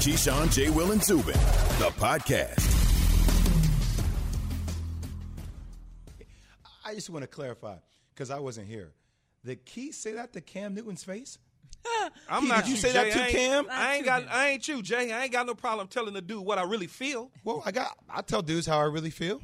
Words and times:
Keyshawn, 0.00 0.50
J. 0.50 0.70
Will, 0.70 0.92
and 0.92 1.02
Zubin, 1.02 1.34
the 1.78 1.90
podcast. 1.98 2.66
I 6.86 6.94
just 6.94 7.10
want 7.10 7.22
to 7.22 7.26
clarify 7.28 7.76
because 8.14 8.30
I 8.30 8.38
wasn't 8.38 8.66
here. 8.66 8.92
Did 9.44 9.64
Key 9.66 9.92
say 9.92 10.12
that 10.12 10.32
to 10.32 10.40
Cam 10.40 10.74
Newton's 10.74 11.04
face? 11.04 11.38
I'm 12.30 12.42
Key, 12.42 12.48
not 12.48 12.56
did 12.64 12.68
you 12.68 12.74
you, 12.76 12.80
say 12.80 12.92
that 12.92 13.12
to 13.12 13.24
I 13.24 13.30
Cam? 13.30 13.66
I 13.70 13.94
ain't 13.96 14.04
got. 14.06 14.24
I 14.30 14.48
ain't 14.48 14.66
you, 14.66 14.80
Jay. 14.82 15.12
I 15.12 15.24
ain't 15.24 15.32
got 15.32 15.46
no 15.46 15.54
problem 15.54 15.86
telling 15.88 16.14
the 16.14 16.22
dude 16.22 16.44
what 16.44 16.56
I 16.58 16.62
really 16.62 16.86
feel. 16.86 17.30
Well, 17.44 17.62
I 17.66 17.70
got. 17.70 17.96
I 18.08 18.22
tell 18.22 18.40
dudes 18.40 18.66
how 18.66 18.78
I 18.78 18.84
really 18.84 19.10
feel. 19.10 19.40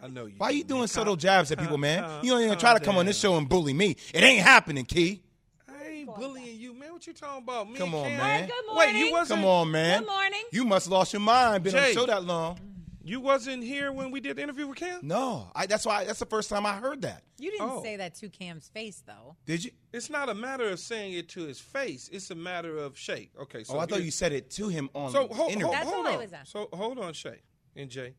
I 0.00 0.06
know 0.06 0.26
you. 0.26 0.34
Why 0.38 0.52
do, 0.52 0.58
you 0.58 0.64
doing 0.64 0.80
man. 0.82 0.88
subtle 0.88 1.14
Calm- 1.14 1.20
jabs 1.20 1.50
at 1.52 1.58
people, 1.58 1.72
calm- 1.74 1.80
man? 1.80 2.02
calm- 2.04 2.20
You 2.24 2.30
don't 2.30 2.40
even 2.42 2.50
calm 2.52 2.58
try 2.60 2.78
to 2.78 2.84
come 2.84 2.96
on 2.96 3.06
this 3.06 3.18
show 3.18 3.36
and 3.36 3.48
bully 3.48 3.72
me. 3.72 3.96
It 4.12 4.22
ain't 4.22 4.42
happening, 4.42 4.84
Key. 4.84 5.22
I 5.68 5.84
ain't 5.88 6.14
bullying 6.14 6.60
you, 6.60 6.74
man. 6.74 6.83
What 6.94 7.08
you 7.08 7.12
talking 7.12 7.42
about? 7.42 7.68
Me 7.68 7.76
Come 7.76 7.88
and 7.88 7.96
on, 7.96 8.04
Cam? 8.04 8.18
man. 8.18 8.46
Good 8.46 8.76
Wait, 8.76 8.94
you 8.94 9.10
wasn't. 9.10 9.40
Come 9.40 9.48
on, 9.48 9.70
man. 9.72 9.98
Good 10.02 10.08
morning. 10.08 10.42
You 10.52 10.64
must 10.64 10.86
have 10.86 10.92
lost 10.92 11.12
your 11.12 11.18
mind. 11.20 11.64
Been 11.64 11.74
on 11.74 11.82
the 11.82 11.92
show 11.92 12.06
that 12.06 12.22
long. 12.22 12.56
You 13.02 13.18
wasn't 13.18 13.64
here 13.64 13.90
when 13.90 14.12
we 14.12 14.20
did 14.20 14.36
the 14.36 14.42
interview 14.44 14.68
with 14.68 14.78
Cam. 14.78 15.00
No, 15.02 15.50
I, 15.56 15.66
that's 15.66 15.84
why. 15.84 16.04
That's 16.04 16.20
the 16.20 16.24
first 16.26 16.48
time 16.48 16.64
I 16.64 16.74
heard 16.74 17.02
that. 17.02 17.24
You 17.36 17.50
didn't 17.50 17.68
Oh. 17.68 17.82
say 17.82 17.96
that 17.96 18.14
to 18.14 18.28
Cam's 18.28 18.68
face, 18.68 19.02
though. 19.04 19.34
Did 19.44 19.64
you? 19.64 19.72
It's 19.92 20.08
not 20.08 20.28
a 20.28 20.34
matter 20.34 20.68
of 20.68 20.78
saying 20.78 21.14
it 21.14 21.28
to 21.30 21.40
his 21.42 21.58
face. 21.58 22.08
It's 22.12 22.30
a 22.30 22.36
matter 22.36 22.78
of 22.78 22.94
Shae. 22.94 23.30
Okay, 23.42 23.64
so 23.64 23.74
oh, 23.74 23.80
I 23.80 23.86
thought 23.86 24.04
you 24.04 24.12
said 24.12 24.30
it 24.32 24.50
to 24.52 24.68
him 24.68 24.88
on 24.94 25.10
So 25.10 25.26
the 25.26 25.34
hold, 25.34 25.50
interview. 25.50 25.72
That's 25.72 25.90
hold 25.90 26.06
all 26.06 26.12
I 26.12 26.14
on. 26.14 26.20
was 26.20 26.32
asking. 26.32 26.60
So 26.70 26.76
hold 26.76 26.98
on, 27.00 27.12
Shae 27.12 27.40
and 27.74 27.90
Jay. 27.90 28.14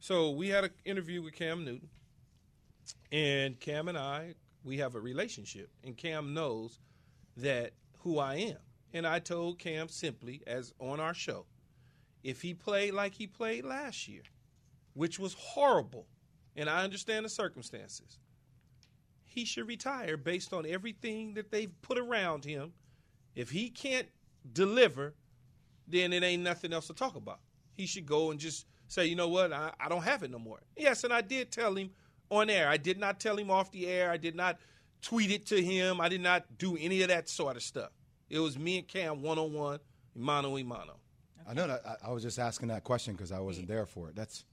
So 0.00 0.30
we 0.30 0.48
had 0.48 0.64
an 0.64 0.70
interview 0.86 1.20
with 1.22 1.34
Cam 1.34 1.62
Newton, 1.62 1.90
and 3.12 3.60
Cam 3.60 3.88
and 3.88 3.98
I 3.98 4.34
we 4.64 4.78
have 4.78 4.94
a 4.94 5.00
relationship, 5.00 5.68
and 5.84 5.94
Cam 5.94 6.32
knows 6.32 6.80
that 7.36 7.72
who 8.04 8.18
I 8.18 8.34
am, 8.34 8.58
and 8.92 9.06
I 9.06 9.18
told 9.18 9.58
Cam 9.58 9.88
simply 9.88 10.42
as 10.46 10.72
on 10.78 11.00
our 11.00 11.14
show, 11.14 11.46
if 12.22 12.42
he 12.42 12.54
played 12.54 12.92
like 12.92 13.14
he 13.14 13.26
played 13.26 13.64
last 13.64 14.06
year, 14.06 14.22
which 14.92 15.18
was 15.18 15.34
horrible, 15.34 16.06
and 16.54 16.68
I 16.68 16.84
understand 16.84 17.24
the 17.24 17.30
circumstances, 17.30 18.18
he 19.24 19.44
should 19.46 19.66
retire 19.66 20.16
based 20.16 20.52
on 20.52 20.66
everything 20.66 21.34
that 21.34 21.50
they've 21.50 21.72
put 21.82 21.98
around 21.98 22.44
him. 22.44 22.72
If 23.34 23.50
he 23.50 23.70
can't 23.70 24.06
deliver, 24.52 25.14
then 25.88 26.12
it 26.12 26.22
ain't 26.22 26.42
nothing 26.42 26.72
else 26.72 26.86
to 26.86 26.94
talk 26.94 27.16
about. 27.16 27.40
He 27.72 27.86
should 27.86 28.06
go 28.06 28.30
and 28.30 28.38
just 28.38 28.66
say, 28.86 29.06
you 29.06 29.16
know 29.16 29.28
what, 29.28 29.52
I, 29.52 29.72
I 29.80 29.88
don't 29.88 30.04
have 30.04 30.22
it 30.22 30.30
no 30.30 30.38
more. 30.38 30.60
Yes, 30.76 31.04
and 31.04 31.12
I 31.12 31.22
did 31.22 31.50
tell 31.50 31.74
him 31.74 31.90
on 32.30 32.50
air. 32.50 32.68
I 32.68 32.76
did 32.76 32.98
not 32.98 33.18
tell 33.18 33.36
him 33.36 33.50
off 33.50 33.72
the 33.72 33.86
air. 33.86 34.10
I 34.10 34.18
did 34.18 34.36
not 34.36 34.58
tweet 35.04 35.30
it 35.30 35.46
to 35.46 35.62
him. 35.62 36.00
I 36.00 36.08
did 36.08 36.20
not 36.20 36.58
do 36.58 36.76
any 36.80 37.02
of 37.02 37.08
that 37.08 37.28
sort 37.28 37.56
of 37.56 37.62
stuff. 37.62 37.90
It 38.30 38.38
was 38.38 38.58
me 38.58 38.78
and 38.78 38.88
Cam 38.88 39.22
one 39.22 39.38
on 39.38 39.52
one, 39.52 39.78
mano 40.14 40.50
y 40.50 40.62
mano. 40.62 40.94
I 41.46 41.52
know 41.52 41.66
that. 41.68 41.82
I, 41.86 42.08
I 42.08 42.12
was 42.12 42.22
just 42.22 42.38
asking 42.38 42.68
that 42.68 42.84
question 42.84 43.14
because 43.14 43.30
I 43.30 43.38
wasn't 43.40 43.68
there 43.68 43.84
for 43.84 44.08
it. 44.08 44.16
That's 44.16 44.44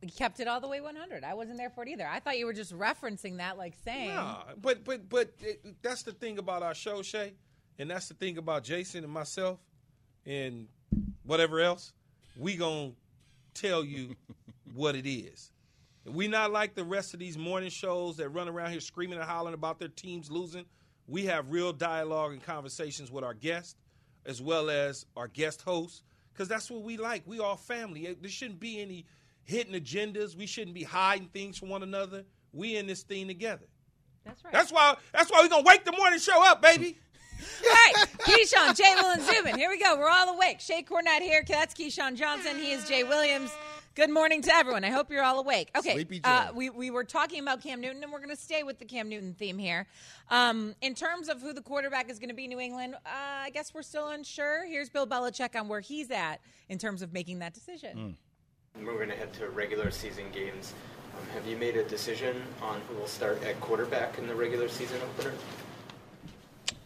You 0.00 0.10
kept 0.10 0.38
it 0.38 0.46
all 0.46 0.60
the 0.60 0.68
way 0.68 0.80
100. 0.80 1.24
I 1.24 1.34
wasn't 1.34 1.58
there 1.58 1.70
for 1.70 1.82
it 1.82 1.88
either. 1.88 2.06
I 2.06 2.20
thought 2.20 2.38
you 2.38 2.46
were 2.46 2.52
just 2.52 2.72
referencing 2.72 3.38
that, 3.38 3.58
like 3.58 3.74
saying. 3.84 4.14
Nah, 4.14 4.42
but 4.60 4.84
but 4.84 5.08
but 5.08 5.32
it, 5.40 5.82
that's 5.82 6.04
the 6.04 6.12
thing 6.12 6.38
about 6.38 6.62
our 6.62 6.74
show, 6.74 7.00
Shae, 7.00 7.32
and 7.78 7.90
that's 7.90 8.08
the 8.08 8.14
thing 8.14 8.38
about 8.38 8.62
Jason 8.62 9.02
and 9.02 9.12
myself, 9.12 9.58
and 10.24 10.68
whatever 11.24 11.60
else. 11.60 11.92
We 12.36 12.56
gonna 12.56 12.92
tell 13.54 13.84
you 13.84 14.14
what 14.74 14.94
it 14.94 15.08
is. 15.10 15.50
We 16.12 16.28
not 16.28 16.50
like 16.50 16.74
the 16.74 16.84
rest 16.84 17.14
of 17.14 17.20
these 17.20 17.38
morning 17.38 17.70
shows 17.70 18.16
that 18.16 18.28
run 18.30 18.48
around 18.48 18.70
here 18.72 18.80
screaming 18.80 19.18
and 19.18 19.28
hollering 19.28 19.54
about 19.54 19.78
their 19.78 19.88
teams 19.88 20.30
losing. 20.30 20.64
We 21.06 21.26
have 21.26 21.50
real 21.50 21.72
dialogue 21.72 22.32
and 22.32 22.42
conversations 22.42 23.10
with 23.10 23.24
our 23.24 23.34
guests, 23.34 23.76
as 24.26 24.40
well 24.40 24.70
as 24.70 25.06
our 25.16 25.28
guest 25.28 25.62
hosts, 25.62 26.02
because 26.32 26.48
that's 26.48 26.70
what 26.70 26.82
we 26.82 26.96
like. 26.96 27.22
We 27.26 27.40
all 27.40 27.56
family. 27.56 28.16
There 28.20 28.30
shouldn't 28.30 28.60
be 28.60 28.80
any 28.80 29.06
hidden 29.44 29.74
agendas. 29.74 30.36
We 30.36 30.46
shouldn't 30.46 30.74
be 30.74 30.84
hiding 30.84 31.28
things 31.28 31.58
from 31.58 31.68
one 31.68 31.82
another. 31.82 32.24
We 32.52 32.76
in 32.76 32.86
this 32.86 33.02
thing 33.02 33.26
together. 33.26 33.66
That's 34.24 34.44
right. 34.44 34.52
That's 34.52 34.72
why. 34.72 34.96
That's 35.12 35.30
why 35.30 35.42
we 35.42 35.48
gonna 35.48 35.64
wake 35.64 35.84
the 35.84 35.92
morning 35.92 36.18
show 36.18 36.44
up, 36.44 36.62
baby. 36.62 36.96
All 37.64 37.70
right, 37.70 38.06
Keyshawn, 38.18 38.76
Jay 38.76 38.94
Will, 38.96 39.12
and 39.12 39.22
Zubin. 39.22 39.56
Here 39.56 39.70
we 39.70 39.80
go. 39.80 39.96
We're 39.96 40.10
all 40.10 40.34
awake. 40.34 40.58
Shae 40.58 40.86
Cornette 40.86 41.22
here. 41.22 41.42
That's 41.48 41.72
Keyshawn 41.72 42.14
Johnson. 42.14 42.58
He 42.58 42.72
is 42.72 42.86
Jay 42.86 43.02
Williams. 43.02 43.50
Good 43.96 44.10
morning 44.10 44.40
to 44.42 44.54
everyone. 44.54 44.84
I 44.84 44.90
hope 44.90 45.10
you're 45.10 45.24
all 45.24 45.40
awake. 45.40 45.70
Okay, 45.76 45.94
Sleepy 45.94 46.20
uh, 46.22 46.52
we, 46.54 46.70
we 46.70 46.90
were 46.92 47.02
talking 47.02 47.40
about 47.40 47.60
Cam 47.60 47.80
Newton, 47.80 48.04
and 48.04 48.12
we're 48.12 48.20
going 48.20 48.30
to 48.30 48.40
stay 48.40 48.62
with 48.62 48.78
the 48.78 48.84
Cam 48.84 49.08
Newton 49.08 49.34
theme 49.34 49.58
here. 49.58 49.88
Um, 50.30 50.76
in 50.80 50.94
terms 50.94 51.28
of 51.28 51.42
who 51.42 51.52
the 51.52 51.60
quarterback 51.60 52.08
is 52.08 52.20
going 52.20 52.28
to 52.28 52.34
be, 52.34 52.46
New 52.46 52.60
England, 52.60 52.94
uh, 52.94 53.08
I 53.08 53.50
guess 53.50 53.74
we're 53.74 53.82
still 53.82 54.08
unsure. 54.10 54.64
Here's 54.64 54.88
Bill 54.88 55.08
Belichick 55.08 55.58
on 55.58 55.66
where 55.66 55.80
he's 55.80 56.12
at 56.12 56.40
in 56.68 56.78
terms 56.78 57.02
of 57.02 57.12
making 57.12 57.40
that 57.40 57.52
decision. 57.52 58.16
Moving 58.78 59.10
ahead 59.10 59.32
to 59.32 59.40
head 59.40 59.48
to 59.50 59.56
regular 59.56 59.90
season 59.90 60.26
games, 60.32 60.72
um, 61.18 61.26
have 61.34 61.44
you 61.48 61.56
made 61.56 61.76
a 61.76 61.82
decision 61.82 62.40
on 62.62 62.80
who 62.88 62.94
will 62.94 63.08
start 63.08 63.42
at 63.42 63.60
quarterback 63.60 64.18
in 64.18 64.28
the 64.28 64.34
regular 64.36 64.68
season 64.68 65.00
opener? 65.02 65.34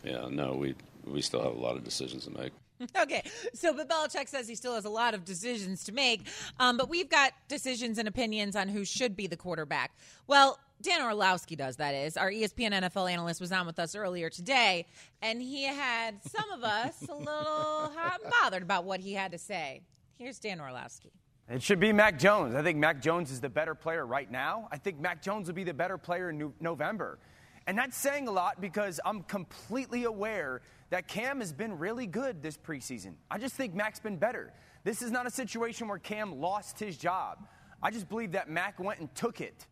Yeah, 0.03 0.29
no, 0.31 0.55
we 0.55 0.75
we 1.05 1.21
still 1.21 1.43
have 1.43 1.53
a 1.53 1.61
lot 1.61 1.77
of 1.77 1.85
decisions 1.85 2.25
to 2.25 2.31
make. 2.31 2.53
Okay, 3.01 3.23
so 3.55 3.73
but 3.75 3.89
Belichick 3.89 4.29
says 4.29 4.49
he 4.49 4.55
still 4.55 4.75
has 4.75 4.85
a 4.85 4.91
lot 4.91 5.15
of 5.15 5.25
decisions 5.25 5.85
to 5.85 5.93
make, 5.93 6.27
um, 6.59 6.77
but 6.77 6.89
we've 6.89 7.09
got 7.09 7.33
decisions 7.49 7.99
and 7.99 8.09
opinions 8.09 8.57
on 8.57 8.69
who 8.69 8.85
should 8.85 9.17
be 9.17 9.27
the 9.27 9.37
quarterback. 9.37 9.93
Well, 10.27 10.59
Dan 10.83 11.03
Orlovsky 11.03 11.57
does, 11.57 11.77
that 11.77 11.95
is. 11.95 12.17
Our 12.17 12.31
ESPN 12.31 12.73
NFL 12.73 13.11
analyst 13.11 13.41
was 13.41 13.53
on 13.53 13.67
with 13.67 13.79
us 13.79 13.95
earlier 13.95 14.29
today, 14.29 14.87
and 15.23 15.41
he 15.41 15.65
had 15.65 16.23
some 16.25 16.51
of 16.51 16.65
us 16.65 17.03
a 17.09 17.15
little 17.15 17.93
hot 17.95 18.21
and 18.23 18.33
bothered 18.43 18.63
about 18.63 18.85
what 18.85 19.01
he 19.01 19.15
had 19.15 19.33
to 19.33 19.39
say. 19.39 19.81
Here's 20.19 20.39
Dan 20.39 20.61
Orlovsky. 20.61 21.13
It 21.49 21.63
should 21.63 21.81
be 21.81 21.93
Mac 21.93 22.19
Jones. 22.19 22.55
I 22.55 22.63
think 22.63 22.79
Mac 22.79 23.03
Jones 23.03 23.31
is 23.31 23.41
the 23.41 23.51
better 23.51 23.75
player 23.75 24.07
right 24.07 24.31
now. 24.31 24.69
I 24.73 24.79
think 24.79 24.99
Mac 24.99 25.23
Jones 25.23 25.47
will 25.47 25.55
be 25.55 25.65
the 25.65 25.75
better 25.75 25.99
player 25.99 26.31
in 26.31 26.53
November. 26.61 27.19
And 27.67 27.79
that's 27.79 27.97
saying 27.97 28.29
a 28.29 28.31
lot 28.31 28.61
because 28.61 29.01
I'm 29.05 29.23
completely 29.23 30.05
aware 30.05 30.63
that 30.95 31.09
Cam 31.09 31.41
has 31.41 31.53
been 31.53 31.77
really 31.77 32.07
good 32.07 32.41
this 32.41 32.57
preseason. 32.57 33.15
I 33.29 33.37
just 33.37 33.57
think 33.57 33.75
Mac's 33.75 33.99
been 33.99 34.17
better. 34.17 34.53
This 34.85 35.03
is 35.03 35.11
not 35.11 35.27
a 35.27 35.31
situation 35.31 35.89
where 35.89 35.99
Cam 35.99 36.41
lost 36.41 36.79
his 36.79 36.97
job. 36.97 37.49
I 37.83 37.91
just 37.91 38.09
believe 38.09 38.31
that 38.31 38.49
Mac 38.49 38.79
went 38.79 39.01
and 39.01 39.13
took 39.13 39.41
it. 39.41 39.67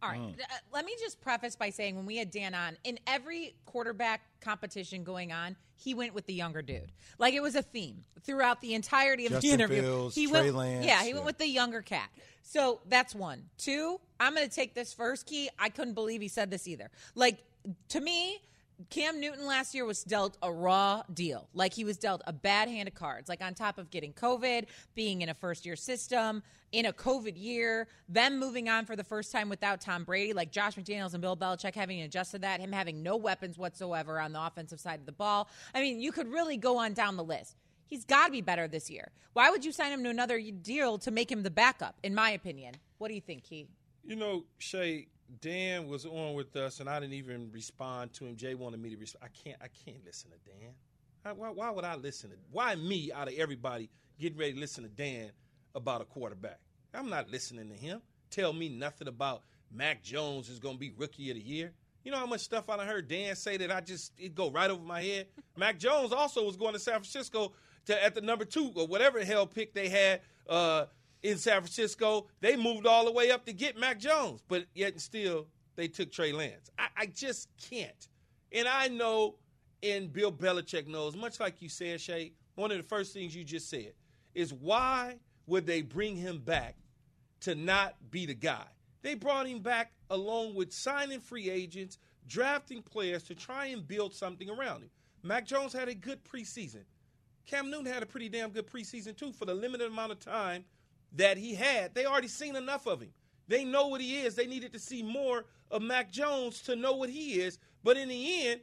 All 0.00 0.10
right. 0.10 0.20
Uh, 0.20 0.54
let 0.72 0.84
me 0.84 0.94
just 1.00 1.20
preface 1.20 1.56
by 1.56 1.70
saying 1.70 1.96
when 1.96 2.06
we 2.06 2.18
had 2.18 2.30
Dan 2.30 2.54
on, 2.54 2.76
in 2.84 3.00
every 3.08 3.56
quarterback 3.66 4.20
competition 4.40 5.02
going 5.02 5.32
on, 5.32 5.56
he 5.74 5.92
went 5.92 6.14
with 6.14 6.26
the 6.26 6.34
younger 6.34 6.62
dude. 6.62 6.92
Like 7.18 7.34
it 7.34 7.42
was 7.42 7.56
a 7.56 7.62
theme 7.62 8.04
throughout 8.22 8.60
the 8.60 8.74
entirety 8.74 9.26
of 9.26 9.32
Justin 9.32 9.48
the 9.48 9.54
interview. 9.54 9.82
Fields, 9.82 10.14
he 10.14 10.28
Trey 10.28 10.42
went, 10.42 10.54
Lance, 10.54 10.86
yeah, 10.86 11.02
he 11.02 11.08
yeah. 11.08 11.14
went 11.14 11.26
with 11.26 11.38
the 11.38 11.48
younger 11.48 11.82
cat. 11.82 12.10
So 12.42 12.80
that's 12.88 13.12
one. 13.12 13.42
Two, 13.58 14.00
I'm 14.20 14.36
going 14.36 14.48
to 14.48 14.54
take 14.54 14.72
this 14.72 14.94
first 14.94 15.26
key. 15.26 15.50
I 15.58 15.68
couldn't 15.68 15.94
believe 15.94 16.20
he 16.20 16.28
said 16.28 16.48
this 16.48 16.68
either. 16.68 16.92
Like 17.16 17.42
to 17.88 18.00
me, 18.00 18.40
Cam 18.90 19.20
Newton 19.20 19.44
last 19.46 19.74
year 19.74 19.84
was 19.84 20.04
dealt 20.04 20.38
a 20.40 20.52
raw 20.52 21.02
deal. 21.12 21.48
Like 21.52 21.74
he 21.74 21.84
was 21.84 21.98
dealt 21.98 22.22
a 22.26 22.32
bad 22.32 22.68
hand 22.68 22.88
of 22.88 22.94
cards. 22.94 23.28
Like 23.28 23.42
on 23.42 23.54
top 23.54 23.76
of 23.76 23.90
getting 23.90 24.12
COVID, 24.12 24.66
being 24.94 25.22
in 25.22 25.28
a 25.28 25.34
first 25.34 25.66
year 25.66 25.74
system, 25.74 26.42
in 26.70 26.86
a 26.86 26.92
COVID 26.92 27.34
year, 27.36 27.88
them 28.08 28.38
moving 28.38 28.68
on 28.68 28.86
for 28.86 28.94
the 28.94 29.04
first 29.04 29.32
time 29.32 29.48
without 29.48 29.80
Tom 29.80 30.04
Brady, 30.04 30.32
like 30.32 30.52
Josh 30.52 30.76
McDaniels 30.76 31.12
and 31.14 31.20
Bill 31.20 31.36
Belichick 31.36 31.74
having 31.74 32.02
adjusted 32.02 32.42
that, 32.42 32.60
him 32.60 32.72
having 32.72 33.02
no 33.02 33.16
weapons 33.16 33.58
whatsoever 33.58 34.20
on 34.20 34.32
the 34.32 34.40
offensive 34.40 34.78
side 34.78 35.00
of 35.00 35.06
the 35.06 35.12
ball. 35.12 35.48
I 35.74 35.80
mean, 35.80 36.00
you 36.00 36.12
could 36.12 36.28
really 36.28 36.56
go 36.56 36.78
on 36.78 36.92
down 36.92 37.16
the 37.16 37.24
list. 37.24 37.56
He's 37.86 38.04
got 38.04 38.26
to 38.26 38.32
be 38.32 38.42
better 38.42 38.68
this 38.68 38.90
year. 38.90 39.10
Why 39.32 39.50
would 39.50 39.64
you 39.64 39.72
sign 39.72 39.92
him 39.92 40.04
to 40.04 40.10
another 40.10 40.40
deal 40.40 40.98
to 40.98 41.10
make 41.10 41.32
him 41.32 41.42
the 41.42 41.50
backup, 41.50 41.96
in 42.02 42.14
my 42.14 42.30
opinion? 42.30 42.74
What 42.98 43.08
do 43.08 43.14
you 43.14 43.20
think, 43.20 43.44
Key? 43.44 43.66
You 44.04 44.16
know, 44.16 44.44
Shae, 44.60 45.06
Dan 45.40 45.88
was 45.88 46.06
on 46.06 46.34
with 46.34 46.56
us, 46.56 46.80
and 46.80 46.88
I 46.88 47.00
didn't 47.00 47.14
even 47.14 47.50
respond 47.52 48.12
to 48.14 48.24
him. 48.24 48.36
Jay 48.36 48.54
wanted 48.54 48.80
me 48.80 48.90
to 48.90 48.96
respond. 48.96 49.30
I 49.30 49.48
can't. 49.48 49.62
I 49.62 49.68
can't 49.84 50.04
listen 50.04 50.30
to 50.30 50.36
Dan. 50.50 50.70
I, 51.24 51.32
why, 51.32 51.50
why 51.50 51.70
would 51.70 51.84
I 51.84 51.96
listen 51.96 52.30
to? 52.30 52.36
Why 52.50 52.74
me 52.74 53.12
out 53.12 53.28
of 53.28 53.34
everybody 53.34 53.90
getting 54.18 54.38
ready 54.38 54.54
to 54.54 54.58
listen 54.60 54.84
to 54.84 54.90
Dan 54.90 55.30
about 55.74 56.00
a 56.00 56.04
quarterback? 56.04 56.60
I'm 56.94 57.10
not 57.10 57.30
listening 57.30 57.68
to 57.68 57.74
him. 57.74 58.00
Tell 58.30 58.52
me 58.52 58.68
nothing 58.68 59.08
about 59.08 59.42
Mac 59.70 60.02
Jones 60.02 60.48
is 60.48 60.58
going 60.58 60.76
to 60.76 60.80
be 60.80 60.90
rookie 60.96 61.30
of 61.30 61.36
the 61.36 61.42
year. 61.42 61.72
You 62.04 62.12
know 62.12 62.18
how 62.18 62.26
much 62.26 62.40
stuff 62.40 62.70
I 62.70 62.82
heard 62.84 63.08
Dan 63.08 63.36
say 63.36 63.58
that 63.58 63.70
I 63.70 63.80
just 63.80 64.12
it 64.18 64.34
go 64.34 64.50
right 64.50 64.70
over 64.70 64.82
my 64.82 65.02
head. 65.02 65.26
Mac 65.56 65.78
Jones 65.78 66.12
also 66.12 66.44
was 66.44 66.56
going 66.56 66.72
to 66.72 66.78
San 66.78 66.94
Francisco 66.94 67.52
to 67.86 68.02
at 68.04 68.14
the 68.14 68.20
number 68.20 68.44
two 68.44 68.72
or 68.74 68.86
whatever 68.86 69.22
hell 69.24 69.46
pick 69.46 69.74
they 69.74 69.88
had 69.88 70.20
uh, 70.48 70.86
in 71.22 71.38
San 71.38 71.60
Francisco. 71.60 72.26
They 72.40 72.56
moved 72.56 72.86
all 72.86 73.04
the 73.04 73.12
way 73.12 73.30
up 73.30 73.44
to 73.46 73.52
get 73.52 73.78
Mac 73.78 73.98
Jones, 73.98 74.42
but 74.48 74.66
yet 74.74 74.92
and 74.92 75.02
still 75.02 75.46
they 75.76 75.88
took 75.88 76.10
Trey 76.10 76.32
Lance. 76.32 76.70
I, 76.78 76.88
I 76.96 77.06
just 77.06 77.48
can't. 77.70 78.08
And 78.52 78.66
I 78.66 78.88
know, 78.88 79.36
and 79.82 80.12
Bill 80.12 80.32
Belichick 80.32 80.86
knows, 80.86 81.16
much 81.16 81.40
like 81.40 81.60
you 81.62 81.68
said, 81.68 81.98
Shae. 81.98 82.32
One 82.54 82.72
of 82.72 82.76
the 82.76 82.82
first 82.82 83.12
things 83.12 83.36
you 83.36 83.44
just 83.44 83.70
said 83.70 83.92
is 84.34 84.52
why 84.52 85.18
would 85.46 85.64
they 85.64 85.80
bring 85.80 86.16
him 86.16 86.38
back 86.38 86.74
to 87.42 87.54
not 87.54 87.94
be 88.10 88.26
the 88.26 88.34
guy? 88.34 88.64
They 89.02 89.14
brought 89.14 89.46
him 89.46 89.60
back 89.60 89.92
along 90.10 90.56
with 90.56 90.72
signing 90.72 91.20
free 91.20 91.48
agents, 91.50 91.98
drafting 92.26 92.82
players 92.82 93.22
to 93.24 93.34
try 93.36 93.66
and 93.66 93.86
build 93.86 94.12
something 94.12 94.50
around 94.50 94.82
him. 94.82 94.90
Mac 95.22 95.46
Jones 95.46 95.72
had 95.72 95.88
a 95.88 95.94
good 95.94 96.24
preseason. 96.24 96.82
Cam 97.46 97.70
Newton 97.70 97.86
had 97.86 98.02
a 98.02 98.06
pretty 98.06 98.28
damn 98.28 98.50
good 98.50 98.66
preseason 98.66 99.16
too 99.16 99.32
for 99.32 99.44
the 99.44 99.54
limited 99.54 99.86
amount 99.86 100.12
of 100.12 100.18
time 100.18 100.64
that 101.12 101.38
he 101.38 101.54
had. 101.54 101.94
They 101.94 102.06
already 102.06 102.28
seen 102.28 102.56
enough 102.56 102.86
of 102.86 103.00
him. 103.00 103.12
They 103.48 103.64
know 103.64 103.86
what 103.86 104.00
he 104.00 104.18
is. 104.18 104.34
They 104.34 104.46
needed 104.46 104.72
to 104.74 104.78
see 104.78 105.02
more 105.02 105.46
of 105.70 105.82
Mac 105.82 106.10
Jones 106.12 106.60
to 106.62 106.76
know 106.76 106.94
what 106.94 107.10
he 107.10 107.40
is. 107.40 107.58
But 107.82 107.96
in 107.96 108.08
the 108.08 108.48
end, 108.48 108.60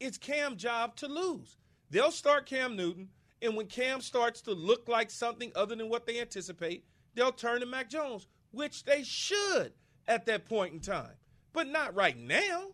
it's 0.00 0.18
Cam's 0.18 0.62
job 0.62 0.96
to 0.96 1.08
lose. 1.08 1.56
They'll 1.90 2.10
start 2.10 2.46
Cam 2.46 2.76
Newton, 2.76 3.08
and 3.42 3.56
when 3.56 3.66
Cam 3.66 4.00
starts 4.00 4.40
to 4.42 4.52
look 4.52 4.88
like 4.88 5.10
something 5.10 5.52
other 5.54 5.74
than 5.76 5.88
what 5.88 6.06
they 6.06 6.20
anticipate, 6.20 6.84
they'll 7.14 7.32
turn 7.32 7.60
to 7.60 7.66
Mac 7.66 7.90
Jones, 7.90 8.26
which 8.52 8.84
they 8.84 9.02
should 9.02 9.72
at 10.06 10.26
that 10.26 10.46
point 10.46 10.74
in 10.74 10.80
time. 10.80 11.12
But 11.52 11.68
not 11.68 11.94
right 11.94 12.18
now. 12.18 12.68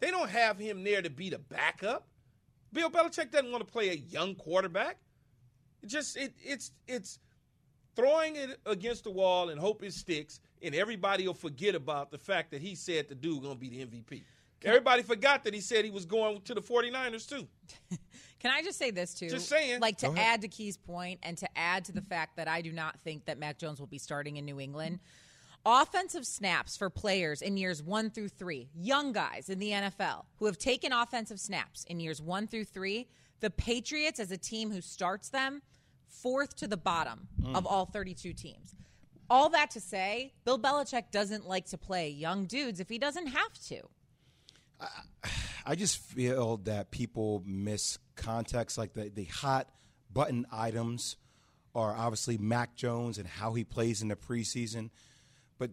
They 0.00 0.10
don't 0.10 0.30
have 0.30 0.58
him 0.58 0.84
there 0.84 1.02
to 1.02 1.10
be 1.10 1.30
the 1.30 1.38
backup. 1.38 2.06
Bill 2.72 2.90
Belichick 2.90 3.30
doesn't 3.30 3.50
want 3.50 3.66
to 3.66 3.72
play 3.72 3.88
a 3.88 3.94
young 3.94 4.34
quarterback. 4.34 4.98
It 5.82 5.88
just 5.88 6.16
it 6.16 6.34
it's 6.44 6.72
it's 6.86 7.18
throwing 7.98 8.36
it 8.36 8.60
against 8.64 9.04
the 9.04 9.10
wall 9.10 9.50
and 9.50 9.60
hope 9.60 9.82
it 9.82 9.92
sticks, 9.92 10.40
and 10.62 10.74
everybody 10.74 11.26
will 11.26 11.34
forget 11.34 11.74
about 11.74 12.12
the 12.12 12.18
fact 12.18 12.52
that 12.52 12.62
he 12.62 12.76
said 12.76 13.08
the 13.08 13.14
dude 13.14 13.42
gonna 13.42 13.56
be 13.56 13.68
the 13.68 13.84
MVP. 13.84 14.22
Everybody 14.64 15.02
forgot 15.02 15.44
that 15.44 15.54
he 15.54 15.60
said 15.60 15.84
he 15.84 15.90
was 15.90 16.04
going 16.04 16.40
to 16.42 16.54
the 16.54 16.60
49ers 16.60 17.28
too. 17.28 17.46
Can 18.40 18.50
I 18.52 18.62
just 18.62 18.78
say 18.78 18.90
this 18.90 19.14
too? 19.14 19.28
Just 19.28 19.48
saying. 19.48 19.80
Like 19.80 19.98
to 19.98 20.12
add 20.16 20.42
to 20.42 20.48
Key's 20.48 20.76
point 20.76 21.20
and 21.22 21.36
to 21.38 21.48
add 21.58 21.84
to 21.86 21.92
the 21.92 22.00
fact 22.00 22.36
that 22.36 22.48
I 22.48 22.60
do 22.60 22.72
not 22.72 22.98
think 23.00 23.26
that 23.26 23.38
Mac 23.38 23.58
Jones 23.58 23.80
will 23.80 23.86
be 23.86 23.98
starting 23.98 24.36
in 24.36 24.44
New 24.44 24.60
England. 24.60 25.00
Offensive 25.66 26.24
snaps 26.24 26.76
for 26.76 26.88
players 26.88 27.42
in 27.42 27.56
years 27.56 27.82
one 27.82 28.10
through 28.10 28.28
three, 28.28 28.68
young 28.74 29.12
guys 29.12 29.48
in 29.48 29.58
the 29.58 29.70
NFL 29.70 30.24
who 30.36 30.46
have 30.46 30.56
taken 30.56 30.92
offensive 30.92 31.40
snaps 31.40 31.84
in 31.88 32.00
years 32.00 32.22
one 32.22 32.46
through 32.46 32.64
three, 32.64 33.08
the 33.40 33.50
Patriots 33.50 34.18
as 34.20 34.30
a 34.30 34.38
team 34.38 34.70
who 34.70 34.80
starts 34.80 35.28
them, 35.28 35.62
fourth 36.08 36.56
to 36.56 36.66
the 36.66 36.76
bottom 36.76 37.28
mm. 37.40 37.56
of 37.56 37.66
all 37.66 37.86
32 37.86 38.32
teams. 38.32 38.74
All 39.30 39.50
that 39.50 39.70
to 39.72 39.80
say, 39.80 40.32
Bill 40.44 40.58
Belichick 40.58 41.10
doesn't 41.10 41.46
like 41.46 41.66
to 41.66 41.78
play 41.78 42.08
young 42.08 42.46
dudes 42.46 42.80
if 42.80 42.88
he 42.88 42.98
doesn't 42.98 43.26
have 43.26 43.52
to. 43.68 43.82
I 45.66 45.74
just 45.74 45.98
feel 45.98 46.58
that 46.64 46.90
people 46.90 47.42
miss 47.44 47.98
context. 48.16 48.78
Like 48.78 48.94
the, 48.94 49.10
the 49.10 49.24
hot 49.24 49.68
button 50.12 50.46
items 50.50 51.16
are 51.74 51.94
obviously 51.94 52.38
Mac 52.38 52.74
Jones 52.74 53.18
and 53.18 53.26
how 53.26 53.52
he 53.52 53.64
plays 53.64 54.00
in 54.00 54.08
the 54.08 54.16
preseason. 54.16 54.90
But, 55.58 55.70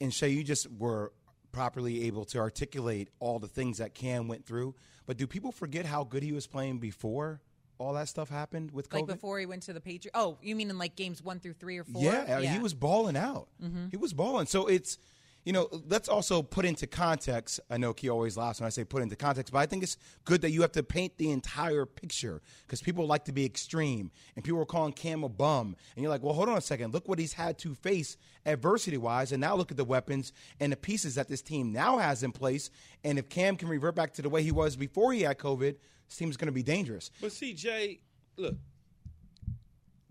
and 0.00 0.10
Shae, 0.10 0.32
you 0.32 0.42
just 0.42 0.70
were 0.70 1.12
properly 1.52 2.04
able 2.06 2.24
to 2.26 2.38
articulate 2.38 3.08
all 3.20 3.38
the 3.38 3.48
things 3.48 3.78
that 3.78 3.94
Cam 3.94 4.28
went 4.28 4.46
through. 4.46 4.74
But 5.06 5.16
do 5.16 5.26
people 5.26 5.52
forget 5.52 5.84
how 5.84 6.04
good 6.04 6.22
he 6.22 6.32
was 6.32 6.46
playing 6.46 6.78
before 6.78 7.40
all 7.78 7.94
that 7.94 8.08
stuff 8.08 8.28
happened 8.28 8.72
with 8.72 8.90
COVID? 8.90 8.94
Like 8.94 9.06
before 9.06 9.38
he 9.38 9.46
went 9.46 9.62
to 9.64 9.72
the 9.72 9.80
Patriots. 9.80 10.10
Oh, 10.14 10.38
you 10.42 10.54
mean 10.54 10.70
in 10.70 10.78
like 10.78 10.96
games 10.96 11.22
one 11.22 11.40
through 11.40 11.54
three 11.54 11.78
or 11.78 11.84
four? 11.84 12.02
Yeah, 12.02 12.40
he 12.40 12.58
was 12.58 12.74
balling 12.74 13.16
out. 13.16 13.48
Mm-hmm. 13.62 13.86
He 13.90 13.96
was 13.96 14.12
balling. 14.12 14.46
So 14.46 14.66
it's, 14.66 14.98
you 15.44 15.52
know, 15.52 15.68
let's 15.88 16.08
also 16.08 16.42
put 16.42 16.66
into 16.66 16.86
context. 16.86 17.60
I 17.70 17.78
know 17.78 17.94
Key 17.94 18.10
always 18.10 18.36
laughs 18.36 18.60
when 18.60 18.66
I 18.66 18.70
say 18.70 18.84
put 18.84 19.02
into 19.02 19.16
context, 19.16 19.52
but 19.52 19.60
I 19.60 19.66
think 19.66 19.82
it's 19.82 19.96
good 20.24 20.42
that 20.42 20.50
you 20.50 20.60
have 20.60 20.72
to 20.72 20.82
paint 20.82 21.16
the 21.16 21.30
entire 21.30 21.86
picture 21.86 22.42
because 22.66 22.82
people 22.82 23.06
like 23.06 23.24
to 23.26 23.32
be 23.32 23.46
extreme 23.46 24.10
and 24.36 24.44
people 24.44 24.60
are 24.60 24.66
calling 24.66 24.92
Cam 24.92 25.24
a 25.24 25.28
bum. 25.28 25.76
And 25.94 26.02
you're 26.02 26.10
like, 26.10 26.22
well, 26.22 26.34
hold 26.34 26.50
on 26.50 26.58
a 26.58 26.60
second. 26.60 26.92
Look 26.92 27.08
what 27.08 27.18
he's 27.18 27.32
had 27.32 27.56
to 27.60 27.74
face 27.74 28.18
adversity 28.44 28.98
wise. 28.98 29.32
And 29.32 29.40
now 29.40 29.54
look 29.54 29.70
at 29.70 29.78
the 29.78 29.84
weapons 29.84 30.32
and 30.60 30.72
the 30.72 30.76
pieces 30.76 31.14
that 31.14 31.28
this 31.28 31.40
team 31.40 31.72
now 31.72 31.96
has 31.98 32.22
in 32.22 32.32
place. 32.32 32.70
And 33.02 33.18
if 33.18 33.30
Cam 33.30 33.56
can 33.56 33.68
revert 33.68 33.94
back 33.94 34.12
to 34.14 34.22
the 34.22 34.28
way 34.28 34.42
he 34.42 34.52
was 34.52 34.76
before 34.76 35.12
he 35.12 35.22
had 35.22 35.38
COVID, 35.38 35.76
this 36.08 36.16
team's 36.16 36.36
going 36.36 36.46
to 36.46 36.52
be 36.52 36.62
dangerous. 36.62 37.10
But 37.20 37.32
see, 37.32 37.52
Jay, 37.54 38.00
look, 38.36 38.56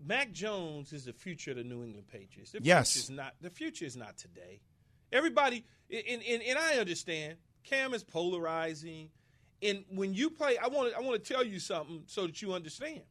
Mac 0.04 0.32
Jones 0.32 0.92
is 0.92 1.04
the 1.04 1.12
future 1.12 1.50
of 1.50 1.56
the 1.56 1.64
New 1.64 1.82
England 1.82 2.06
Patriots. 2.08 2.52
The 2.52 2.60
Yes. 2.62 2.96
is 2.96 3.10
not 3.10 3.34
the 3.40 3.50
future 3.50 3.84
is 3.84 3.96
not 3.96 4.16
today. 4.16 4.60
Everybody, 5.12 5.64
and, 5.90 6.22
and, 6.22 6.42
and 6.42 6.58
I 6.58 6.74
understand. 6.78 7.36
Cam 7.64 7.92
is 7.92 8.02
polarizing, 8.04 9.10
and 9.62 9.84
when 9.90 10.14
you 10.14 10.30
play, 10.30 10.56
I 10.56 10.68
want 10.68 10.90
to 10.92 10.96
I 10.96 11.00
want 11.00 11.22
to 11.22 11.32
tell 11.34 11.44
you 11.44 11.58
something 11.58 12.02
so 12.06 12.26
that 12.26 12.40
you 12.40 12.52
understand, 12.54 13.02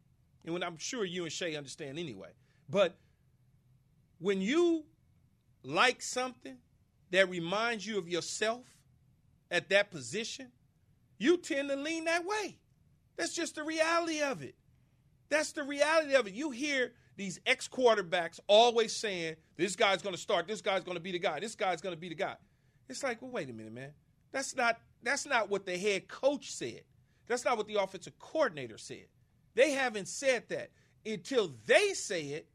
and 0.45 0.53
when 0.53 0.63
I'm 0.63 0.77
sure 0.77 1.05
you 1.05 1.23
and 1.23 1.31
Shae 1.31 1.55
understand 1.57 1.99
anyway. 1.99 2.29
But 2.69 2.97
when 4.19 4.41
you 4.41 4.85
like 5.63 6.01
something 6.01 6.57
that 7.11 7.29
reminds 7.29 7.85
you 7.85 7.97
of 7.97 8.07
yourself 8.09 8.65
at 9.51 9.69
that 9.69 9.91
position, 9.91 10.47
you 11.19 11.37
tend 11.37 11.69
to 11.69 11.75
lean 11.75 12.05
that 12.05 12.25
way. 12.25 12.57
That's 13.17 13.33
just 13.33 13.55
the 13.55 13.63
reality 13.63 14.21
of 14.21 14.43
it. 14.43 14.55
That's 15.29 15.51
the 15.51 15.63
reality 15.63 16.13
of 16.15 16.27
it. 16.27 16.33
You 16.33 16.51
hear 16.51 16.93
these 17.17 17.39
ex 17.45 17.67
quarterbacks 17.67 18.39
always 18.47 18.95
saying, 18.95 19.35
this 19.57 19.75
guy's 19.75 20.01
going 20.01 20.15
to 20.15 20.21
start, 20.21 20.47
this 20.47 20.61
guy's 20.61 20.83
going 20.83 20.97
to 20.97 21.03
be 21.03 21.11
the 21.11 21.19
guy, 21.19 21.39
this 21.39 21.55
guy's 21.55 21.81
going 21.81 21.95
to 21.95 21.99
be 21.99 22.09
the 22.09 22.15
guy. 22.15 22.35
It's 22.87 23.03
like, 23.03 23.21
well, 23.21 23.31
wait 23.31 23.49
a 23.49 23.53
minute, 23.53 23.73
man. 23.73 23.91
That's 24.31 24.55
not 24.55 24.79
that's 25.03 25.25
not 25.25 25.49
what 25.49 25.65
the 25.65 25.77
head 25.77 26.07
coach 26.07 26.51
said. 26.51 26.81
That's 27.27 27.43
not 27.43 27.57
what 27.57 27.67
the 27.67 27.75
offensive 27.75 28.17
coordinator 28.19 28.77
said. 28.77 29.05
They 29.55 29.71
haven't 29.71 30.07
said 30.07 30.43
that 30.49 30.69
until 31.05 31.53
they 31.65 31.93
say 31.93 32.21
it, 32.21 32.47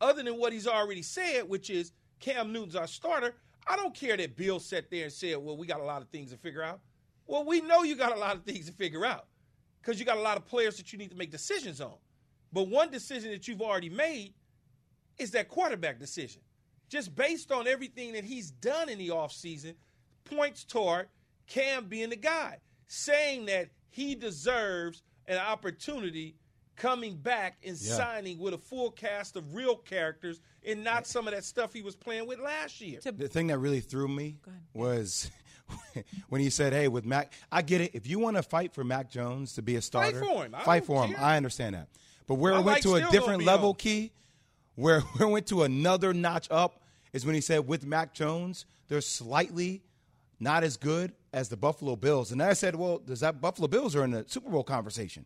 other 0.00 0.22
than 0.22 0.38
what 0.38 0.52
he's 0.52 0.66
already 0.66 1.02
said, 1.02 1.48
which 1.48 1.70
is 1.70 1.92
Cam 2.20 2.52
Newton's 2.52 2.76
our 2.76 2.86
starter. 2.86 3.34
I 3.66 3.76
don't 3.76 3.94
care 3.94 4.16
that 4.16 4.36
Bill 4.36 4.60
sat 4.60 4.90
there 4.90 5.04
and 5.04 5.12
said, 5.12 5.38
well, 5.38 5.56
we 5.56 5.66
got 5.66 5.80
a 5.80 5.84
lot 5.84 6.02
of 6.02 6.08
things 6.08 6.30
to 6.30 6.36
figure 6.36 6.62
out. 6.62 6.80
Well, 7.26 7.44
we 7.44 7.60
know 7.60 7.82
you 7.82 7.96
got 7.96 8.12
a 8.12 8.20
lot 8.20 8.36
of 8.36 8.44
things 8.44 8.66
to 8.66 8.72
figure 8.72 9.04
out 9.04 9.26
because 9.80 9.98
you 9.98 10.04
got 10.06 10.16
a 10.16 10.20
lot 10.22 10.36
of 10.36 10.46
players 10.46 10.76
that 10.76 10.92
you 10.92 10.98
need 10.98 11.10
to 11.10 11.16
make 11.16 11.30
decisions 11.30 11.80
on. 11.80 11.94
But 12.52 12.68
one 12.68 12.90
decision 12.90 13.30
that 13.32 13.46
you've 13.48 13.62
already 13.62 13.90
made 13.90 14.34
is 15.18 15.30
that 15.32 15.48
quarterback 15.48 15.98
decision. 15.98 16.42
Just 16.88 17.14
based 17.16 17.50
on 17.50 17.66
everything 17.66 18.12
that 18.12 18.24
he's 18.24 18.50
done 18.50 18.88
in 18.88 18.98
the 18.98 19.08
offseason, 19.08 19.74
points 20.24 20.64
toward 20.64 21.08
Cam 21.46 21.86
being 21.86 22.10
the 22.10 22.16
guy, 22.16 22.58
saying 22.86 23.46
that 23.46 23.70
he 23.88 24.14
deserves 24.14 25.02
an 25.26 25.38
opportunity 25.38 26.36
coming 26.76 27.16
back 27.16 27.56
and 27.64 27.76
Yeah. 27.78 27.96
signing 27.96 28.38
with 28.38 28.54
a 28.54 28.58
full 28.58 28.90
cast 28.90 29.34
of 29.36 29.54
real 29.54 29.76
characters 29.76 30.40
and 30.64 30.84
not 30.84 31.06
some 31.06 31.26
of 31.26 31.32
that 31.34 31.44
stuff 31.44 31.72
he 31.72 31.82
was 31.82 31.96
playing 31.96 32.26
with 32.26 32.38
last 32.38 32.80
year. 32.80 33.00
The 33.02 33.28
thing 33.28 33.46
that 33.48 33.58
really 33.58 33.80
threw 33.80 34.08
me 34.08 34.40
was 34.74 35.30
when 36.28 36.40
he 36.40 36.50
said, 36.50 36.72
"Hey, 36.72 36.88
with 36.88 37.04
Mac, 37.04 37.32
I 37.50 37.62
get 37.62 37.80
it. 37.80 37.92
If 37.94 38.06
you 38.06 38.18
want 38.18 38.36
to 38.36 38.42
fight 38.42 38.74
for 38.74 38.84
Mac 38.84 39.10
Jones 39.10 39.54
to 39.54 39.62
be 39.62 39.76
a 39.76 39.82
starter, 39.82 40.20
fight 40.20 40.28
for 40.28 40.44
him. 40.44 40.54
I 40.54 40.62
fight 40.62 40.84
for 40.84 41.06
him. 41.06 41.16
I 41.18 41.36
understand 41.36 41.74
that. 41.74 41.88
But 42.26 42.34
where 42.34 42.52
My 42.54 42.60
it 42.60 42.64
went 42.64 42.82
to 42.82 42.94
a 42.96 43.10
different 43.10 43.44
level, 43.44 43.70
on. 43.70 43.74
key, 43.76 44.12
where 44.74 45.00
where 45.16 45.28
it 45.28 45.32
went 45.32 45.46
to 45.48 45.62
another 45.62 46.12
notch 46.12 46.48
up, 46.50 46.82
is 47.12 47.24
when 47.24 47.34
he 47.34 47.40
said, 47.40 47.66
with 47.66 47.86
Mac 47.86 48.12
Jones, 48.12 48.66
they're 48.88 49.00
slightly 49.00 49.82
not 50.38 50.64
as 50.64 50.76
good 50.76 51.12
as 51.32 51.48
the 51.48 51.56
Buffalo 51.56 51.96
Bills. 51.96 52.32
And 52.32 52.42
I 52.42 52.52
said, 52.52 52.76
well, 52.76 52.98
does 52.98 53.20
that 53.20 53.40
Buffalo 53.40 53.68
Bills 53.68 53.96
are 53.96 54.04
in 54.04 54.10
the 54.10 54.24
Super 54.26 54.50
Bowl 54.50 54.64
conversation? 54.64 55.24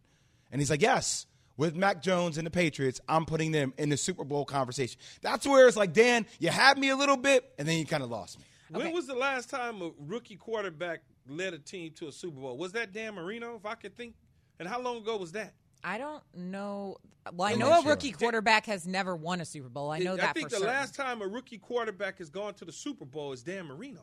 And 0.53 0.61
he's 0.61 0.71
like, 0.71 0.83
yes. 0.83 1.27
With 1.57 1.77
Mac 1.77 2.01
Jones 2.01 2.39
and 2.39 2.47
the 2.47 2.51
Patriots, 2.51 3.01
I'm 3.07 3.27
putting 3.27 3.53
them 3.53 3.75
in 3.77 3.91
the 3.91 3.97
Super 3.99 4.25
Bowl 4.25 4.47
conversation. 4.47 4.99
That's 5.21 5.47
where 5.47 5.69
it's 5.69 5.77
like, 5.77 5.93
Dan, 5.93 6.25
you 6.39 6.49
had 6.49 6.79
me 6.79 6.89
a 6.89 6.97
little 6.97 7.19
bit, 7.19 7.53
and 7.59 7.69
then 7.69 7.77
you 7.77 7.85
kind 7.85 8.03
of 8.03 8.09
lost 8.09 8.39
me. 8.39 8.45
When 8.71 8.93
was 8.93 9.07
the 9.07 9.15
last 9.15 9.51
time 9.51 9.83
a 9.83 9.91
rookie 9.99 10.37
quarterback 10.37 11.01
led 11.29 11.55
a 11.55 11.59
team 11.59 11.93
to 11.97 12.09
a 12.09 12.13
Super 12.13 12.41
Bowl? 12.41 12.57
Was 12.57 12.73
that 12.73 12.93
Dan 12.93 13.15
Marino, 13.15 13.57
if 13.57 13.67
I 13.67 13.75
could 13.75 13.97
think? 13.97 14.15
And 14.59 14.69
how 14.69 14.81
long 14.81 14.99
ago 14.99 15.17
was 15.17 15.33
that? 15.33 15.55
I 15.83 15.99
don't 15.99 16.23
know. 16.35 16.97
Well, 17.33 17.49
I 17.49 17.53
I'm 17.53 17.59
know 17.59 17.71
not 17.71 17.81
a 17.81 17.83
sure. 17.83 17.91
rookie 17.93 18.13
quarterback 18.13 18.67
has 18.67 18.87
never 18.87 19.17
won 19.17 19.41
a 19.41 19.45
Super 19.45 19.69
Bowl. 19.69 19.91
I 19.91 19.99
know 19.99 20.17
that 20.17 20.31
I 20.31 20.33
think 20.33 20.49
for 20.49 20.57
the 20.57 20.57
certain. 20.61 20.75
last 20.75 20.95
time 20.95 21.23
a 21.23 21.27
rookie 21.27 21.59
quarterback 21.59 22.19
has 22.19 22.29
gone 22.31 22.55
to 22.55 22.65
the 22.65 22.73
Super 22.73 23.05
Bowl 23.05 23.33
is 23.33 23.43
Dan 23.43 23.67
Marino. 23.67 24.01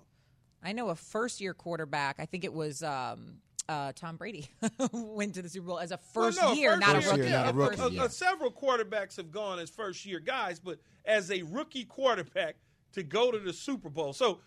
I 0.64 0.74
know 0.74 0.90
a 0.90 0.96
first 0.96 1.40
year 1.40 1.54
quarterback. 1.54 2.16
I 2.20 2.26
think 2.26 2.44
it 2.44 2.54
was 2.54 2.82
um, 2.82 3.38
uh, 3.70 3.92
Tom 3.96 4.18
Brady 4.18 4.50
went 4.92 5.36
to 5.36 5.42
the 5.44 5.50
Super 5.50 5.68
Bowl 5.68 5.80
as 5.80 5.92
a 5.92 5.98
first 5.98 6.40
Well, 6.42 6.50
no, 6.50 6.56
year, 6.56 6.72
first 6.72 6.82
not 6.82 6.96
a 6.96 7.10
rookie. 7.18 7.30
not 7.30 7.46
a 7.46 7.50
a 7.50 7.54
rookie, 7.54 7.78
first 7.78 7.94
yeah. 7.94 8.04
uh, 8.04 8.08
several 8.08 8.52
quarterbacks 8.52 9.16
have 9.18 9.32
gone 9.32 9.60
as 9.60 9.70
first 9.70 10.06
year 10.06 10.20
guys, 10.20 10.60
but 10.60 10.80
as 11.06 11.32
a 11.32 11.44
rookie 11.44 11.86
quarterback 11.86 12.56
to 12.94 13.04
go 13.04 13.32
to 13.32 13.38
the 13.40 13.54
Super 13.54 13.90
Bowl. 13.90 14.14
So 14.14 14.40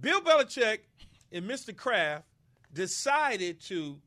Bill 0.00 0.20
Belichick 0.20 0.80
and 1.32 1.48
Mr. 1.48 1.76
Kraft 1.76 2.24
decided 2.72 3.60
to 3.62 4.00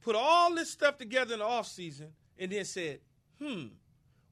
put 0.00 0.16
all 0.16 0.54
this 0.54 0.70
stuff 0.70 0.98
together 0.98 1.34
in 1.34 1.40
the 1.40 1.44
offseason 1.44 2.08
and 2.38 2.50
then 2.50 2.64
said, 2.64 3.00
hmm, 3.38 3.66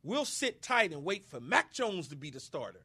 we'll 0.02 0.24
sit 0.24 0.62
tight 0.62 0.92
and 0.92 1.04
wait 1.04 1.24
for 1.24 1.40
Mac 1.40 1.72
Jones 1.72 2.08
to 2.08 2.16
be 2.16 2.30
the 2.30 2.40
starter. 2.40 2.84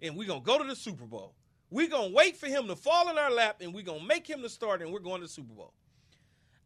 And 0.00 0.16
we're 0.16 0.26
going 0.26 0.40
to 0.40 0.46
go 0.46 0.58
to 0.58 0.64
the 0.64 0.76
Super 0.76 1.04
Bowl. 1.04 1.34
We're 1.70 1.88
going 1.88 2.10
to 2.10 2.14
wait 2.14 2.36
for 2.36 2.46
him 2.46 2.68
to 2.68 2.76
fall 2.76 3.08
in 3.08 3.18
our 3.18 3.30
lap 3.30 3.56
and 3.60 3.74
we're 3.74 3.84
going 3.84 4.00
to 4.00 4.06
make 4.06 4.28
him 4.28 4.42
the 4.42 4.48
starter 4.48 4.84
and 4.84 4.92
we're 4.92 5.00
going 5.00 5.20
to 5.20 5.26
the 5.26 5.32
Super 5.32 5.54
Bowl. 5.54 5.72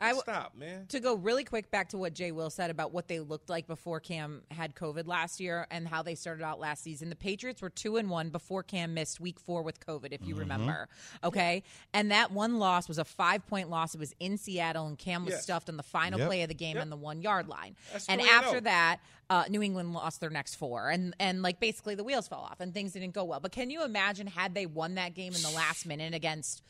I 0.01 0.09
w- 0.09 0.23
stop, 0.23 0.55
man. 0.57 0.87
To 0.89 1.01
go 1.01 1.15
really 1.15 1.45
quick 1.45 1.71
back 1.71 1.91
to 1.91 1.99
what 1.99 2.15
Jay 2.15 2.33
Will 2.33 2.49
said 2.51 2.71
about 2.71 2.93
what 2.93 3.07
they 3.09 3.21
looked 3.21 3.51
like 3.51 3.67
before 3.67 4.01
Cam 4.01 4.43
had 4.51 4.75
COVID 4.75 5.07
last 5.07 5.41
year 5.41 5.67
and 5.71 5.87
how 5.87 6.03
they 6.03 6.15
started 6.15 6.43
out 6.43 6.59
last 6.59 6.83
season. 6.83 7.11
The 7.11 7.17
Patriots 7.17 7.61
were 7.61 7.71
two 7.71 7.97
and 7.99 8.09
one 8.09 8.31
before 8.31 8.63
Cam 8.63 8.95
missed 8.95 9.21
week 9.21 9.39
four 9.39 9.63
with 9.63 9.79
COVID, 9.85 10.13
if 10.13 10.23
you 10.23 10.35
Mm-hmm. 10.35 10.41
remember. 10.41 10.89
Okay. 11.23 11.63
And 11.93 12.11
that 12.13 12.33
one 12.33 12.59
loss 12.59 12.89
was 12.89 12.99
a 12.99 13.05
five 13.05 13.47
point 13.47 13.69
loss. 13.69 13.95
It 13.95 13.99
was 14.01 14.15
in 14.21 14.39
Seattle, 14.39 14.87
and 14.87 14.97
Cam 14.99 15.25
was 15.25 15.33
Yes. 15.35 15.43
stuffed 15.43 15.69
on 15.69 15.77
the 15.77 15.83
final 15.83 16.19
Yep. 16.19 16.29
play 16.29 16.43
of 16.43 16.49
the 16.49 16.55
game 16.55 16.77
Yep. 16.77 16.83
on 16.83 16.91
the 16.91 16.97
one 16.97 17.21
yard 17.21 17.49
line. 17.49 17.77
That's 17.93 18.09
and 18.09 18.21
after 18.21 18.49
0. 18.51 18.61
that, 18.63 19.01
uh, 19.29 19.45
New 19.49 19.63
England 19.63 19.93
lost 19.93 20.21
their 20.21 20.31
next 20.31 20.55
four, 20.55 20.89
and 20.91 21.15
and 21.21 21.43
like 21.43 21.61
basically 21.61 21.95
the 21.95 22.05
wheels 22.05 22.27
fell 22.27 22.41
off 22.41 22.61
and 22.61 22.73
things 22.75 22.93
didn't 22.93 23.13
go 23.13 23.25
well. 23.25 23.39
But 23.41 23.53
can 23.53 23.71
you 23.71 23.85
imagine 23.85 24.27
had 24.27 24.55
they 24.55 24.67
won 24.67 24.95
that 24.95 25.15
game 25.15 25.35
in 25.35 25.43
the 25.43 25.51
last 25.51 25.85
minute 25.87 26.15
against? 26.15 26.63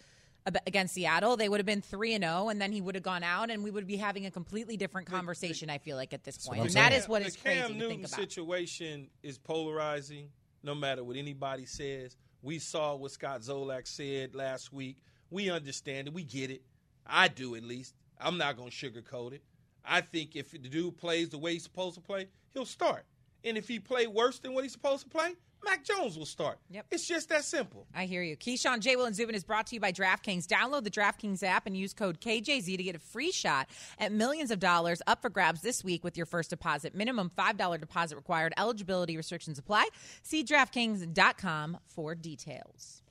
Against 0.66 0.94
Seattle, 0.94 1.36
they 1.36 1.48
would 1.48 1.60
have 1.60 1.66
been 1.66 1.82
three 1.82 2.14
and 2.14 2.24
zero, 2.24 2.48
and 2.48 2.60
then 2.60 2.72
he 2.72 2.80
would 2.80 2.94
have 2.94 3.04
gone 3.04 3.22
out, 3.22 3.50
and 3.50 3.62
we 3.62 3.70
would 3.70 3.86
be 3.86 3.96
having 3.96 4.24
a 4.24 4.30
completely 4.30 4.76
different 4.76 5.06
conversation. 5.06 5.68
I 5.68 5.78
feel 5.78 5.96
like 5.96 6.14
at 6.14 6.24
this 6.24 6.38
point, 6.38 6.62
and 6.62 6.70
that 6.70 6.92
is 6.92 7.06
what 7.06 7.20
the 7.22 7.28
is 7.28 7.36
crazy 7.36 7.60
Cam 7.60 7.68
to 7.68 7.74
Newton 7.74 7.88
think 7.88 8.06
about. 8.06 8.16
situation 8.16 9.08
is 9.22 9.36
polarizing. 9.38 10.30
No 10.62 10.74
matter 10.74 11.04
what 11.04 11.16
anybody 11.16 11.66
says, 11.66 12.16
we 12.42 12.58
saw 12.58 12.94
what 12.94 13.10
Scott 13.10 13.42
Zolak 13.42 13.86
said 13.86 14.34
last 14.34 14.72
week. 14.72 14.96
We 15.30 15.50
understand 15.50 16.08
it. 16.08 16.14
We 16.14 16.24
get 16.24 16.50
it. 16.50 16.62
I 17.06 17.28
do 17.28 17.54
at 17.54 17.62
least. 17.62 17.94
I'm 18.18 18.38
not 18.38 18.56
going 18.56 18.70
to 18.70 18.74
sugarcoat 18.76 19.32
it. 19.32 19.42
I 19.84 20.00
think 20.00 20.36
if 20.36 20.50
the 20.52 20.58
dude 20.58 20.96
plays 20.96 21.30
the 21.30 21.38
way 21.38 21.54
he's 21.54 21.62
supposed 21.62 21.94
to 21.94 22.00
play, 22.00 22.28
he'll 22.52 22.66
start. 22.66 23.04
And 23.44 23.56
if 23.56 23.68
he 23.68 23.78
play 23.78 24.06
worse 24.06 24.38
than 24.38 24.52
what 24.52 24.64
he's 24.64 24.72
supposed 24.72 25.04
to 25.04 25.08
play, 25.08 25.34
Mac 25.64 25.84
Jones 25.84 26.16
will 26.16 26.26
start. 26.26 26.58
Yep. 26.70 26.86
It's 26.90 27.06
just 27.06 27.28
that 27.28 27.44
simple. 27.44 27.86
I 27.94 28.06
hear 28.06 28.22
you. 28.22 28.36
Keyshawn, 28.36 28.80
J. 28.80 28.96
Will, 28.96 29.04
and 29.04 29.14
Zubin 29.14 29.34
is 29.34 29.44
brought 29.44 29.66
to 29.68 29.74
you 29.74 29.80
by 29.80 29.92
DraftKings. 29.92 30.46
Download 30.46 30.82
the 30.84 30.90
DraftKings 30.90 31.42
app 31.42 31.66
and 31.66 31.76
use 31.76 31.92
code 31.92 32.20
KJZ 32.20 32.76
to 32.76 32.82
get 32.82 32.96
a 32.96 32.98
free 32.98 33.32
shot 33.32 33.68
at 33.98 34.12
millions 34.12 34.50
of 34.50 34.58
dollars 34.58 35.02
up 35.06 35.22
for 35.22 35.28
grabs 35.28 35.60
this 35.60 35.84
week 35.84 36.02
with 36.02 36.16
your 36.16 36.26
first 36.26 36.50
deposit. 36.50 36.94
Minimum 36.94 37.30
$5 37.36 37.80
deposit 37.80 38.16
required. 38.16 38.52
Eligibility 38.56 39.16
restrictions 39.16 39.58
apply. 39.58 39.86
See 40.22 40.44
DraftKings.com 40.44 41.78
for 41.86 42.14
details. 42.14 43.02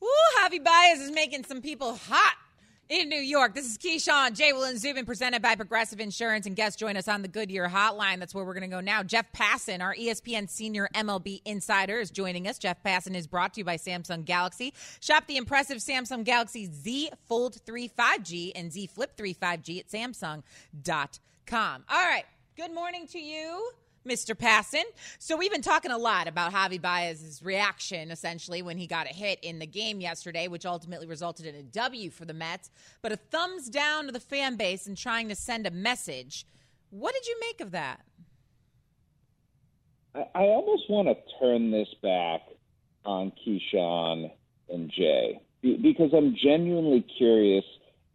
Woo, 0.00 0.08
Javi 0.38 0.62
Baez 0.62 1.00
is 1.00 1.10
making 1.10 1.44
some 1.44 1.60
people 1.60 1.96
hot 1.96 2.36
in 2.88 3.08
New 3.08 3.20
York. 3.20 3.54
This 3.54 3.66
is 3.66 3.78
Keyshawn, 3.78 4.34
J. 4.34 4.52
Will, 4.52 4.64
and 4.64 4.78
Zubin 4.78 5.04
presented 5.04 5.42
by 5.42 5.54
Progressive 5.54 6.00
Insurance. 6.00 6.46
And 6.46 6.54
guests 6.54 6.78
join 6.78 6.96
us 6.96 7.08
on 7.08 7.22
the 7.22 7.28
Goodyear 7.28 7.68
Hotline. 7.68 8.18
That's 8.18 8.34
where 8.34 8.44
we're 8.44 8.54
going 8.54 8.68
to 8.68 8.74
go 8.74 8.80
now. 8.80 9.02
Jeff 9.02 9.30
Passan, 9.32 9.80
our 9.80 9.94
ESPN 9.94 10.48
senior 10.48 10.88
MLB 10.94 11.42
insider, 11.44 11.98
is 11.98 12.10
joining 12.10 12.46
us. 12.46 12.58
Jeff 12.58 12.82
Passan 12.82 13.14
is 13.14 13.26
brought 13.26 13.54
to 13.54 13.60
you 13.60 13.64
by 13.64 13.76
Samsung 13.76 14.24
Galaxy. 14.24 14.72
Shop 15.00 15.26
the 15.26 15.36
impressive 15.36 15.78
Samsung 15.78 16.24
Galaxy 16.24 16.66
Z 16.66 17.10
Fold 17.26 17.60
3 17.66 17.88
5G 17.88 18.52
and 18.54 18.72
Z 18.72 18.86
Flip 18.86 19.16
3 19.16 19.34
5G 19.34 19.80
at 19.80 19.88
Samsung.com. 19.88 21.84
All 21.88 22.04
right. 22.04 22.24
Good 22.56 22.72
morning 22.72 23.06
to 23.08 23.18
you. 23.18 23.70
Mr. 24.06 24.34
Passan. 24.34 24.84
So 25.18 25.36
we've 25.36 25.50
been 25.50 25.62
talking 25.62 25.90
a 25.90 25.98
lot 25.98 26.28
about 26.28 26.52
Javi 26.52 26.80
Baez's 26.80 27.42
reaction, 27.42 28.10
essentially, 28.10 28.62
when 28.62 28.78
he 28.78 28.86
got 28.86 29.06
a 29.06 29.14
hit 29.14 29.38
in 29.42 29.58
the 29.58 29.66
game 29.66 30.00
yesterday, 30.00 30.48
which 30.48 30.64
ultimately 30.64 31.06
resulted 31.06 31.46
in 31.46 31.54
a 31.54 31.62
W 31.62 32.10
for 32.10 32.24
the 32.24 32.34
Mets. 32.34 32.70
But 33.02 33.12
a 33.12 33.16
thumbs 33.16 33.68
down 33.68 34.06
to 34.06 34.12
the 34.12 34.20
fan 34.20 34.56
base 34.56 34.86
and 34.86 34.96
trying 34.96 35.28
to 35.28 35.34
send 35.34 35.66
a 35.66 35.70
message. 35.70 36.46
What 36.90 37.14
did 37.14 37.26
you 37.26 37.36
make 37.40 37.60
of 37.60 37.72
that? 37.72 38.00
I, 40.14 40.20
I 40.34 40.42
almost 40.42 40.88
want 40.88 41.08
to 41.08 41.16
turn 41.40 41.70
this 41.70 41.88
back 42.02 42.42
on 43.04 43.32
Keyshawn 43.46 44.30
and 44.68 44.90
Jay 44.90 45.40
because 45.62 46.10
I'm 46.14 46.36
genuinely 46.42 47.04
curious 47.18 47.64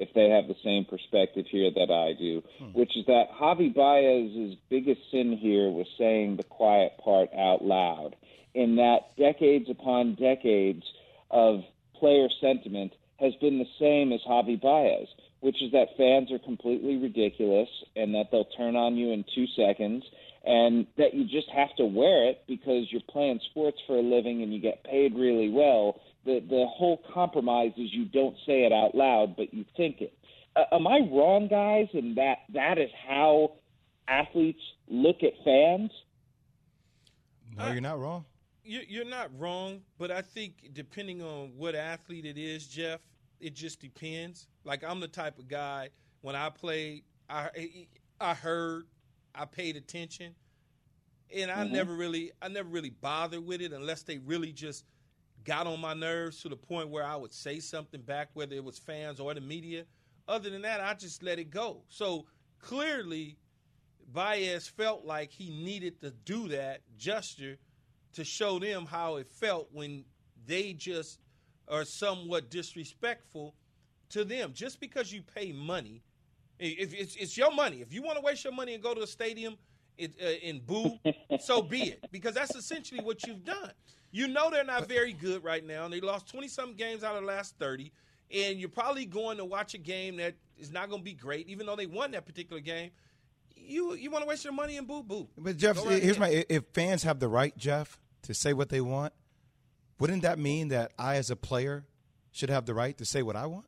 if 0.01 0.13
they 0.15 0.29
have 0.29 0.47
the 0.47 0.55
same 0.63 0.83
perspective 0.83 1.45
here 1.49 1.69
that 1.69 1.91
I 1.91 2.19
do, 2.19 2.41
hmm. 2.57 2.77
which 2.77 2.97
is 2.97 3.05
that 3.05 3.31
Javi 3.39 3.73
Baez's 3.73 4.57
biggest 4.69 4.99
sin 5.11 5.37
here 5.37 5.69
was 5.69 5.87
saying 5.97 6.37
the 6.37 6.43
quiet 6.43 6.93
part 7.03 7.29
out 7.37 7.63
loud. 7.63 8.15
In 8.53 8.75
that 8.77 9.15
decades 9.15 9.69
upon 9.69 10.15
decades 10.15 10.83
of 11.29 11.61
player 11.95 12.27
sentiment 12.41 12.93
has 13.19 13.33
been 13.35 13.59
the 13.59 13.69
same 13.79 14.11
as 14.11 14.19
Javi 14.27 14.59
Baez, 14.59 15.07
which 15.41 15.61
is 15.61 15.71
that 15.71 15.95
fans 15.95 16.31
are 16.31 16.39
completely 16.39 16.97
ridiculous 16.97 17.69
and 17.95 18.15
that 18.15 18.31
they'll 18.31 18.49
turn 18.57 18.75
on 18.75 18.97
you 18.97 19.11
in 19.11 19.23
two 19.35 19.45
seconds 19.55 20.03
and 20.43 20.87
that 20.97 21.13
you 21.13 21.25
just 21.25 21.49
have 21.53 21.75
to 21.77 21.85
wear 21.85 22.27
it 22.27 22.41
because 22.47 22.87
you're 22.89 23.01
playing 23.09 23.39
sports 23.51 23.77
for 23.85 23.97
a 23.97 24.01
living 24.01 24.41
and 24.41 24.51
you 24.51 24.59
get 24.59 24.83
paid 24.83 25.13
really 25.13 25.49
well. 25.49 26.01
The 26.25 26.39
the 26.47 26.65
whole 26.67 27.01
compromise 27.13 27.71
is 27.77 27.91
you 27.93 28.05
don't 28.05 28.35
say 28.45 28.63
it 28.65 28.71
out 28.71 28.93
loud, 28.95 29.35
but 29.35 29.53
you 29.53 29.65
think 29.75 30.01
it. 30.01 30.13
Uh, 30.55 30.63
am 30.73 30.85
I 30.87 30.99
wrong, 31.11 31.47
guys? 31.49 31.87
And 31.93 32.15
that 32.17 32.39
that 32.53 32.77
is 32.77 32.89
how 33.07 33.53
athletes 34.07 34.59
look 34.87 35.23
at 35.23 35.33
fans. 35.43 35.91
No, 37.57 37.71
you're 37.71 37.81
not 37.81 37.99
wrong. 37.99 38.25
You- 38.63 38.85
You're 38.87 39.05
not 39.05 39.29
wrong, 39.39 39.81
but 39.97 40.11
I 40.11 40.21
think 40.21 40.69
depending 40.73 41.21
on 41.21 41.57
what 41.57 41.73
athlete 41.75 42.25
it 42.25 42.37
is, 42.37 42.67
Jeff, 42.67 43.01
it 43.39 43.55
just 43.55 43.79
depends. 43.79 44.47
Like 44.63 44.83
I'm 44.83 44.99
the 44.99 45.07
type 45.07 45.39
of 45.39 45.47
guy 45.47 45.89
when 46.21 46.35
I 46.35 46.49
played, 46.49 47.03
I 47.29 47.87
I 48.19 48.35
heard, 48.35 48.85
I 49.33 49.45
paid 49.45 49.75
attention, 49.75 50.35
and 51.35 51.49
I 51.49 51.63
never 51.63 51.95
really, 51.95 52.31
I 52.41 52.49
never 52.49 52.69
really 52.69 52.91
bothered 52.91 53.43
with 53.45 53.61
it 53.61 53.73
unless 53.73 54.03
they 54.03 54.19
really 54.19 54.51
just 54.53 54.85
got 55.43 55.67
on 55.67 55.79
my 55.79 55.93
nerves 55.93 56.41
to 56.41 56.49
the 56.49 56.55
point 56.55 56.89
where 56.89 57.03
I 57.03 57.15
would 57.15 57.33
say 57.33 57.59
something 57.59 58.01
back, 58.01 58.29
whether 58.33 58.55
it 58.55 58.63
was 58.63 58.77
fans 58.77 59.19
or 59.19 59.33
the 59.33 59.41
media. 59.41 59.85
Other 60.27 60.49
than 60.49 60.61
that, 60.61 60.79
I 60.81 60.93
just 60.93 61.23
let 61.23 61.39
it 61.39 61.49
go. 61.49 61.83
So 61.89 62.25
clearly, 62.59 63.37
Baez 64.11 64.67
felt 64.67 65.05
like 65.05 65.31
he 65.31 65.49
needed 65.49 65.99
to 66.01 66.11
do 66.11 66.47
that 66.49 66.81
gesture 66.97 67.57
to 68.13 68.23
show 68.23 68.59
them 68.59 68.85
how 68.85 69.15
it 69.15 69.27
felt 69.27 69.69
when 69.71 70.03
they 70.45 70.73
just 70.73 71.19
are 71.67 71.85
somewhat 71.85 72.49
disrespectful 72.49 73.55
to 74.09 74.25
them. 74.25 74.51
Just 74.53 74.79
because 74.79 75.11
you 75.11 75.21
pay 75.21 75.51
money, 75.51 76.03
if 76.59 76.93
it's, 76.93 77.15
it's 77.15 77.37
your 77.37 77.53
money. 77.53 77.81
If 77.81 77.93
you 77.93 78.03
want 78.03 78.17
to 78.17 78.21
waste 78.23 78.43
your 78.43 78.53
money 78.53 78.73
and 78.73 78.83
go 78.83 78.93
to 78.93 79.01
a 79.01 79.07
stadium 79.07 79.57
uh, 80.01 80.25
and 80.43 80.65
boo, 80.65 80.99
so 81.39 81.61
be 81.61 81.83
it. 81.83 82.05
Because 82.11 82.35
that's 82.35 82.55
essentially 82.55 83.01
what 83.01 83.25
you've 83.25 83.43
done. 83.45 83.71
You 84.11 84.27
know 84.27 84.49
they're 84.49 84.63
not 84.63 84.87
very 84.87 85.13
good 85.13 85.43
right 85.43 85.65
now. 85.65 85.85
and 85.85 85.93
They 85.93 86.01
lost 86.01 86.29
20 86.29 86.47
something 86.47 86.75
games 86.75 87.03
out 87.03 87.15
of 87.15 87.21
the 87.21 87.27
last 87.27 87.55
30. 87.57 87.91
And 88.33 88.59
you're 88.59 88.69
probably 88.69 89.05
going 89.05 89.37
to 89.37 89.45
watch 89.45 89.73
a 89.73 89.77
game 89.77 90.17
that 90.17 90.35
is 90.57 90.71
not 90.71 90.89
going 90.89 91.01
to 91.01 91.05
be 91.05 91.13
great, 91.13 91.47
even 91.49 91.65
though 91.65 91.75
they 91.75 91.85
won 91.85 92.11
that 92.11 92.25
particular 92.25 92.61
game. 92.61 92.91
You 93.55 93.93
you 93.93 94.09
want 94.09 94.23
to 94.23 94.27
waste 94.27 94.43
your 94.43 94.53
money 94.53 94.77
and 94.77 94.87
boo 94.87 95.03
boo. 95.03 95.27
But 95.37 95.57
Jeff, 95.57 95.77
right 95.77 96.01
here's 96.01 96.17
ahead. 96.17 96.19
my: 96.19 96.45
if 96.49 96.63
fans 96.73 97.03
have 97.03 97.19
the 97.19 97.27
right, 97.27 97.55
Jeff, 97.57 97.99
to 98.23 98.33
say 98.33 98.53
what 98.53 98.69
they 98.69 98.81
want, 98.81 99.13
wouldn't 99.99 100.23
that 100.23 100.39
mean 100.39 100.69
that 100.69 100.93
I, 100.97 101.17
as 101.17 101.29
a 101.29 101.35
player, 101.35 101.85
should 102.31 102.49
have 102.49 102.65
the 102.65 102.73
right 102.73 102.97
to 102.97 103.05
say 103.05 103.21
what 103.21 103.35
I 103.35 103.45
want? 103.45 103.65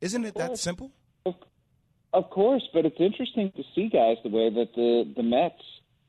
Isn't 0.00 0.24
it 0.24 0.34
that 0.36 0.58
simple? 0.58 0.92
Of 2.12 2.30
course, 2.30 2.62
but 2.72 2.86
it's 2.86 3.00
interesting 3.00 3.52
to 3.56 3.62
see, 3.74 3.88
guys, 3.88 4.16
the 4.22 4.30
way 4.30 4.50
that 4.50 4.74
the 4.74 5.12
the 5.16 5.22
Mets 5.22 5.62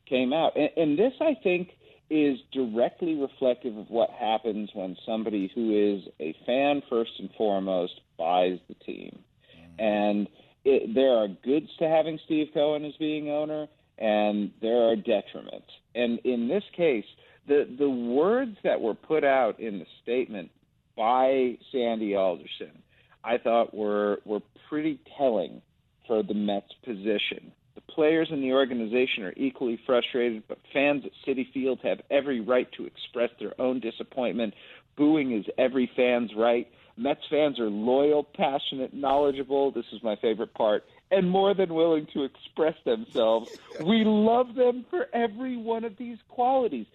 came 0.06 0.34
out, 0.34 0.56
and, 0.56 0.70
and 0.78 1.00
this, 1.00 1.14
I 1.20 1.36
think, 1.42 1.70
is 2.10 2.38
directly 2.54 3.16
reflective 3.16 3.78
of 3.78 3.90
what 3.90 4.10
happens 4.10 4.70
when 4.74 4.96
somebody 5.06 5.52
who 5.54 5.98
is 5.98 6.04
a 6.20 6.36
fan 6.46 6.82
first 6.90 7.12
and 7.20 7.30
foremost 7.38 7.94
buys 8.18 8.60
the 8.68 8.76
team, 8.86 9.20
mm-hmm. 9.20 9.84
and 9.84 10.28
it, 10.64 10.94
there 10.94 11.12
are 11.12 11.28
goods 11.44 11.70
to 11.80 11.88
having 11.88 12.20
Steve 12.26 12.48
Cohen 12.54 12.86
as 12.86 12.94
being 13.00 13.30
owner, 13.30 13.68
and 13.98 14.52
there 14.62 14.90
are 14.90 14.96
detriments. 14.96 15.72
And 15.96 16.20
in 16.20 16.48
this 16.48 16.64
case, 16.76 17.06
the 17.48 17.68
the 17.78 17.90
words 17.90 18.58
that 18.64 18.80
were 18.80 18.94
put 18.94 19.24
out 19.24 19.60
in 19.60 19.80
the 19.80 19.86
statement 20.04 20.52
by 20.96 21.58
Sandy 21.72 22.16
Alderson, 22.16 22.84
I 23.24 23.38
thought 23.38 23.74
were 23.74 24.20
were 24.26 24.42
pretty 24.70 25.00
telling 25.18 25.62
for 26.08 26.24
the 26.24 26.34
Mets 26.34 26.72
position. 26.84 27.52
Players 27.98 28.28
in 28.30 28.42
the 28.42 28.54
organization 28.54 29.24
are 29.24 29.34
equally 29.36 29.80
frustrated, 29.84 30.44
but 30.48 30.60
fans 30.72 31.04
at 31.04 31.12
Citi 31.26 31.52
Field 31.52 31.80
have 31.82 32.00
every 32.12 32.40
right 32.40 32.72
to 32.74 32.86
express 32.86 33.32
their 33.40 33.60
own 33.60 33.80
disappointment. 33.80 34.54
Booing 34.96 35.36
is 35.36 35.46
every 35.58 35.90
fan's 35.96 36.30
right. 36.38 36.68
Mets 36.96 37.22
fans 37.28 37.60
are 37.60 37.72
loyal, 37.72 38.24
passionate, 38.24 38.94
knowledgeable. 38.94 39.72
This 39.72 39.88
is 39.92 40.04
my 40.04 40.16
favorite 40.16 40.54
part. 40.54 40.86
And 41.10 41.28
more 41.28 41.56
than 41.56 41.74
willing 41.74 42.06
to 42.14 42.24
express 42.24 42.76
themselves. 42.86 43.58
We 43.84 44.04
love 44.06 44.54
them 44.54 44.86
for 44.92 45.08
every 45.12 45.58
one 45.58 45.84
of 45.84 45.98
these 45.98 46.20
qualities. 46.30 46.86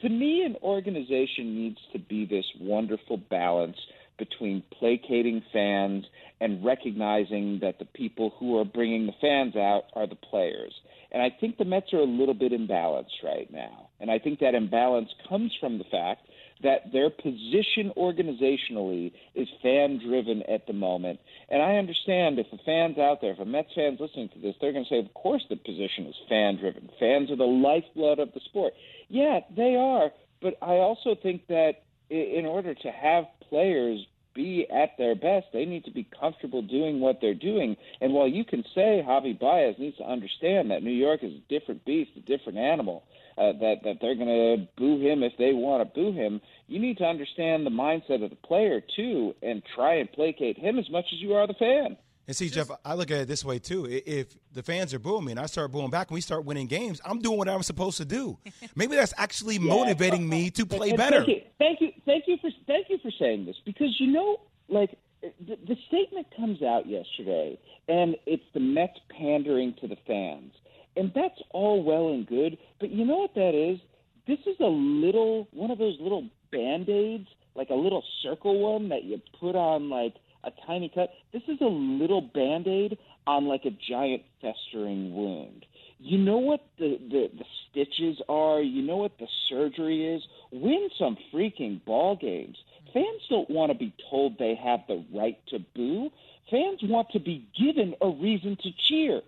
To 0.00 0.08
me, 0.08 0.42
an 0.42 0.56
organization 0.62 1.54
needs 1.54 1.80
to 1.92 1.98
be 1.98 2.24
this 2.24 2.46
wonderful 2.58 3.18
balance 3.18 3.76
between 4.18 4.62
placating 4.78 5.42
fans 5.52 6.04
and 6.40 6.64
recognizing 6.64 7.58
that 7.60 7.78
the 7.78 7.84
people 7.84 8.34
who 8.38 8.58
are 8.58 8.64
bringing 8.64 9.06
the 9.06 9.14
fans 9.20 9.56
out 9.56 9.84
are 9.94 10.06
the 10.06 10.16
players. 10.16 10.72
And 11.10 11.22
I 11.22 11.30
think 11.30 11.58
the 11.58 11.64
Mets 11.64 11.92
are 11.92 12.00
a 12.00 12.04
little 12.04 12.34
bit 12.34 12.52
imbalanced 12.52 13.22
right 13.22 13.50
now. 13.52 13.88
And 14.00 14.10
I 14.10 14.18
think 14.18 14.40
that 14.40 14.54
imbalance 14.54 15.10
comes 15.28 15.52
from 15.60 15.78
the 15.78 15.84
fact 15.84 16.26
that 16.62 16.92
their 16.92 17.10
position 17.10 17.92
organizationally 17.96 19.12
is 19.34 19.48
fan 19.62 20.00
driven 20.04 20.42
at 20.42 20.66
the 20.66 20.72
moment. 20.72 21.20
And 21.48 21.62
I 21.62 21.76
understand 21.76 22.38
if 22.38 22.50
the 22.50 22.58
fans 22.64 22.98
out 22.98 23.20
there, 23.20 23.32
if 23.32 23.38
a 23.38 23.44
Mets 23.44 23.70
fans 23.74 24.00
listening 24.00 24.28
to 24.30 24.38
this, 24.40 24.54
they're 24.60 24.72
going 24.72 24.84
to 24.84 24.90
say, 24.90 24.98
of 24.98 25.12
course 25.14 25.44
the 25.48 25.56
position 25.56 26.06
is 26.06 26.14
fan 26.28 26.56
driven. 26.56 26.90
Fans 26.98 27.30
are 27.30 27.36
the 27.36 27.44
lifeblood 27.44 28.18
of 28.18 28.32
the 28.32 28.40
sport. 28.44 28.72
Yeah, 29.08 29.40
they 29.56 29.76
are. 29.76 30.10
But 30.42 30.54
I 30.60 30.78
also 30.78 31.14
think 31.14 31.46
that 31.48 31.84
in 32.10 32.44
order 32.44 32.74
to 32.74 32.90
have 32.90 33.24
players 33.48 34.06
be 34.34 34.66
at 34.68 34.90
their 34.98 35.14
best, 35.14 35.46
they 35.52 35.64
need 35.64 35.84
to 35.84 35.92
be 35.92 36.08
comfortable 36.18 36.60
doing 36.60 37.00
what 37.00 37.18
they're 37.20 37.34
doing. 37.34 37.76
And 38.00 38.12
while 38.12 38.26
you 38.26 38.44
can 38.44 38.64
say 38.74 39.02
Javi 39.06 39.38
Baez 39.38 39.76
needs 39.78 39.96
to 39.98 40.04
understand 40.04 40.70
that 40.70 40.82
New 40.82 40.90
York 40.90 41.20
is 41.22 41.32
a 41.32 41.48
different 41.48 41.84
beast, 41.84 42.10
a 42.16 42.20
different 42.20 42.58
animal, 42.58 43.04
uh, 43.38 43.52
that 43.60 43.76
that 43.84 43.96
they're 44.00 44.14
going 44.14 44.28
to 44.28 44.68
boo 44.76 45.00
him 45.00 45.22
if 45.22 45.32
they 45.38 45.52
want 45.52 45.82
to 45.82 45.94
boo 45.94 46.12
him, 46.12 46.40
you 46.68 46.78
need 46.78 46.98
to 46.98 47.04
understand 47.04 47.66
the 47.66 47.70
mindset 47.70 48.22
of 48.22 48.30
the 48.30 48.36
player 48.36 48.80
too, 48.94 49.34
and 49.42 49.62
try 49.74 49.94
and 49.94 50.10
placate 50.12 50.58
him 50.58 50.78
as 50.78 50.88
much 50.90 51.06
as 51.12 51.20
you 51.20 51.34
are 51.34 51.46
the 51.46 51.54
fan. 51.54 51.96
And 52.26 52.34
see, 52.34 52.48
Jeff, 52.48 52.70
I 52.84 52.94
look 52.94 53.10
at 53.10 53.20
it 53.22 53.28
this 53.28 53.44
way 53.44 53.58
too. 53.58 53.86
If 53.86 54.34
the 54.52 54.62
fans 54.62 54.94
are 54.94 54.98
booing 54.98 55.26
me 55.26 55.32
and 55.32 55.40
I 55.40 55.46
start 55.46 55.72
booing 55.72 55.90
back 55.90 56.08
and 56.08 56.14
we 56.14 56.20
start 56.22 56.44
winning 56.44 56.66
games, 56.66 57.00
I'm 57.04 57.18
doing 57.20 57.36
what 57.36 57.48
I'm 57.48 57.62
supposed 57.62 57.98
to 57.98 58.04
do. 58.04 58.38
Maybe 58.74 58.96
that's 58.96 59.12
actually 59.16 59.58
motivating 59.58 60.28
me 60.28 60.50
to 60.52 60.64
play 60.64 60.92
better. 60.92 61.24
Thank 61.24 61.28
you, 61.28 61.42
thank 61.58 61.80
you, 61.80 61.92
thank 62.06 62.24
you 62.26 62.36
for 62.40 62.50
thank 62.66 62.88
you 62.88 62.98
for 63.02 63.10
saying 63.18 63.44
this 63.44 63.56
because 63.64 63.94
you 63.98 64.06
know, 64.06 64.40
like 64.68 64.96
the, 65.22 65.56
the 65.66 65.76
statement 65.88 66.26
comes 66.36 66.62
out 66.62 66.86
yesterday, 66.86 67.58
and 67.88 68.16
it's 68.26 68.44
the 68.54 68.60
Mets 68.60 68.98
pandering 69.10 69.74
to 69.80 69.88
the 69.88 69.96
fans, 70.06 70.52
and 70.96 71.12
that's 71.14 71.40
all 71.50 71.82
well 71.82 72.08
and 72.08 72.26
good. 72.26 72.58
But 72.80 72.90
you 72.90 73.04
know 73.04 73.18
what 73.18 73.34
that 73.34 73.54
is? 73.54 73.80
This 74.26 74.38
is 74.46 74.56
a 74.60 74.64
little 74.64 75.48
one 75.52 75.70
of 75.70 75.78
those 75.78 75.98
little 76.00 76.28
band 76.50 76.88
aids, 76.88 77.28
like 77.54 77.70
a 77.70 77.74
little 77.74 78.02
circle 78.22 78.58
one 78.60 78.88
that 78.88 79.04
you 79.04 79.20
put 79.38 79.54
on 79.56 79.90
like 79.90 80.14
a 80.44 80.50
tiny 80.66 80.90
cut. 80.94 81.10
Is 81.54 81.60
a 81.60 81.66
little 81.66 82.20
band 82.20 82.66
aid 82.66 82.98
on 83.28 83.46
like 83.46 83.64
a 83.64 83.70
giant 83.70 84.22
festering 84.40 85.14
wound. 85.14 85.64
You 86.00 86.18
know 86.18 86.38
what 86.38 86.66
the, 86.78 86.98
the, 86.98 87.30
the 87.32 87.44
stitches 87.70 88.20
are. 88.28 88.60
You 88.60 88.82
know 88.82 88.96
what 88.96 89.18
the 89.18 89.28
surgery 89.48 90.04
is. 90.16 90.22
Win 90.50 90.88
some 90.98 91.16
freaking 91.32 91.84
ball 91.84 92.16
games. 92.16 92.56
Fans 92.92 93.22
don't 93.30 93.48
want 93.48 93.70
to 93.70 93.78
be 93.78 93.94
told 94.10 94.36
they 94.38 94.56
have 94.56 94.80
the 94.88 95.04
right 95.14 95.38
to 95.48 95.60
boo. 95.76 96.10
Fans 96.50 96.80
want 96.82 97.10
to 97.10 97.20
be 97.20 97.46
given 97.56 97.94
a 98.00 98.08
reason 98.08 98.56
to 98.56 98.70
cheer. 98.88 99.22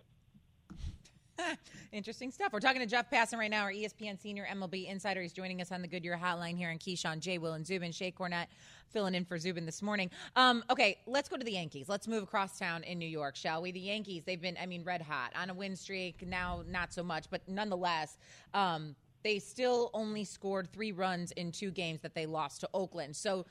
Interesting 1.92 2.32
stuff. 2.32 2.52
We're 2.52 2.60
talking 2.60 2.80
to 2.80 2.86
Jeff 2.86 3.08
Passan 3.08 3.38
right 3.38 3.50
now, 3.50 3.62
our 3.62 3.72
ESPN 3.72 4.20
senior 4.20 4.46
MLB 4.52 4.90
insider. 4.90 5.22
He's 5.22 5.32
joining 5.32 5.60
us 5.60 5.70
on 5.70 5.80
the 5.80 5.88
Goodyear 5.88 6.18
Hotline 6.20 6.56
here 6.56 6.70
in 6.70 6.78
Keyshawn, 6.78 7.20
Jay, 7.20 7.38
Will, 7.38 7.52
and 7.52 7.66
Zubin. 7.66 7.92
Shae 7.92 8.12
Cornette 8.12 8.46
filling 8.90 9.14
in 9.14 9.24
for 9.24 9.38
Zubin 9.38 9.66
this 9.66 9.82
morning. 9.82 10.10
Um, 10.36 10.64
okay, 10.70 10.98
let's 11.06 11.28
go 11.28 11.36
to 11.36 11.44
the 11.44 11.52
Yankees. 11.52 11.88
Let's 11.88 12.08
move 12.08 12.22
across 12.22 12.58
town 12.58 12.82
in 12.84 12.98
New 12.98 13.08
York, 13.08 13.36
shall 13.36 13.62
we? 13.62 13.72
The 13.72 13.80
Yankees, 13.80 14.24
they've 14.24 14.40
been, 14.40 14.56
I 14.60 14.66
mean, 14.66 14.84
red 14.84 15.02
hot 15.02 15.32
on 15.34 15.50
a 15.50 15.54
win 15.54 15.76
streak. 15.76 16.26
Now, 16.26 16.62
not 16.68 16.92
so 16.92 17.02
much, 17.02 17.26
but 17.30 17.42
nonetheless, 17.48 18.18
um, 18.54 18.94
they 19.22 19.38
still 19.38 19.90
only 19.92 20.24
scored 20.24 20.72
three 20.72 20.92
runs 20.92 21.32
in 21.32 21.52
two 21.52 21.70
games 21.70 22.00
that 22.02 22.14
they 22.14 22.26
lost 22.26 22.60
to 22.60 22.68
Oakland. 22.72 23.16
So, 23.16 23.44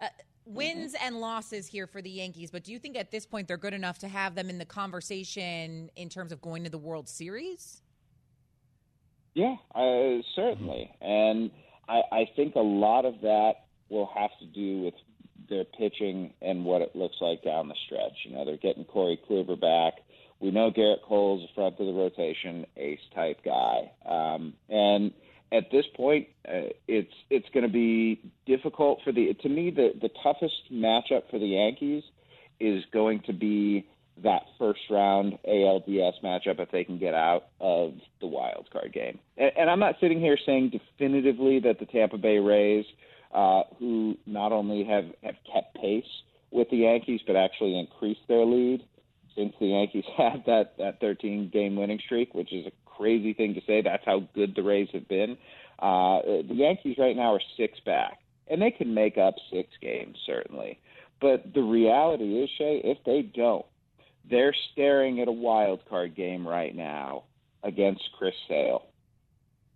uh, 0.00 0.08
wins 0.46 0.94
and 1.02 1.20
losses 1.20 1.66
here 1.66 1.86
for 1.86 2.00
the 2.00 2.08
Yankees, 2.08 2.50
but 2.50 2.64
do 2.64 2.72
you 2.72 2.78
think 2.78 2.96
at 2.96 3.10
this 3.10 3.26
point 3.26 3.46
they're 3.46 3.58
good 3.58 3.74
enough 3.74 3.98
to 3.98 4.08
have 4.08 4.34
them 4.34 4.48
in 4.48 4.56
the 4.56 4.64
conversation 4.64 5.90
in 5.96 6.08
terms 6.08 6.32
of 6.32 6.40
going 6.40 6.64
to 6.64 6.70
the 6.70 6.78
World 6.78 7.08
Series? 7.08 7.82
Yeah, 9.34 9.56
uh, 9.74 10.22
certainly. 10.34 10.90
And 11.00 11.50
I, 11.88 12.00
I 12.10 12.30
think 12.34 12.54
a 12.54 12.60
lot 12.60 13.04
of 13.04 13.20
that 13.20 13.67
will 13.88 14.10
have 14.14 14.30
to 14.40 14.46
do 14.46 14.82
with 14.82 14.94
their 15.48 15.64
pitching 15.64 16.32
and 16.42 16.64
what 16.64 16.82
it 16.82 16.94
looks 16.94 17.16
like 17.20 17.42
down 17.42 17.68
the 17.68 17.74
stretch. 17.86 18.12
You 18.24 18.34
know, 18.34 18.44
they're 18.44 18.56
getting 18.56 18.84
Corey 18.84 19.18
Kluber 19.28 19.58
back. 19.58 20.00
We 20.40 20.50
know 20.50 20.70
Gerrit 20.70 21.02
Cole's 21.06 21.48
a 21.50 21.54
front 21.54 21.80
of 21.80 21.86
the 21.86 21.92
rotation, 21.92 22.66
ace 22.76 23.00
type 23.14 23.38
guy. 23.44 23.90
Um, 24.06 24.54
and 24.68 25.12
at 25.50 25.70
this 25.72 25.84
point, 25.96 26.28
uh, 26.46 26.70
it's 26.86 27.12
it's 27.30 27.48
going 27.54 27.66
to 27.66 27.72
be 27.72 28.20
difficult 28.46 29.00
for 29.02 29.12
the. 29.12 29.34
To 29.42 29.48
me, 29.48 29.70
the 29.70 29.90
the 30.00 30.10
toughest 30.22 30.72
matchup 30.72 31.30
for 31.30 31.38
the 31.38 31.46
Yankees 31.46 32.04
is 32.60 32.84
going 32.92 33.22
to 33.26 33.32
be 33.32 33.86
that 34.22 34.42
first 34.58 34.80
round 34.90 35.38
ALDS 35.48 36.22
matchup 36.24 36.58
if 36.58 36.70
they 36.70 36.84
can 36.84 36.98
get 36.98 37.14
out 37.14 37.46
of 37.60 37.94
the 38.20 38.26
wild 38.26 38.68
card 38.72 38.92
game. 38.92 39.18
And, 39.36 39.52
and 39.56 39.70
I'm 39.70 39.78
not 39.78 39.94
sitting 40.00 40.20
here 40.20 40.36
saying 40.44 40.70
definitively 40.70 41.60
that 41.60 41.78
the 41.78 41.86
Tampa 41.86 42.18
Bay 42.18 42.38
Rays, 42.38 42.84
uh, 43.32 43.62
who 43.78 44.16
not 44.26 44.52
only 44.52 44.84
have, 44.84 45.04
have 45.22 45.36
kept 45.52 45.74
pace 45.76 46.04
with 46.50 46.68
the 46.70 46.78
Yankees 46.78 47.20
but 47.26 47.36
actually 47.36 47.78
increased 47.78 48.20
their 48.28 48.44
lead 48.44 48.82
since 49.36 49.54
the 49.60 49.66
Yankees 49.66 50.04
had 50.16 50.44
that 50.46 50.76
that 50.78 51.00
13 51.00 51.50
game 51.52 51.76
winning 51.76 52.00
streak, 52.04 52.34
which 52.34 52.52
is 52.52 52.66
a 52.66 52.72
crazy 52.84 53.32
thing 53.32 53.54
to 53.54 53.60
say. 53.66 53.82
That's 53.82 54.04
how 54.04 54.28
good 54.34 54.54
the 54.54 54.62
Rays 54.62 54.88
have 54.92 55.08
been. 55.08 55.38
Uh, 55.78 56.20
the 56.48 56.54
Yankees 56.54 56.96
right 56.98 57.16
now 57.16 57.34
are 57.34 57.40
six 57.56 57.78
back, 57.86 58.18
and 58.48 58.60
they 58.60 58.72
can 58.72 58.92
make 58.94 59.16
up 59.16 59.34
six 59.52 59.68
games 59.80 60.16
certainly. 60.26 60.80
But 61.20 61.52
the 61.54 61.62
reality 61.62 62.38
is, 62.38 62.50
Shae, 62.60 62.80
if 62.84 62.98
they 63.04 63.22
don't, 63.22 63.66
they're 64.28 64.54
staring 64.72 65.20
at 65.20 65.28
a 65.28 65.32
wild 65.32 65.80
card 65.88 66.14
game 66.14 66.46
right 66.46 66.74
now 66.74 67.24
against 67.62 68.02
Chris 68.18 68.34
Sale. 68.48 68.86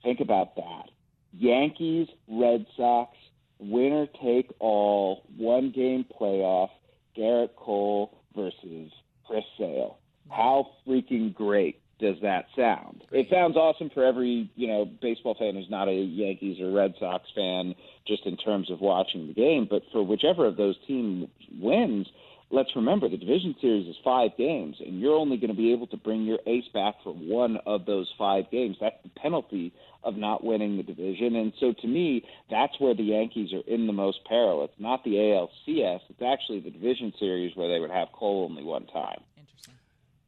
Think 0.02 0.20
about 0.20 0.56
that. 0.56 0.84
Yankees, 1.32 2.08
Red 2.28 2.66
Sox, 2.76 3.16
winner 3.62 4.06
take 4.22 4.50
all, 4.58 5.22
one 5.36 5.72
game 5.74 6.04
playoff, 6.20 6.70
Gerrit 7.16 7.54
Cole 7.56 8.18
versus 8.34 8.92
Chris 9.26 9.44
Sale. 9.58 9.98
How 10.30 10.68
freaking 10.86 11.34
great 11.34 11.80
does 11.98 12.16
that 12.22 12.46
sound? 12.56 13.04
It 13.12 13.28
sounds 13.30 13.56
awesome 13.56 13.90
for 13.94 14.04
every, 14.04 14.50
you 14.56 14.66
know, 14.66 14.84
baseball 15.00 15.36
fan 15.38 15.54
who's 15.54 15.70
not 15.70 15.88
a 15.88 15.92
Yankees 15.92 16.60
or 16.60 16.72
Red 16.72 16.94
Sox 16.98 17.24
fan 17.34 17.74
just 18.06 18.26
in 18.26 18.36
terms 18.36 18.70
of 18.70 18.80
watching 18.80 19.28
the 19.28 19.34
game, 19.34 19.66
but 19.70 19.82
for 19.92 20.02
whichever 20.02 20.46
of 20.46 20.56
those 20.56 20.76
teams 20.86 21.28
wins, 21.60 22.08
let's 22.52 22.76
remember 22.76 23.08
the 23.08 23.16
division 23.16 23.56
series 23.60 23.88
is 23.88 23.96
five 24.04 24.30
games, 24.36 24.76
and 24.78 25.00
you're 25.00 25.16
only 25.16 25.38
going 25.38 25.50
to 25.50 25.56
be 25.56 25.72
able 25.72 25.86
to 25.88 25.96
bring 25.96 26.22
your 26.22 26.38
ace 26.46 26.68
back 26.72 26.94
for 27.02 27.12
one 27.12 27.56
of 27.66 27.86
those 27.86 28.12
five 28.18 28.50
games. 28.50 28.76
That's 28.80 29.02
the 29.02 29.08
penalty 29.08 29.72
of 30.04 30.16
not 30.16 30.44
winning 30.44 30.76
the 30.76 30.82
division. 30.82 31.34
And 31.34 31.52
so 31.58 31.72
to 31.80 31.88
me, 31.88 32.24
that's 32.50 32.78
where 32.78 32.94
the 32.94 33.04
Yankees 33.04 33.52
are 33.52 33.62
in 33.66 33.86
the 33.86 33.92
most 33.92 34.18
peril. 34.28 34.64
It's 34.64 34.78
not 34.78 35.02
the 35.02 35.14
ALCS, 35.14 36.00
it's 36.10 36.22
actually 36.22 36.60
the 36.60 36.70
division 36.70 37.12
series 37.18 37.56
where 37.56 37.68
they 37.68 37.80
would 37.80 37.90
have 37.90 38.08
Cole 38.12 38.46
only 38.50 38.62
one 38.62 38.86
time. 38.86 39.20
Interesting. 39.36 39.74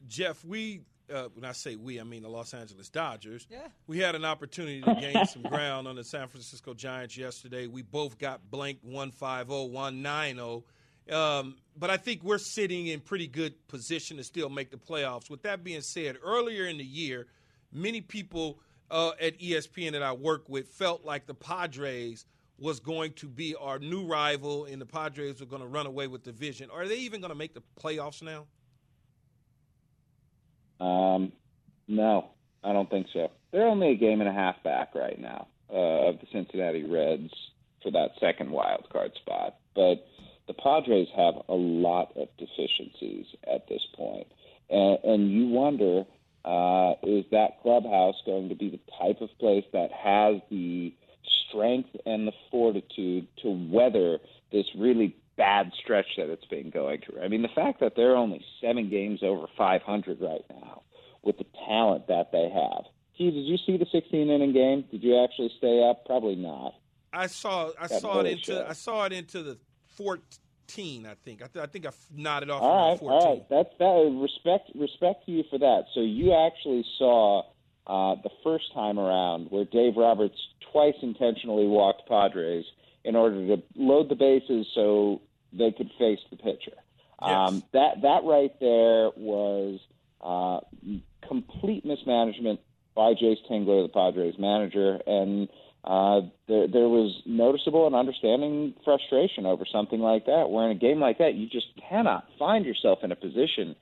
Jeff, 0.09 0.45
we 0.45 0.81
uh, 1.13 1.29
when 1.35 1.45
I 1.45 1.53
say 1.53 1.77
we, 1.77 2.01
I 2.01 2.05
mean 2.05 2.23
the 2.23 2.29
Los 2.31 2.55
Angeles 2.55 2.89
Dodgers. 2.89 3.47
Yeah. 3.51 3.69
We 3.87 3.99
had 3.99 4.15
an 4.15 4.25
opportunity 4.25 4.81
to 4.81 4.95
gain 4.95 5.27
some 5.33 5.43
ground 5.43 5.87
on 5.87 5.97
the 5.97 6.05
San 6.05 6.29
Francisco 6.29 6.73
Giants 6.73 7.17
yesterday. 7.17 7.67
We 7.67 7.83
both 7.83 8.19
got 8.19 8.51
blanked 8.51 8.85
150, 8.85 9.71
190. 9.71 10.65
Um, 11.11 11.57
but 11.77 11.91
I 11.91 11.97
think 11.97 12.23
we're 12.23 12.39
sitting 12.39 12.87
in 12.87 13.01
pretty 13.01 13.27
good 13.27 13.55
position 13.69 14.17
to 14.17 14.25
still 14.25 14.49
make 14.49 14.71
the 14.71 14.77
playoffs. 14.77 15.29
With 15.29 15.43
that 15.43 15.65
being 15.65 15.81
said, 15.81 16.17
earlier 16.23 16.67
in 16.67 16.79
the 16.79 16.85
year, 16.85 17.27
many 17.73 18.01
people 18.01 18.59
uh, 18.91 19.13
at 19.21 19.39
ESPN 19.39 19.93
that 19.93 20.03
I 20.03 20.13
work 20.13 20.49
with 20.49 20.69
felt 20.69 21.05
like 21.05 21.27
the 21.27 21.35
Padres 21.35 22.27
was 22.59 22.81
going 22.81 23.13
to 23.15 23.27
be 23.27 23.55
our 23.57 23.79
new 23.79 24.07
rival 24.07 24.65
and 24.67 24.81
the 24.81 24.87
Padres 24.87 25.41
were 25.41 25.47
going 25.47 25.63
to 25.63 25.69
run 25.69 25.87
away 25.87 26.07
with 26.07 26.23
the 26.23 26.33
division. 26.33 26.71
Are 26.71 26.87
they 26.87 26.99
even 26.99 27.21
going 27.21 27.31
to 27.31 27.37
make 27.37 27.55
the 27.55 27.63
playoffs 27.81 28.23
now? 28.23 28.47
Um, 30.85 31.33
no, 31.89 32.31
I 32.63 32.73
don't 32.73 32.89
think 32.89 33.07
so. 33.13 33.31
They're 33.53 33.67
only 33.67 33.91
a 33.91 33.97
game 33.97 34.21
and 34.21 34.29
a 34.29 34.33
half 34.33 34.63
back 34.63 34.95
right 34.95 35.21
now 35.21 35.49
uh, 35.71 36.09
of 36.09 36.21
the 36.21 36.27
Cincinnati 36.33 36.85
Reds 36.85 37.33
for 37.83 37.91
that 37.91 38.11
second 38.21 38.51
wild 38.51 38.87
card 38.91 39.13
spot. 39.17 39.57
But 39.75 40.07
the 40.47 40.55
Padres 40.55 41.09
have 41.17 41.35
a 41.49 41.55
lot 41.55 42.13
of 42.17 42.29
deficiencies 42.39 43.27
at 43.53 43.69
this 43.69 43.83
point, 43.97 44.27
and, 44.71 44.99
and 45.05 45.31
you 45.31 45.47
wonder 45.49 46.05
uh, 46.45 46.95
is 47.03 47.25
that 47.31 47.63
clubhouse 47.63 48.17
going 48.27 48.51
to 48.51 48.55
be 48.55 48.69
the 48.69 48.81
type 49.01 49.21
of 49.23 49.31
place 49.39 49.65
that 49.73 49.91
has 49.93 50.43
the 50.51 50.93
strength 51.49 51.89
and 52.05 52.29
the 52.29 52.33
fortitude 52.51 53.27
to 53.43 53.51
weather 53.71 54.19
this 54.53 54.67
really 54.77 55.17
bad 55.37 55.73
stretch 55.83 56.07
that 56.17 56.29
it's 56.31 56.45
been 56.45 56.71
going 56.71 57.01
through. 57.01 57.23
I 57.23 57.29
mean, 57.29 57.43
the 57.43 57.49
fact 57.49 57.81
that 57.81 57.95
they're 57.97 58.17
only 58.17 58.45
seven 58.61 58.91
games 58.91 59.21
over 59.23 59.47
500 59.57 60.21
right 60.21 60.45
now 60.51 60.83
with 61.23 61.39
the 61.39 61.47
talent 61.67 62.07
that 62.09 62.31
they 62.31 62.51
have. 62.51 62.85
Gee, 63.17 63.31
did 63.31 63.45
you 63.45 63.57
see 63.65 63.77
the 63.77 63.87
16 63.91 64.31
inning 64.31 64.53
game? 64.53 64.85
Did 64.91 65.03
you 65.03 65.23
actually 65.23 65.51
stay 65.59 65.89
up? 65.89 66.05
Probably 66.05 66.37
not. 66.37 66.75
I 67.13 67.29
saw 67.29 67.71
I 67.81 67.87
That 67.87 68.01
saw 68.01 68.21
it 68.21 68.27
into 68.27 68.45
shows. 68.45 68.67
I 68.69 68.73
saw 68.73 69.05
it 69.05 69.13
into 69.13 69.43
the 69.43 69.59
14. 69.97 71.07
I 71.07 71.15
think 71.25 71.43
I, 71.43 71.47
th- 71.47 71.63
I 71.63 71.67
think 71.67 71.85
I 71.85 71.89
f- 71.89 72.07
nodded 72.15 72.51
off 72.51 72.63
All 72.63 72.91
right, 72.91 72.99
14. 72.99 73.13
all 73.13 73.35
right. 73.35 73.49
That's 73.51 73.69
that. 73.79 74.19
Respect, 74.21 74.71
respect 74.75 75.27
to 75.27 75.33
you 75.33 75.45
for 75.51 75.59
that. 75.59 75.85
So 75.95 76.01
you 76.01 76.35
actually 76.35 76.85
saw 76.99 77.43
uh, 77.87 78.17
the 78.23 78.31
first 78.43 78.73
time 78.73 78.99
around 78.99 79.51
where 79.51 79.65
Dave 79.65 79.97
Roberts 79.97 80.39
twice 80.73 80.95
intentionally 81.03 81.67
walked 81.67 82.09
Padres 82.09 82.65
in 83.05 83.17
order 83.17 83.57
to 83.57 83.63
load 83.77 84.09
the 84.09 84.15
bases 84.15 84.67
so 84.75 85.21
they 85.53 85.71
could 85.71 85.91
face 85.99 86.21
the 86.31 86.37
pitcher. 86.37 86.73
Um, 87.21 87.63
that 87.73 88.03
that 88.03 88.25
right 88.25 88.53
there 88.61 89.11
was 89.17 89.81
uh, 90.21 90.61
complete 91.27 91.85
mismanagement 91.85 92.61
by 92.95 93.15
Jayce 93.15 93.39
Tingler, 93.51 93.85
the 93.85 93.91
Padres 93.93 94.35
manager, 94.39 94.99
and 95.07 95.49
uh, 95.85 96.23
there, 96.49 96.67
there 96.67 96.89
was 96.89 97.23
noticeable 97.27 97.87
and 97.87 97.95
understanding 97.95 98.75
frustration 98.85 99.45
over 99.45 99.65
something 99.71 100.01
like 100.01 100.25
that. 100.27 100.49
Where 100.49 100.71
in 100.71 100.77
a 100.77 100.81
game 100.81 100.99
like 100.99 101.19
that, 101.19 101.35
you 101.35 101.47
just 101.47 101.67
cannot 101.89 102.27
find 102.39 102.65
yourself 102.65 103.01
in 103.03 103.13
a 103.13 103.17
position 103.17 103.77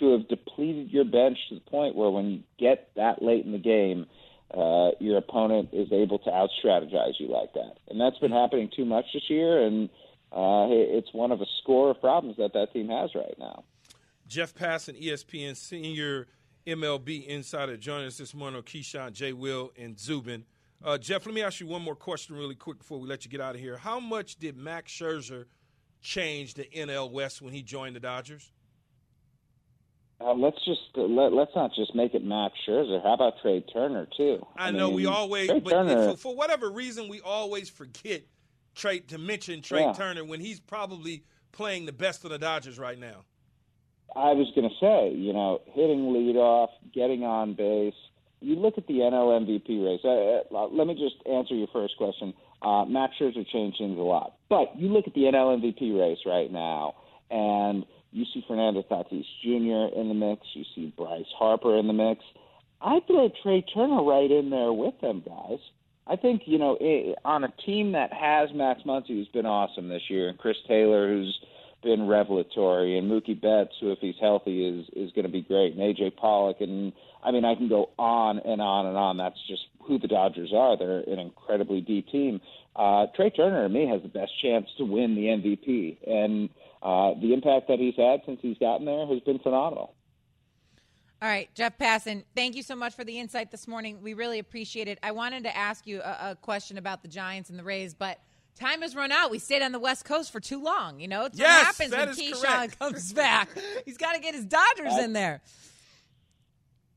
to 0.00 0.12
have 0.12 0.28
depleted 0.28 0.90
your 0.90 1.04
bench 1.04 1.38
to 1.48 1.54
the 1.54 1.60
point 1.60 1.94
where 1.94 2.10
when 2.10 2.30
you 2.30 2.42
get 2.58 2.90
that 2.96 3.22
late 3.22 3.44
in 3.44 3.52
the 3.52 3.58
game, 3.58 4.06
uh, 4.52 4.90
your 4.98 5.18
opponent 5.18 5.68
is 5.72 5.92
able 5.92 6.18
to 6.18 6.30
out 6.30 6.50
strategize 6.62 7.14
you 7.18 7.28
like 7.28 7.52
that. 7.54 7.74
And 7.88 8.00
that's 8.00 8.18
been 8.18 8.32
happening 8.32 8.68
too 8.74 8.84
much 8.84 9.04
this 9.14 9.22
year, 9.28 9.64
and 9.64 9.88
uh, 10.32 10.66
it's 10.70 11.12
one 11.12 11.30
of 11.30 11.40
a 11.40 11.46
score 11.62 11.90
of 11.90 12.00
problems 12.00 12.36
that 12.38 12.52
that 12.54 12.72
team 12.72 12.88
has 12.88 13.14
right 13.14 13.34
now. 13.38 13.62
Jeff 14.26 14.54
Passan, 14.54 15.00
ESPN 15.00 15.56
senior 15.56 16.26
MLB 16.66 17.26
insider, 17.26 17.76
joining 17.76 18.06
us 18.08 18.18
this 18.18 18.34
morning 18.34 18.56
on 18.56 18.62
Keyshawn, 18.62 19.12
J. 19.12 19.32
Will, 19.32 19.72
and 19.78 19.98
Zubin. 19.98 20.44
Uh, 20.84 20.98
Jeff, 20.98 21.24
let 21.24 21.34
me 21.34 21.42
ask 21.42 21.60
you 21.60 21.66
one 21.66 21.80
more 21.80 21.96
question 21.96 22.36
really 22.36 22.54
quick 22.54 22.78
before 22.78 23.00
we 23.00 23.08
let 23.08 23.24
you 23.24 23.30
get 23.30 23.40
out 23.40 23.54
of 23.54 23.60
here. 23.60 23.78
How 23.78 23.98
much 23.98 24.36
did 24.36 24.54
Max 24.54 24.92
Scherzer 24.92 25.46
change 26.02 26.54
the 26.54 26.64
NL 26.64 27.10
West 27.10 27.40
when 27.40 27.54
he 27.54 27.62
joined 27.62 27.96
the 27.96 28.00
Dodgers? 28.00 28.52
Uh, 30.20 30.34
let's 30.34 30.62
just 30.66 30.80
uh, 30.96 31.02
let, 31.02 31.32
let's 31.32 31.52
not 31.56 31.70
just 31.74 31.94
make 31.94 32.12
it 32.12 32.22
Max 32.22 32.54
Scherzer. 32.68 33.02
How 33.02 33.14
about 33.14 33.32
Trea 33.40 33.62
Turner 33.62 34.06
too? 34.14 34.46
I, 34.58 34.68
I 34.68 34.70
know 34.72 34.88
mean, 34.88 34.96
we 34.96 35.06
always, 35.06 35.48
Trey 35.48 35.60
but 35.60 35.70
Turner, 35.70 36.10
for, 36.10 36.16
for, 36.18 36.36
whatever 36.36 36.70
reason, 36.70 37.08
we 37.08 37.22
always 37.22 37.70
forget 37.70 38.22
Trea 38.74 39.00
to 39.00 39.16
mention 39.16 39.62
Trea 39.62 39.86
yeah. 39.86 39.92
Turner 39.94 40.24
when 40.24 40.40
he's 40.40 40.60
probably 40.60 41.24
playing 41.52 41.86
the 41.86 41.92
best 41.92 42.24
of 42.24 42.30
the 42.30 42.38
Dodgers 42.38 42.78
right 42.78 42.98
now. 42.98 43.24
I 44.14 44.32
was 44.32 44.52
going 44.54 44.68
to 44.68 44.76
say, 44.80 45.16
you 45.16 45.32
know, 45.32 45.62
hitting 45.72 46.00
leadoff, 46.00 46.68
getting 46.92 47.24
on 47.24 47.54
base. 47.54 47.94
You 48.40 48.56
look 48.56 48.74
at 48.76 48.86
the 48.86 48.94
NL 48.94 49.46
MVP 49.46 49.84
race. 49.84 50.00
Uh, 50.04 50.54
uh, 50.54 50.68
let 50.68 50.86
me 50.86 50.94
just 50.94 51.16
answer 51.26 51.54
your 51.54 51.68
first 51.72 51.96
question. 51.96 52.34
Uh, 52.62 52.84
Max 52.84 53.14
Scherzer 53.20 53.46
changed 53.50 53.78
things 53.78 53.98
a 53.98 54.02
lot, 54.02 54.36
but 54.48 54.78
you 54.78 54.88
look 54.88 55.06
at 55.06 55.14
the 55.14 55.22
NL 55.22 55.60
MVP 55.60 55.98
race 55.98 56.18
right 56.26 56.50
now, 56.50 56.94
and 57.30 57.84
you 58.12 58.24
see 58.32 58.44
Fernando 58.46 58.82
Tatis 58.82 59.24
Jr. 59.42 59.98
in 59.98 60.08
the 60.08 60.14
mix. 60.14 60.42
You 60.54 60.64
see 60.74 60.92
Bryce 60.96 61.24
Harper 61.38 61.78
in 61.78 61.86
the 61.86 61.92
mix. 61.92 62.22
I 62.80 63.00
throw 63.06 63.30
Trea 63.42 63.62
Turner 63.62 64.02
right 64.02 64.30
in 64.30 64.50
there 64.50 64.72
with 64.72 65.00
them 65.00 65.22
guys. 65.26 65.58
I 66.06 66.16
think 66.16 66.42
you 66.44 66.58
know 66.58 66.76
it, 66.80 67.18
on 67.24 67.44
a 67.44 67.52
team 67.64 67.92
that 67.92 68.12
has 68.12 68.50
Max 68.54 68.82
Muncy, 68.82 69.08
who's 69.08 69.28
been 69.28 69.46
awesome 69.46 69.88
this 69.88 70.02
year, 70.08 70.28
and 70.28 70.38
Chris 70.38 70.56
Taylor, 70.68 71.08
who's 71.08 71.38
been 71.84 72.08
revelatory, 72.08 72.98
and 72.98 73.10
Mookie 73.10 73.40
Betts, 73.40 73.74
who 73.80 73.92
if 73.92 73.98
he's 74.00 74.16
healthy 74.20 74.66
is 74.66 74.86
is 74.94 75.12
going 75.12 75.26
to 75.26 75.30
be 75.30 75.42
great, 75.42 75.74
and 75.74 75.80
AJ 75.80 76.16
Pollock, 76.16 76.60
and 76.60 76.92
I 77.22 77.30
mean 77.30 77.44
I 77.44 77.54
can 77.54 77.68
go 77.68 77.90
on 77.98 78.38
and 78.38 78.60
on 78.60 78.86
and 78.86 78.96
on. 78.96 79.16
That's 79.16 79.38
just 79.46 79.62
who 79.80 79.98
the 79.98 80.08
Dodgers 80.08 80.52
are. 80.54 80.76
They're 80.76 81.00
an 81.00 81.18
incredibly 81.18 81.80
deep 81.80 82.08
team. 82.08 82.40
Uh, 82.74 83.06
Trea 83.14 83.30
Turner 83.30 83.62
to 83.62 83.68
me 83.68 83.86
has 83.86 84.02
the 84.02 84.08
best 84.08 84.32
chance 84.42 84.66
to 84.78 84.84
win 84.84 85.14
the 85.14 85.26
MVP, 85.26 86.08
and 86.08 86.48
uh, 86.82 87.20
the 87.20 87.32
impact 87.32 87.68
that 87.68 87.78
he's 87.78 87.94
had 87.96 88.22
since 88.26 88.40
he's 88.42 88.58
gotten 88.58 88.86
there 88.86 89.06
has 89.06 89.20
been 89.20 89.38
phenomenal. 89.38 89.94
All 91.22 91.28
right, 91.28 91.48
Jeff 91.54 91.78
Passan, 91.78 92.24
thank 92.34 92.54
you 92.54 92.62
so 92.62 92.74
much 92.74 92.94
for 92.94 93.04
the 93.04 93.18
insight 93.18 93.50
this 93.50 93.66
morning. 93.66 94.02
We 94.02 94.12
really 94.12 94.38
appreciate 94.40 94.88
it. 94.88 94.98
I 95.02 95.12
wanted 95.12 95.44
to 95.44 95.56
ask 95.56 95.86
you 95.86 96.02
a, 96.02 96.32
a 96.32 96.38
question 96.40 96.76
about 96.76 97.02
the 97.02 97.08
Giants 97.08 97.48
and 97.48 97.58
the 97.58 97.62
Rays, 97.62 97.94
but 97.94 98.18
time 98.58 98.82
has 98.82 98.94
run 98.94 99.12
out. 99.12 99.30
We 99.30 99.38
stayed 99.38 99.62
on 99.62 99.72
the 99.72 99.78
West 99.78 100.04
Coast 100.04 100.30
for 100.30 100.40
too 100.40 100.62
long. 100.62 101.00
You 101.00 101.08
know, 101.08 101.24
it's 101.26 101.38
yes, 101.38 101.78
what 101.78 101.90
happens 101.90 102.18
when 102.18 102.32
Keyshawn 102.32 102.42
correct. 102.42 102.78
comes 102.78 103.12
back. 103.12 103.48
He's 103.84 103.96
got 103.96 104.14
to 104.14 104.20
get 104.20 104.34
his 104.34 104.44
Dodgers 104.44 104.98
in 104.98 105.12
there. 105.12 105.40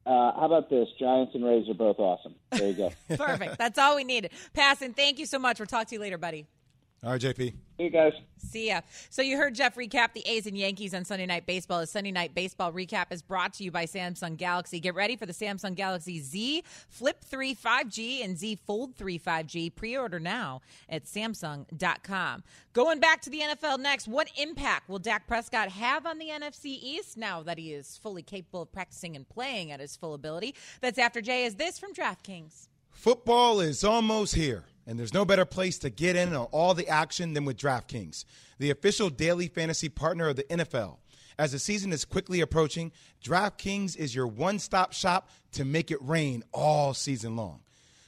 Uh, 0.05 0.31
how 0.39 0.45
about 0.45 0.69
this? 0.69 0.87
Giants 0.97 1.35
and 1.35 1.43
Rays 1.43 1.67
are 1.69 1.73
both 1.73 1.99
awesome. 1.99 2.35
There 2.51 2.69
you 2.69 2.73
go. 2.73 2.91
Perfect. 3.17 3.57
That's 3.57 3.77
all 3.77 3.97
we 3.97 4.05
needed. 4.05 4.31
Passan, 4.55 4.95
thank 4.95 5.19
you 5.19 5.25
so 5.25 5.37
much. 5.37 5.59
We'll 5.59 5.65
talk 5.65 5.87
to 5.87 5.95
you 5.95 5.99
later, 5.99 6.17
buddy. 6.17 6.45
All 7.07 7.13
right, 7.13 7.21
JP. 7.21 7.37
See 7.37 7.83
you 7.85 7.89
guys. 7.89 8.11
See 8.37 8.67
ya. 8.67 8.81
So 9.09 9.21
you 9.21 9.37
heard 9.37 9.55
Jeff 9.55 9.75
recap 9.75 10.11
the 10.11 10.27
A's 10.27 10.45
and 10.45 10.57
Yankees 10.57 10.93
on 10.93 11.05
Sunday 11.05 11.25
Night 11.25 11.45
Baseball. 11.45 11.79
The 11.79 11.87
Sunday 11.87 12.11
Night 12.11 12.35
Baseball 12.35 12.73
recap 12.73 13.05
is 13.11 13.21
brought 13.21 13.53
to 13.53 13.63
you 13.63 13.71
by 13.71 13.85
Samsung 13.85 14.35
Galaxy. 14.35 14.81
Get 14.81 14.93
ready 14.93 15.15
for 15.15 15.25
the 15.25 15.31
Samsung 15.31 15.73
Galaxy 15.73 16.19
Z 16.19 16.65
Flip 16.89 17.23
3 17.23 17.55
5G 17.55 18.25
and 18.25 18.37
Z 18.37 18.59
Fold 18.67 18.93
3 18.97 19.17
5G. 19.17 19.73
Pre-order 19.73 20.19
now 20.19 20.59
at 20.89 21.05
Samsung.com. 21.05 22.43
Going 22.73 22.99
back 22.99 23.21
to 23.21 23.29
the 23.29 23.39
NFL 23.39 23.79
next, 23.79 24.09
what 24.09 24.29
impact 24.37 24.89
will 24.89 24.99
Dak 24.99 25.27
Prescott 25.27 25.69
have 25.69 26.05
on 26.05 26.17
the 26.17 26.27
NFC 26.27 26.77
East 26.81 27.15
now 27.15 27.41
that 27.41 27.57
he 27.57 27.71
is 27.71 27.95
fully 27.95 28.21
capable 28.21 28.63
of 28.63 28.71
practicing 28.73 29.15
and 29.15 29.29
playing 29.29 29.71
at 29.71 29.79
his 29.79 29.95
full 29.95 30.13
ability? 30.13 30.55
That's 30.81 30.99
after 30.99 31.21
Jay 31.21 31.45
is 31.45 31.55
this 31.55 31.79
from 31.79 31.93
DraftKings. 31.93 32.67
Football 32.91 33.61
is 33.61 33.85
almost 33.85 34.35
here 34.35 34.65
and 34.87 34.97
there's 34.97 35.13
no 35.13 35.25
better 35.25 35.45
place 35.45 35.77
to 35.79 35.89
get 35.89 36.15
in 36.15 36.33
on 36.33 36.45
all 36.51 36.73
the 36.73 36.87
action 36.87 37.33
than 37.33 37.43
with 37.43 37.57
DraftKings, 37.57 38.23
the 38.57 38.71
official 38.71 39.09
daily 39.09 39.49
fantasy 39.49 39.89
partner 39.89 40.29
of 40.29 40.37
the 40.37 40.43
NFL. 40.45 40.97
As 41.37 41.51
the 41.51 41.59
season 41.59 41.93
is 41.93 42.05
quickly 42.05 42.39
approaching, 42.39 42.91
DraftKings 43.23 43.95
is 43.97 44.15
your 44.15 44.25
one 44.25 44.57
stop 44.57 44.93
shop 44.93 45.29
to 45.51 45.65
make 45.65 45.91
it 45.91 46.01
rain 46.01 46.43
all 46.53 46.93
season 46.93 47.35
long. 47.35 47.59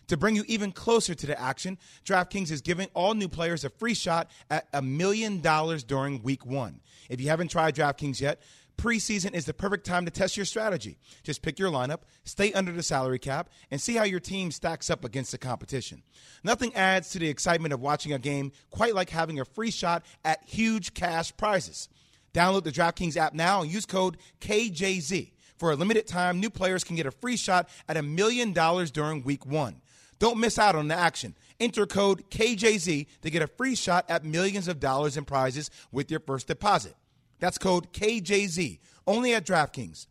To 0.08 0.18
bring 0.18 0.36
you 0.36 0.44
even 0.48 0.72
closer 0.72 1.14
to 1.14 1.28
the 1.28 1.40
action, 1.40 1.78
DraftKings 2.04 2.50
is 2.50 2.62
giving 2.62 2.88
all 2.96 3.14
new 3.14 3.28
players 3.28 3.64
a 3.64 3.70
free 3.70 3.94
shot 3.94 4.32
at 4.50 4.68
a 4.74 4.82
million 4.82 5.42
dollars 5.42 5.84
during 5.84 6.24
week 6.24 6.46
one. 6.48 6.80
If 7.10 7.22
you 7.22 7.30
haven't 7.30 7.50
tried 7.50 7.76
DraftKings 7.76 8.20
yet, 8.20 8.42
Preseason 8.80 9.34
is 9.34 9.44
the 9.44 9.54
perfect 9.54 9.86
time 9.86 10.06
to 10.06 10.12
test 10.12 10.38
your 10.38 10.46
strategy. 10.46 10.98
Just 11.22 11.42
pick 11.42 11.60
your 11.60 11.70
lineup, 11.70 12.04
stay 12.24 12.54
under 12.54 12.72
the 12.72 12.82
salary 12.82 13.20
cap, 13.20 13.50
and 13.70 13.82
see 13.82 13.96
how 13.96 14.06
your 14.06 14.22
team 14.22 14.52
stacks 14.52 14.90
up 14.90 15.04
against 15.04 15.34
the 15.34 15.38
competition. 15.38 16.02
Nothing 16.46 16.74
adds 16.76 17.10
to 17.10 17.20
the 17.20 17.28
excitement 17.28 17.74
of 17.74 17.82
watching 17.82 18.14
a 18.14 18.20
game 18.20 18.54
quite 18.70 18.96
like 18.96 19.10
having 19.10 19.38
a 19.38 19.44
free 19.44 19.70
shot 19.70 20.06
at 20.24 20.46
huge 20.46 20.94
cash 20.94 21.36
prizes. 21.36 21.90
Download 22.34 22.64
the 22.64 22.72
DraftKings 22.72 23.18
app 23.18 23.34
now 23.34 23.62
and 23.62 23.70
use 23.70 23.86
code 23.86 24.16
KJZ. 24.40 25.34
For 25.58 25.72
a 25.72 25.76
limited 25.76 26.08
time, 26.08 26.40
new 26.40 26.50
players 26.50 26.86
can 26.86 26.96
get 26.96 27.06
a 27.06 27.12
free 27.12 27.36
shot 27.36 27.68
at 27.90 27.98
a 27.98 28.02
million 28.02 28.54
dollars 28.54 28.92
during 28.92 29.24
week 29.24 29.46
one. 29.46 29.82
Don't 30.20 30.40
miss 30.40 30.58
out 30.58 30.76
on 30.76 30.88
the 30.88 30.96
action. 30.96 31.36
Enter 31.60 31.86
code 31.86 32.30
KJZ 32.30 33.08
to 33.24 33.30
get 33.30 33.42
a 33.42 33.48
free 33.48 33.76
shot 33.76 34.06
at 34.08 34.24
millions 34.24 34.70
of 34.70 34.80
dollars 34.80 35.18
in 35.18 35.26
prizes 35.26 35.70
with 35.92 36.10
your 36.10 36.22
first 36.22 36.48
deposit. 36.48 36.96
That's 37.40 37.58
code 37.58 37.92
KJZ, 37.94 38.80
only 39.08 39.34
at 39.34 39.46
DraftKings, 39.46 40.08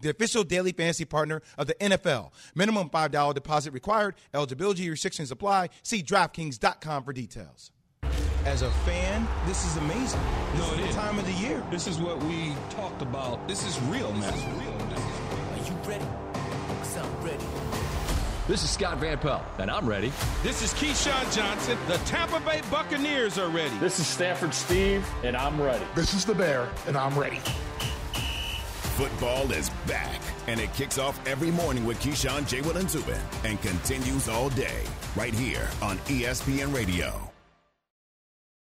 the 0.00 0.10
official 0.10 0.44
daily 0.44 0.72
fantasy 0.72 1.04
partner 1.04 1.42
of 1.58 1.66
the 1.66 1.74
NFL. 1.74 2.32
Minimum 2.54 2.90
$5 2.90 3.34
deposit 3.34 3.72
required. 3.72 4.14
Eligibility 4.32 4.88
restrictions 4.88 5.30
apply. 5.30 5.70
See 5.82 6.02
DraftKings.com 6.02 7.04
for 7.04 7.12
details. 7.12 7.72
As 8.46 8.62
a 8.62 8.70
fan, 8.70 9.28
this 9.46 9.66
is 9.66 9.76
amazing. 9.76 10.20
This 10.54 10.60
no, 10.60 10.72
is 10.72 10.80
the 10.80 10.88
is. 10.88 10.94
time 10.94 11.18
of 11.18 11.26
the 11.26 11.32
year. 11.32 11.62
This 11.70 11.86
is 11.86 11.98
what 11.98 12.22
we 12.24 12.54
talked 12.70 13.02
about. 13.02 13.46
This 13.46 13.66
is 13.66 13.78
real, 13.82 14.10
man. 14.12 14.32
This 14.32 14.40
is 14.40 14.44
real, 14.44 14.78
man. 14.78 14.98
Are 14.98 15.66
you 15.66 15.88
ready? 15.88 16.29
Because 18.50 18.58
I'm 18.58 18.58
ready. 18.58 18.58
This 18.58 18.64
is 18.64 18.70
Scott 18.70 18.98
Van 18.98 19.18
Pelt, 19.18 19.42
and 19.58 19.70
I'm 19.70 19.88
ready. 19.88 20.12
This 20.42 20.62
is 20.62 20.74
Keyshawn 20.74 21.34
Johnson. 21.34 21.78
The 21.86 21.98
Tampa 21.98 22.40
Bay 22.40 22.62
Buccaneers 22.70 23.38
are 23.38 23.48
ready. 23.48 23.76
This 23.78 24.00
is 24.00 24.06
Stafford 24.06 24.52
Steve, 24.52 25.06
and 25.22 25.36
I'm 25.36 25.60
ready. 25.60 25.84
This 25.94 26.14
is 26.14 26.24
the 26.24 26.34
Bear, 26.34 26.68
and 26.88 26.96
I'm 26.96 27.16
ready. 27.18 27.38
Football 28.96 29.50
is 29.52 29.70
back, 29.86 30.20
and 30.48 30.60
it 30.60 30.72
kicks 30.74 30.98
off 30.98 31.18
every 31.26 31.50
morning 31.52 31.86
with 31.86 32.00
Keyshawn, 32.00 32.46
J. 32.48 32.60
Will, 32.60 32.76
and 32.76 32.90
Zubin, 32.90 33.20
and 33.44 33.60
continues 33.62 34.28
all 34.28 34.50
day 34.50 34.82
right 35.16 35.34
here 35.34 35.68
on 35.80 35.96
ESPN 35.98 36.74
Radio. 36.74 37.30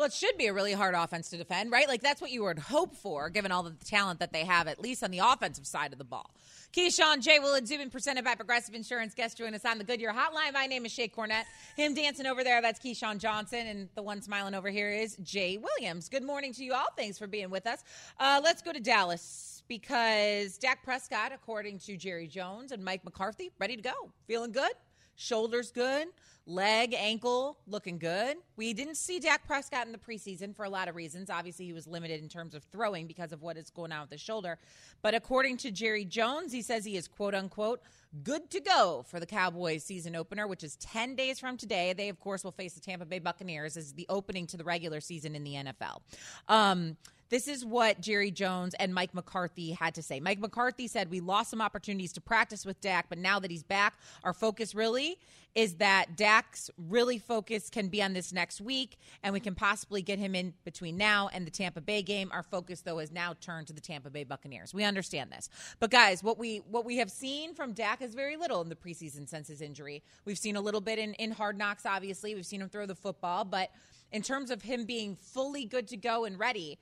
Well, 0.00 0.06
it 0.06 0.14
should 0.14 0.38
be 0.38 0.46
a 0.46 0.54
really 0.54 0.72
hard 0.72 0.94
offense 0.94 1.28
to 1.28 1.36
defend, 1.36 1.70
right? 1.70 1.86
Like 1.86 2.00
that's 2.00 2.22
what 2.22 2.30
you 2.30 2.42
would 2.44 2.58
hope 2.58 2.96
for, 2.96 3.28
given 3.28 3.52
all 3.52 3.62
the 3.62 3.74
talent 3.84 4.20
that 4.20 4.32
they 4.32 4.46
have, 4.46 4.66
at 4.66 4.80
least 4.80 5.04
on 5.04 5.10
the 5.10 5.18
offensive 5.18 5.66
side 5.66 5.92
of 5.92 5.98
the 5.98 6.06
ball. 6.06 6.34
Keyshawn, 6.72 7.20
J. 7.20 7.38
Will, 7.38 7.52
and 7.52 7.68
Zubin, 7.68 7.90
presented 7.90 8.24
by 8.24 8.34
Progressive 8.34 8.74
Insurance. 8.74 9.12
Guest 9.12 9.36
join 9.36 9.54
us 9.54 9.66
on 9.66 9.76
the 9.76 9.84
Goodyear 9.84 10.14
Hotline. 10.14 10.54
My 10.54 10.64
name 10.64 10.86
is 10.86 10.92
Shae 10.92 11.12
Cornette. 11.12 11.44
Him 11.76 11.92
dancing 11.92 12.24
over 12.24 12.42
there, 12.42 12.62
that's 12.62 12.80
Keyshawn 12.80 13.18
Johnson, 13.18 13.66
and 13.66 13.90
the 13.94 14.00
one 14.00 14.22
smiling 14.22 14.54
over 14.54 14.70
here 14.70 14.88
is 14.88 15.16
Jay 15.16 15.58
Williams. 15.58 16.08
Good 16.08 16.24
morning 16.24 16.54
to 16.54 16.64
you 16.64 16.72
all. 16.72 16.88
Thanks 16.96 17.18
for 17.18 17.26
being 17.26 17.50
with 17.50 17.66
us. 17.66 17.84
Uh, 18.18 18.40
let's 18.42 18.62
go 18.62 18.72
to 18.72 18.80
Dallas 18.80 19.62
because 19.68 20.56
Dak 20.56 20.82
Prescott, 20.82 21.32
according 21.34 21.78
to 21.80 21.98
Jerry 21.98 22.26
Jones 22.26 22.72
and 22.72 22.82
Mike 22.82 23.04
McCarthy, 23.04 23.50
ready 23.58 23.76
to 23.76 23.82
go, 23.82 24.12
feeling 24.26 24.52
good, 24.52 24.72
shoulders 25.14 25.70
good 25.70 26.06
leg, 26.46 26.94
ankle 26.96 27.58
looking 27.66 27.98
good. 27.98 28.36
We 28.56 28.72
didn't 28.72 28.96
see 28.96 29.18
Dak 29.18 29.46
Prescott 29.46 29.86
in 29.86 29.92
the 29.92 29.98
preseason 29.98 30.54
for 30.54 30.64
a 30.64 30.70
lot 30.70 30.88
of 30.88 30.96
reasons. 30.96 31.30
Obviously, 31.30 31.66
he 31.66 31.72
was 31.72 31.86
limited 31.86 32.22
in 32.22 32.28
terms 32.28 32.54
of 32.54 32.64
throwing 32.64 33.06
because 33.06 33.32
of 33.32 33.42
what 33.42 33.56
is 33.56 33.70
going 33.70 33.92
on 33.92 34.02
with 34.02 34.10
his 34.10 34.20
shoulder. 34.20 34.58
But 35.02 35.14
according 35.14 35.58
to 35.58 35.70
Jerry 35.70 36.04
Jones, 36.04 36.52
he 36.52 36.62
says 36.62 36.84
he 36.84 36.96
is 36.96 37.08
quote 37.08 37.34
unquote 37.34 37.80
good 38.24 38.50
to 38.50 38.60
go 38.60 39.04
for 39.08 39.20
the 39.20 39.26
Cowboys 39.26 39.84
season 39.84 40.16
opener, 40.16 40.46
which 40.46 40.64
is 40.64 40.76
10 40.76 41.14
days 41.14 41.38
from 41.38 41.56
today. 41.56 41.92
They, 41.92 42.08
of 42.08 42.18
course, 42.18 42.42
will 42.42 42.52
face 42.52 42.74
the 42.74 42.80
Tampa 42.80 43.04
Bay 43.04 43.20
Buccaneers 43.20 43.76
as 43.76 43.92
the 43.92 44.06
opening 44.08 44.46
to 44.48 44.56
the 44.56 44.64
regular 44.64 45.00
season 45.00 45.36
in 45.36 45.44
the 45.44 45.54
NFL. 45.54 46.00
Um, 46.48 46.96
this 47.30 47.48
is 47.48 47.64
what 47.64 48.00
Jerry 48.00 48.30
Jones 48.30 48.74
and 48.74 48.92
Mike 48.92 49.14
McCarthy 49.14 49.70
had 49.70 49.94
to 49.94 50.02
say. 50.02 50.20
Mike 50.20 50.40
McCarthy 50.40 50.88
said, 50.88 51.10
We 51.10 51.20
lost 51.20 51.50
some 51.50 51.60
opportunities 51.60 52.12
to 52.14 52.20
practice 52.20 52.66
with 52.66 52.80
Dak, 52.80 53.06
but 53.08 53.18
now 53.18 53.38
that 53.40 53.50
he's 53.50 53.62
back, 53.62 53.94
our 54.24 54.34
focus 54.34 54.74
really 54.74 55.16
is 55.54 55.74
that 55.76 56.16
Dak's 56.16 56.70
really 56.76 57.18
focus 57.18 57.70
can 57.70 57.88
be 57.88 58.02
on 58.02 58.12
this 58.12 58.32
next 58.32 58.60
week, 58.60 58.98
and 59.22 59.32
we 59.32 59.40
can 59.40 59.54
possibly 59.54 60.02
get 60.02 60.18
him 60.18 60.34
in 60.34 60.54
between 60.64 60.96
now 60.96 61.28
and 61.32 61.46
the 61.46 61.50
Tampa 61.50 61.80
Bay 61.80 62.02
game. 62.02 62.30
Our 62.32 62.42
focus, 62.42 62.82
though, 62.82 62.98
is 62.98 63.10
now 63.10 63.34
turned 63.40 63.66
to 63.68 63.72
the 63.72 63.80
Tampa 63.80 64.10
Bay 64.10 64.24
Buccaneers. 64.24 64.72
We 64.72 64.84
understand 64.84 65.32
this. 65.32 65.48
But 65.78 65.90
guys, 65.90 66.22
what 66.22 66.38
we 66.38 66.58
what 66.70 66.84
we 66.84 66.98
have 66.98 67.10
seen 67.10 67.54
from 67.54 67.72
Dak 67.72 68.02
is 68.02 68.14
very 68.14 68.36
little 68.36 68.60
in 68.60 68.68
the 68.68 68.76
preseason 68.76 69.28
since 69.28 69.48
his 69.48 69.60
injury. 69.60 70.02
We've 70.24 70.38
seen 70.38 70.56
a 70.56 70.60
little 70.60 70.80
bit 70.80 70.98
in, 70.98 71.14
in 71.14 71.30
hard 71.30 71.58
knocks, 71.58 71.86
obviously. 71.86 72.34
We've 72.34 72.46
seen 72.46 72.62
him 72.62 72.68
throw 72.68 72.86
the 72.86 72.94
football, 72.94 73.44
but 73.44 73.70
in 74.12 74.22
terms 74.22 74.50
of 74.50 74.62
him 74.62 74.84
being 74.84 75.16
fully 75.16 75.64
good 75.64 75.88
to 75.88 75.96
go 75.96 76.24
and 76.24 76.38
ready, 76.38 76.78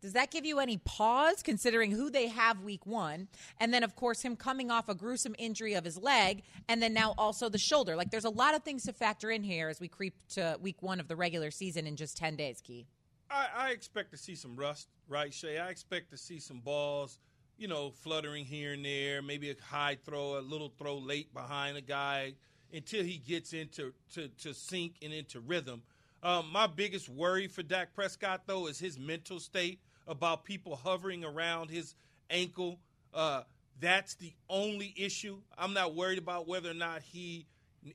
does 0.00 0.12
that 0.12 0.30
give 0.30 0.44
you 0.44 0.58
any 0.58 0.78
pause 0.78 1.42
considering 1.42 1.90
who 1.90 2.10
they 2.10 2.28
have 2.28 2.60
week 2.60 2.86
one? 2.86 3.28
And 3.58 3.72
then, 3.72 3.82
of 3.82 3.96
course, 3.96 4.22
him 4.22 4.36
coming 4.36 4.70
off 4.70 4.88
a 4.88 4.94
gruesome 4.94 5.34
injury 5.38 5.74
of 5.74 5.84
his 5.84 5.96
leg 5.96 6.42
and 6.68 6.82
then 6.82 6.92
now 6.92 7.14
also 7.18 7.48
the 7.48 7.58
shoulder. 7.58 7.96
Like, 7.96 8.10
there's 8.10 8.24
a 8.24 8.30
lot 8.30 8.54
of 8.54 8.62
things 8.62 8.84
to 8.84 8.92
factor 8.92 9.30
in 9.30 9.42
here 9.42 9.68
as 9.68 9.80
we 9.80 9.88
creep 9.88 10.14
to 10.30 10.58
week 10.60 10.82
one 10.82 11.00
of 11.00 11.08
the 11.08 11.16
regular 11.16 11.50
season 11.50 11.86
in 11.86 11.96
just 11.96 12.16
10 12.16 12.36
days, 12.36 12.60
Key. 12.60 12.86
I, 13.30 13.46
I 13.56 13.70
expect 13.70 14.12
to 14.12 14.16
see 14.16 14.34
some 14.34 14.56
rust, 14.56 14.88
right, 15.08 15.30
Shae? 15.30 15.60
I 15.60 15.70
expect 15.70 16.10
to 16.10 16.16
see 16.16 16.38
some 16.38 16.60
balls, 16.60 17.18
you 17.58 17.68
know, 17.68 17.90
fluttering 17.90 18.44
here 18.44 18.74
and 18.74 18.84
there, 18.84 19.22
maybe 19.22 19.50
a 19.50 19.54
high 19.60 19.96
throw, 20.04 20.38
a 20.38 20.40
little 20.40 20.72
throw 20.78 20.98
late 20.98 21.32
behind 21.34 21.76
a 21.76 21.80
guy 21.80 22.34
until 22.72 23.02
he 23.02 23.18
gets 23.18 23.52
into 23.52 23.92
to, 24.14 24.28
to 24.28 24.52
sync 24.54 24.96
and 25.02 25.12
into 25.12 25.40
rhythm. 25.40 25.82
Um, 26.22 26.50
my 26.50 26.66
biggest 26.66 27.08
worry 27.08 27.46
for 27.46 27.62
Dak 27.62 27.94
Prescott, 27.94 28.42
though, 28.46 28.66
is 28.66 28.78
his 28.78 28.98
mental 28.98 29.38
state 29.38 29.80
about 30.08 30.44
people 30.44 30.76
hovering 30.76 31.24
around 31.24 31.70
his 31.70 31.94
ankle. 32.30 32.78
Uh, 33.12 33.42
that's 33.80 34.14
the 34.14 34.32
only 34.48 34.94
issue. 34.96 35.38
I'm 35.58 35.72
not 35.72 35.94
worried 35.94 36.18
about 36.18 36.48
whether 36.48 36.70
or 36.70 36.74
not 36.74 37.02
he, 37.02 37.46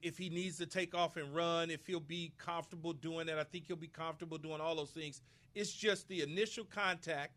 if 0.01 0.17
he 0.17 0.29
needs 0.29 0.57
to 0.57 0.65
take 0.65 0.93
off 0.93 1.17
and 1.17 1.35
run, 1.35 1.71
if 1.71 1.85
he'll 1.87 1.99
be 1.99 2.33
comfortable 2.37 2.93
doing 2.93 3.27
that. 3.27 3.39
I 3.39 3.43
think 3.43 3.65
he'll 3.67 3.75
be 3.75 3.87
comfortable 3.87 4.37
doing 4.37 4.61
all 4.61 4.75
those 4.75 4.91
things. 4.91 5.21
It's 5.55 5.73
just 5.73 6.07
the 6.07 6.21
initial 6.21 6.63
contact 6.63 7.33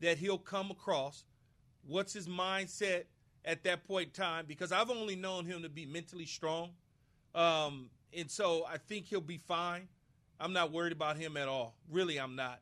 that 0.00 0.18
he'll 0.18 0.38
come 0.38 0.70
across. 0.70 1.24
What's 1.86 2.12
his 2.12 2.28
mindset 2.28 3.04
at 3.44 3.64
that 3.64 3.84
point 3.84 4.06
in 4.06 4.12
time? 4.12 4.44
Because 4.46 4.72
I've 4.72 4.90
only 4.90 5.16
known 5.16 5.44
him 5.44 5.62
to 5.62 5.68
be 5.68 5.86
mentally 5.86 6.26
strong. 6.26 6.70
Um, 7.34 7.90
and 8.16 8.30
so 8.30 8.64
I 8.68 8.78
think 8.78 9.06
he'll 9.06 9.20
be 9.20 9.38
fine. 9.38 9.88
I'm 10.40 10.52
not 10.52 10.72
worried 10.72 10.92
about 10.92 11.16
him 11.16 11.36
at 11.36 11.48
all. 11.48 11.74
Really, 11.90 12.18
I'm 12.18 12.34
not. 12.34 12.60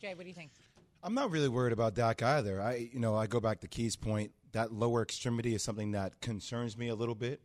Jay, 0.00 0.14
what 0.14 0.24
do 0.24 0.28
you 0.28 0.34
think? 0.34 0.50
I'm 1.02 1.14
not 1.14 1.30
really 1.30 1.48
worried 1.48 1.72
about 1.72 1.94
Dak 1.94 2.22
either. 2.22 2.60
I, 2.60 2.88
you 2.92 2.98
know, 2.98 3.14
I 3.14 3.26
go 3.26 3.38
back 3.38 3.60
to 3.60 3.68
Key's 3.68 3.94
point. 3.94 4.32
That 4.52 4.72
lower 4.72 5.02
extremity 5.02 5.54
is 5.54 5.62
something 5.62 5.92
that 5.92 6.20
concerns 6.20 6.76
me 6.76 6.88
a 6.88 6.94
little 6.94 7.14
bit. 7.14 7.40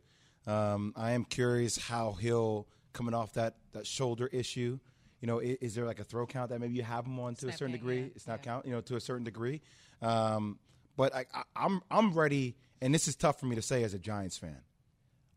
Um, 0.46 0.94
I 0.96 1.12
am 1.12 1.24
curious 1.24 1.76
how 1.76 2.12
he'll 2.12 2.66
coming 2.92 3.14
off 3.14 3.34
that 3.34 3.54
that 3.72 3.86
shoulder 3.86 4.26
issue. 4.32 4.78
You 5.20 5.26
know, 5.26 5.38
is, 5.38 5.58
is 5.60 5.74
there 5.74 5.84
like 5.84 6.00
a 6.00 6.04
throw 6.04 6.26
count 6.26 6.50
that 6.50 6.60
maybe 6.60 6.74
you 6.74 6.82
have 6.82 7.06
him 7.06 7.20
on 7.20 7.34
to 7.36 7.48
a 7.48 7.52
certain 7.52 7.72
degree? 7.72 8.00
yeah, 8.00 8.06
it's 8.16 8.26
not 8.26 8.42
count, 8.42 8.64
you 8.64 8.72
know, 8.72 8.80
to 8.80 8.96
a 8.96 9.00
certain 9.00 9.24
degree. 9.24 9.60
Um, 10.00 10.58
but 10.96 11.14
I, 11.14 11.26
I, 11.34 11.42
I'm 11.54 11.82
I'm 11.90 12.14
ready, 12.14 12.56
and 12.80 12.94
this 12.94 13.06
is 13.06 13.16
tough 13.16 13.38
for 13.38 13.46
me 13.46 13.56
to 13.56 13.62
say 13.62 13.84
as 13.84 13.92
a 13.92 13.98
Giants 13.98 14.38
fan. 14.38 14.62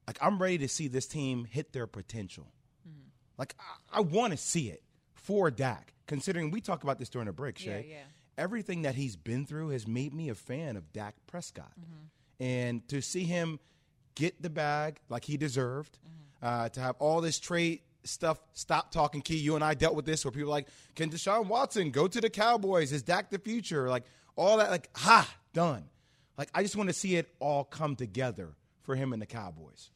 Like 0.08 0.17
I'm 0.22 0.41
ready 0.41 0.58
to 0.60 0.67
see 0.69 0.88
this 0.88 1.08
team 1.08 1.46
hit 1.46 1.74
their 1.74 1.88
potential. 1.88 2.48
Like 3.38 3.56
I, 3.60 3.98
I 3.98 4.02
want 4.02 4.32
to 4.32 4.38
see 4.38 4.69
it 4.69 4.84
for 5.15 5.50
Dak, 5.52 5.93
considering 6.08 6.52
we 6.52 6.62
talked 6.62 6.84
about 6.84 7.00
this 7.00 7.10
during 7.10 7.28
the 7.28 7.34
break, 7.34 7.58
Shae. 7.58 7.65
Yeah, 7.65 7.78
yeah. 7.96 8.04
Everything 8.38 8.82
that 8.82 8.96
he's 8.96 9.15
been 9.15 9.46
through 9.46 9.69
has 9.69 9.88
made 9.88 10.13
me 10.13 10.30
a 10.30 10.36
fan 10.36 10.76
of 10.76 10.91
Dak 10.91 11.15
Prescott, 11.28 11.72
and 12.39 12.88
to 12.89 13.02
see 13.02 13.24
him 13.24 13.60
get 14.15 14.41
the 14.41 14.50
bag 14.50 15.00
like 15.10 15.24
he 15.26 15.38
deserved, 15.38 15.98
uh, 16.41 16.69
to 16.69 16.80
have 16.80 16.96
all 17.00 17.22
this 17.22 17.39
trade 17.39 17.82
stuff 18.04 18.39
stop 18.54 18.91
talking 18.91 19.22
key. 19.22 19.38
You 19.38 19.56
and 19.56 19.63
I 19.63 19.76
dealt 19.76 19.96
with 19.96 20.06
this 20.06 20.26
where 20.26 20.32
people 20.32 20.50
are 20.50 20.52
like, 20.52 20.67
can 20.96 21.10
Deshaun 21.10 21.48
Watson 21.48 21.91
go 21.91 22.08
to 22.08 22.19
the 22.19 22.30
Cowboys? 22.30 22.91
Is 22.91 23.04
Dak 23.04 23.30
the 23.30 23.39
future? 23.39 23.89
Like 23.89 24.04
all 24.36 24.58
that, 24.58 24.72
like 24.72 24.89
ha, 24.96 25.30
done. 25.54 25.86
Like 26.38 26.50
I 26.54 26.63
just 26.63 26.76
want 26.76 26.89
to 26.89 26.93
see 26.93 27.15
it 27.15 27.34
all 27.39 27.63
come 27.63 27.96
together 27.96 28.56
for 28.82 28.96
him 28.96 29.13
and 29.13 29.22
the 29.22 29.26
Cowboys. 29.26 29.91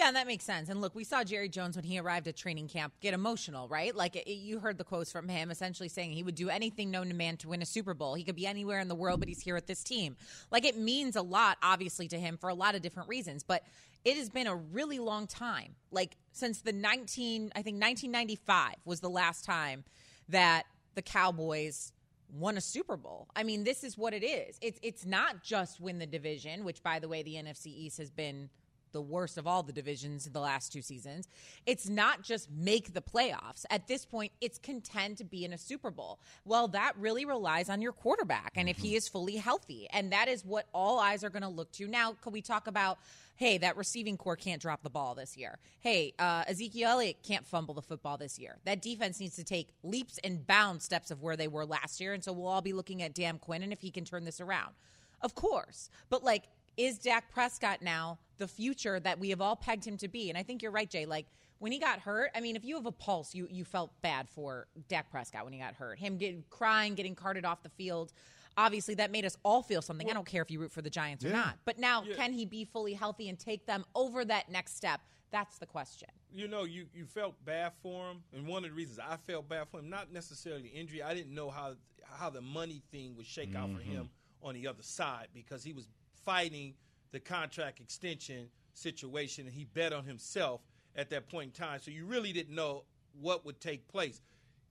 Yeah, 0.00 0.06
and 0.06 0.16
that 0.16 0.26
makes 0.26 0.46
sense. 0.46 0.70
And 0.70 0.80
look, 0.80 0.94
we 0.94 1.04
saw 1.04 1.24
Jerry 1.24 1.50
Jones 1.50 1.76
when 1.76 1.84
he 1.84 1.98
arrived 1.98 2.26
at 2.26 2.34
training 2.34 2.68
camp 2.68 2.94
get 3.02 3.12
emotional, 3.12 3.68
right? 3.68 3.94
Like 3.94 4.16
it, 4.16 4.26
you 4.30 4.58
heard 4.58 4.78
the 4.78 4.84
quotes 4.84 5.12
from 5.12 5.28
him 5.28 5.50
essentially 5.50 5.90
saying 5.90 6.12
he 6.12 6.22
would 6.22 6.36
do 6.36 6.48
anything 6.48 6.90
known 6.90 7.08
to 7.08 7.14
man 7.14 7.36
to 7.36 7.50
win 7.50 7.60
a 7.60 7.66
Super 7.66 7.92
Bowl. 7.92 8.14
He 8.14 8.24
could 8.24 8.34
be 8.34 8.46
anywhere 8.46 8.80
in 8.80 8.88
the 8.88 8.94
world, 8.94 9.20
but 9.20 9.28
he's 9.28 9.42
here 9.42 9.56
at 9.56 9.66
this 9.66 9.84
team. 9.84 10.16
Like 10.50 10.64
it 10.64 10.78
means 10.78 11.16
a 11.16 11.22
lot, 11.22 11.58
obviously, 11.62 12.08
to 12.08 12.18
him 12.18 12.38
for 12.38 12.48
a 12.48 12.54
lot 12.54 12.74
of 12.74 12.80
different 12.80 13.10
reasons. 13.10 13.42
But 13.42 13.62
it 14.02 14.16
has 14.16 14.30
been 14.30 14.46
a 14.46 14.56
really 14.56 14.98
long 14.98 15.26
time. 15.26 15.74
Like 15.90 16.16
since 16.32 16.62
the 16.62 16.72
19, 16.72 17.52
I 17.54 17.60
think 17.60 17.74
1995 17.74 18.76
was 18.86 19.00
the 19.00 19.10
last 19.10 19.44
time 19.44 19.84
that 20.30 20.64
the 20.94 21.02
Cowboys 21.02 21.92
won 22.32 22.56
a 22.56 22.62
Super 22.62 22.96
Bowl. 22.96 23.28
I 23.36 23.42
mean, 23.42 23.64
this 23.64 23.84
is 23.84 23.98
what 23.98 24.14
it 24.14 24.24
is. 24.24 24.56
It's 24.62 24.80
it's 24.82 25.04
not 25.04 25.42
just 25.42 25.78
win 25.78 25.98
the 25.98 26.06
division, 26.06 26.64
which 26.64 26.82
by 26.82 27.00
the 27.00 27.08
way, 27.08 27.22
the 27.22 27.34
NFC 27.34 27.66
East 27.66 27.98
has 27.98 28.10
been 28.10 28.48
the 28.92 29.02
worst 29.02 29.38
of 29.38 29.46
all 29.46 29.62
the 29.62 29.72
divisions 29.72 30.26
in 30.26 30.32
the 30.32 30.40
last 30.40 30.72
two 30.72 30.82
seasons. 30.82 31.28
It's 31.66 31.88
not 31.88 32.22
just 32.22 32.50
make 32.50 32.92
the 32.92 33.00
playoffs. 33.00 33.64
At 33.70 33.86
this 33.86 34.04
point, 34.04 34.32
it's 34.40 34.58
contend 34.58 35.18
to 35.18 35.24
be 35.24 35.44
in 35.44 35.52
a 35.52 35.58
Super 35.58 35.90
Bowl. 35.90 36.18
Well, 36.44 36.68
that 36.68 36.92
really 36.98 37.24
relies 37.24 37.68
on 37.68 37.82
your 37.82 37.92
quarterback 37.92 38.52
and 38.56 38.68
if 38.68 38.78
he 38.78 38.96
is 38.96 39.08
fully 39.08 39.36
healthy. 39.36 39.88
And 39.92 40.12
that 40.12 40.28
is 40.28 40.44
what 40.44 40.66
all 40.72 40.98
eyes 40.98 41.24
are 41.24 41.30
going 41.30 41.42
to 41.42 41.48
look 41.48 41.72
to. 41.72 41.86
Now, 41.86 42.12
can 42.12 42.32
we 42.32 42.42
talk 42.42 42.66
about 42.66 42.98
hey, 43.40 43.56
that 43.56 43.74
receiving 43.78 44.18
corps 44.18 44.36
can't 44.36 44.60
drop 44.60 44.82
the 44.82 44.90
ball 44.90 45.14
this 45.14 45.34
year. 45.34 45.56
Hey, 45.80 46.12
uh, 46.18 46.44
Ezekiel 46.46 46.90
Elliott 46.90 47.22
can't 47.22 47.46
fumble 47.46 47.72
the 47.72 47.80
football 47.80 48.18
this 48.18 48.38
year. 48.38 48.58
That 48.66 48.82
defense 48.82 49.18
needs 49.18 49.34
to 49.36 49.44
take 49.44 49.68
leaps 49.82 50.18
and 50.22 50.46
bound 50.46 50.82
steps 50.82 51.10
of 51.10 51.22
where 51.22 51.38
they 51.38 51.48
were 51.48 51.64
last 51.64 52.02
year. 52.02 52.12
And 52.12 52.22
so 52.22 52.34
we'll 52.34 52.48
all 52.48 52.60
be 52.60 52.74
looking 52.74 53.02
at 53.02 53.14
Dan 53.14 53.38
Quinn 53.38 53.62
and 53.62 53.72
if 53.72 53.80
he 53.80 53.90
can 53.90 54.04
turn 54.04 54.26
this 54.26 54.42
around. 54.42 54.74
Of 55.22 55.34
course. 55.34 55.88
But 56.10 56.22
like, 56.22 56.48
is 56.80 56.98
Dak 56.98 57.30
Prescott 57.32 57.82
now 57.82 58.18
the 58.38 58.48
future 58.48 58.98
that 59.00 59.18
we 59.18 59.30
have 59.30 59.40
all 59.40 59.56
pegged 59.56 59.84
him 59.84 59.96
to 59.98 60.08
be? 60.08 60.28
And 60.30 60.38
I 60.38 60.42
think 60.42 60.62
you're 60.62 60.72
right, 60.72 60.88
Jay. 60.88 61.04
Like, 61.06 61.26
when 61.58 61.72
he 61.72 61.78
got 61.78 61.98
hurt, 61.98 62.30
I 62.34 62.40
mean, 62.40 62.56
if 62.56 62.64
you 62.64 62.76
have 62.76 62.86
a 62.86 62.92
pulse, 62.92 63.34
you, 63.34 63.46
you 63.50 63.64
felt 63.64 63.90
bad 64.00 64.28
for 64.30 64.66
Dak 64.88 65.10
Prescott 65.10 65.44
when 65.44 65.52
he 65.52 65.58
got 65.58 65.74
hurt. 65.74 65.98
Him 65.98 66.16
getting 66.16 66.42
crying, 66.48 66.94
getting 66.94 67.14
carted 67.14 67.44
off 67.44 67.62
the 67.62 67.68
field. 67.68 68.12
obviously 68.56 68.94
that 68.94 69.10
made 69.10 69.24
us 69.24 69.36
all 69.44 69.62
feel 69.62 69.82
something. 69.82 70.10
I 70.10 70.14
don't 70.14 70.26
care 70.26 70.42
if 70.42 70.50
you 70.50 70.58
root 70.58 70.72
for 70.72 70.82
the 70.82 70.90
Giants 70.90 71.24
or 71.24 71.30
not. 71.30 71.58
But 71.66 71.78
now, 71.78 72.02
can 72.16 72.32
he 72.32 72.44
be 72.46 72.64
fully 72.64 72.94
healthy 72.94 73.28
and 73.28 73.38
take 73.38 73.66
them 73.66 73.84
over 73.94 74.24
that 74.24 74.50
next 74.50 74.76
step? 74.76 75.00
That's 75.30 75.58
the 75.58 75.66
question. 75.66 76.08
you 76.32 76.48
know, 76.48 76.64
you, 76.64 76.86
you 76.94 77.04
felt 77.04 77.34
bad 77.44 77.72
for 77.82 78.10
him, 78.10 78.22
and 78.34 78.46
one 78.46 78.64
of 78.64 78.70
the 78.70 78.76
reasons 78.76 78.98
I 78.98 79.16
felt 79.26 79.48
bad 79.48 79.68
for 79.70 79.78
him, 79.80 79.88
not 79.90 80.12
necessarily 80.12 80.68
injury, 80.68 81.02
I 81.02 81.12
didn't 81.14 81.34
know 81.34 81.50
how 81.50 81.74
how 82.18 82.28
the 82.30 82.40
money 82.40 82.82
thing 82.90 83.14
would 83.16 83.26
shake 83.26 83.54
out 83.54 83.68
for 83.70 83.78
Mhm. 83.78 83.84
him 83.84 84.10
on 84.42 84.54
the 84.54 84.66
other 84.66 84.82
side 84.82 85.28
because 85.32 85.62
he 85.62 85.72
was 85.72 85.86
fighting 86.24 86.74
the 87.12 87.20
contract 87.20 87.80
extension 87.80 88.48
situation, 88.74 89.46
and 89.46 89.54
he 89.54 89.64
bet 89.64 89.92
on 89.92 90.04
himself 90.04 90.60
at 90.96 91.10
that 91.10 91.28
point 91.28 91.58
in 91.58 91.64
time. 91.64 91.80
So 91.80 91.90
you 91.90 92.04
really 92.04 92.32
didn't 92.32 92.54
know 92.54 92.84
what 93.20 93.44
would 93.44 93.60
take 93.60 93.86
place. 93.88 94.20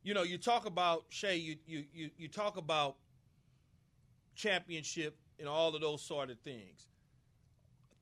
You 0.04 0.14
know, 0.14 0.24
you 0.24 0.38
talk 0.38 0.66
about 0.66 1.10
Shae, 1.12 1.42
you 1.42 1.58
you 1.66 1.84
you, 1.94 2.10
you 2.18 2.28
talk 2.28 2.58
about 2.58 2.96
championship 4.36 5.18
and 5.38 5.48
all 5.48 5.76
of 5.76 5.82
those 5.82 6.02
sort 6.02 6.30
of 6.30 6.40
things. 6.40 6.88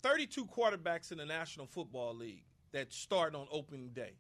32 0.04 0.46
quarterbacks 0.46 1.12
in 1.12 1.18
the 1.18 1.26
National 1.26 1.66
Football 1.66 2.16
League 2.16 2.44
that 2.72 2.94
start 2.94 3.36
on 3.36 3.48
opening 3.52 3.90
day. 3.90 4.14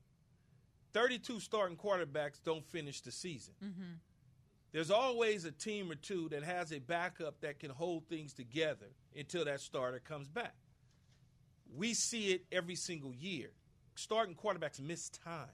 32 0.94 1.40
starting 1.40 1.78
quarterbacks 1.78 2.42
don't 2.44 2.66
finish 2.66 3.02
the 3.02 3.12
season. 3.12 3.54
Mm-hmm. 3.64 3.94
There's 4.72 4.92
always 4.92 5.46
a 5.46 5.52
team 5.52 5.92
or 5.92 5.96
two 5.96 6.30
that 6.30 6.44
has 6.44 6.72
a 6.72 6.80
backup 6.80 7.40
that 7.42 7.60
can 7.60 7.72
hold 7.72 8.08
things 8.08 8.34
together 8.34 8.88
until 9.16 9.46
that 9.46 9.62
starter 9.62 10.00
comes 10.00 10.28
back. 10.28 10.56
We 11.76 11.94
see 11.94 12.32
it 12.32 12.46
every 12.52 12.76
single 12.76 13.14
year. 13.14 13.52
Starting 13.96 14.36
quarterbacks 14.36 14.80
miss 14.80 15.10
time. 15.10 15.50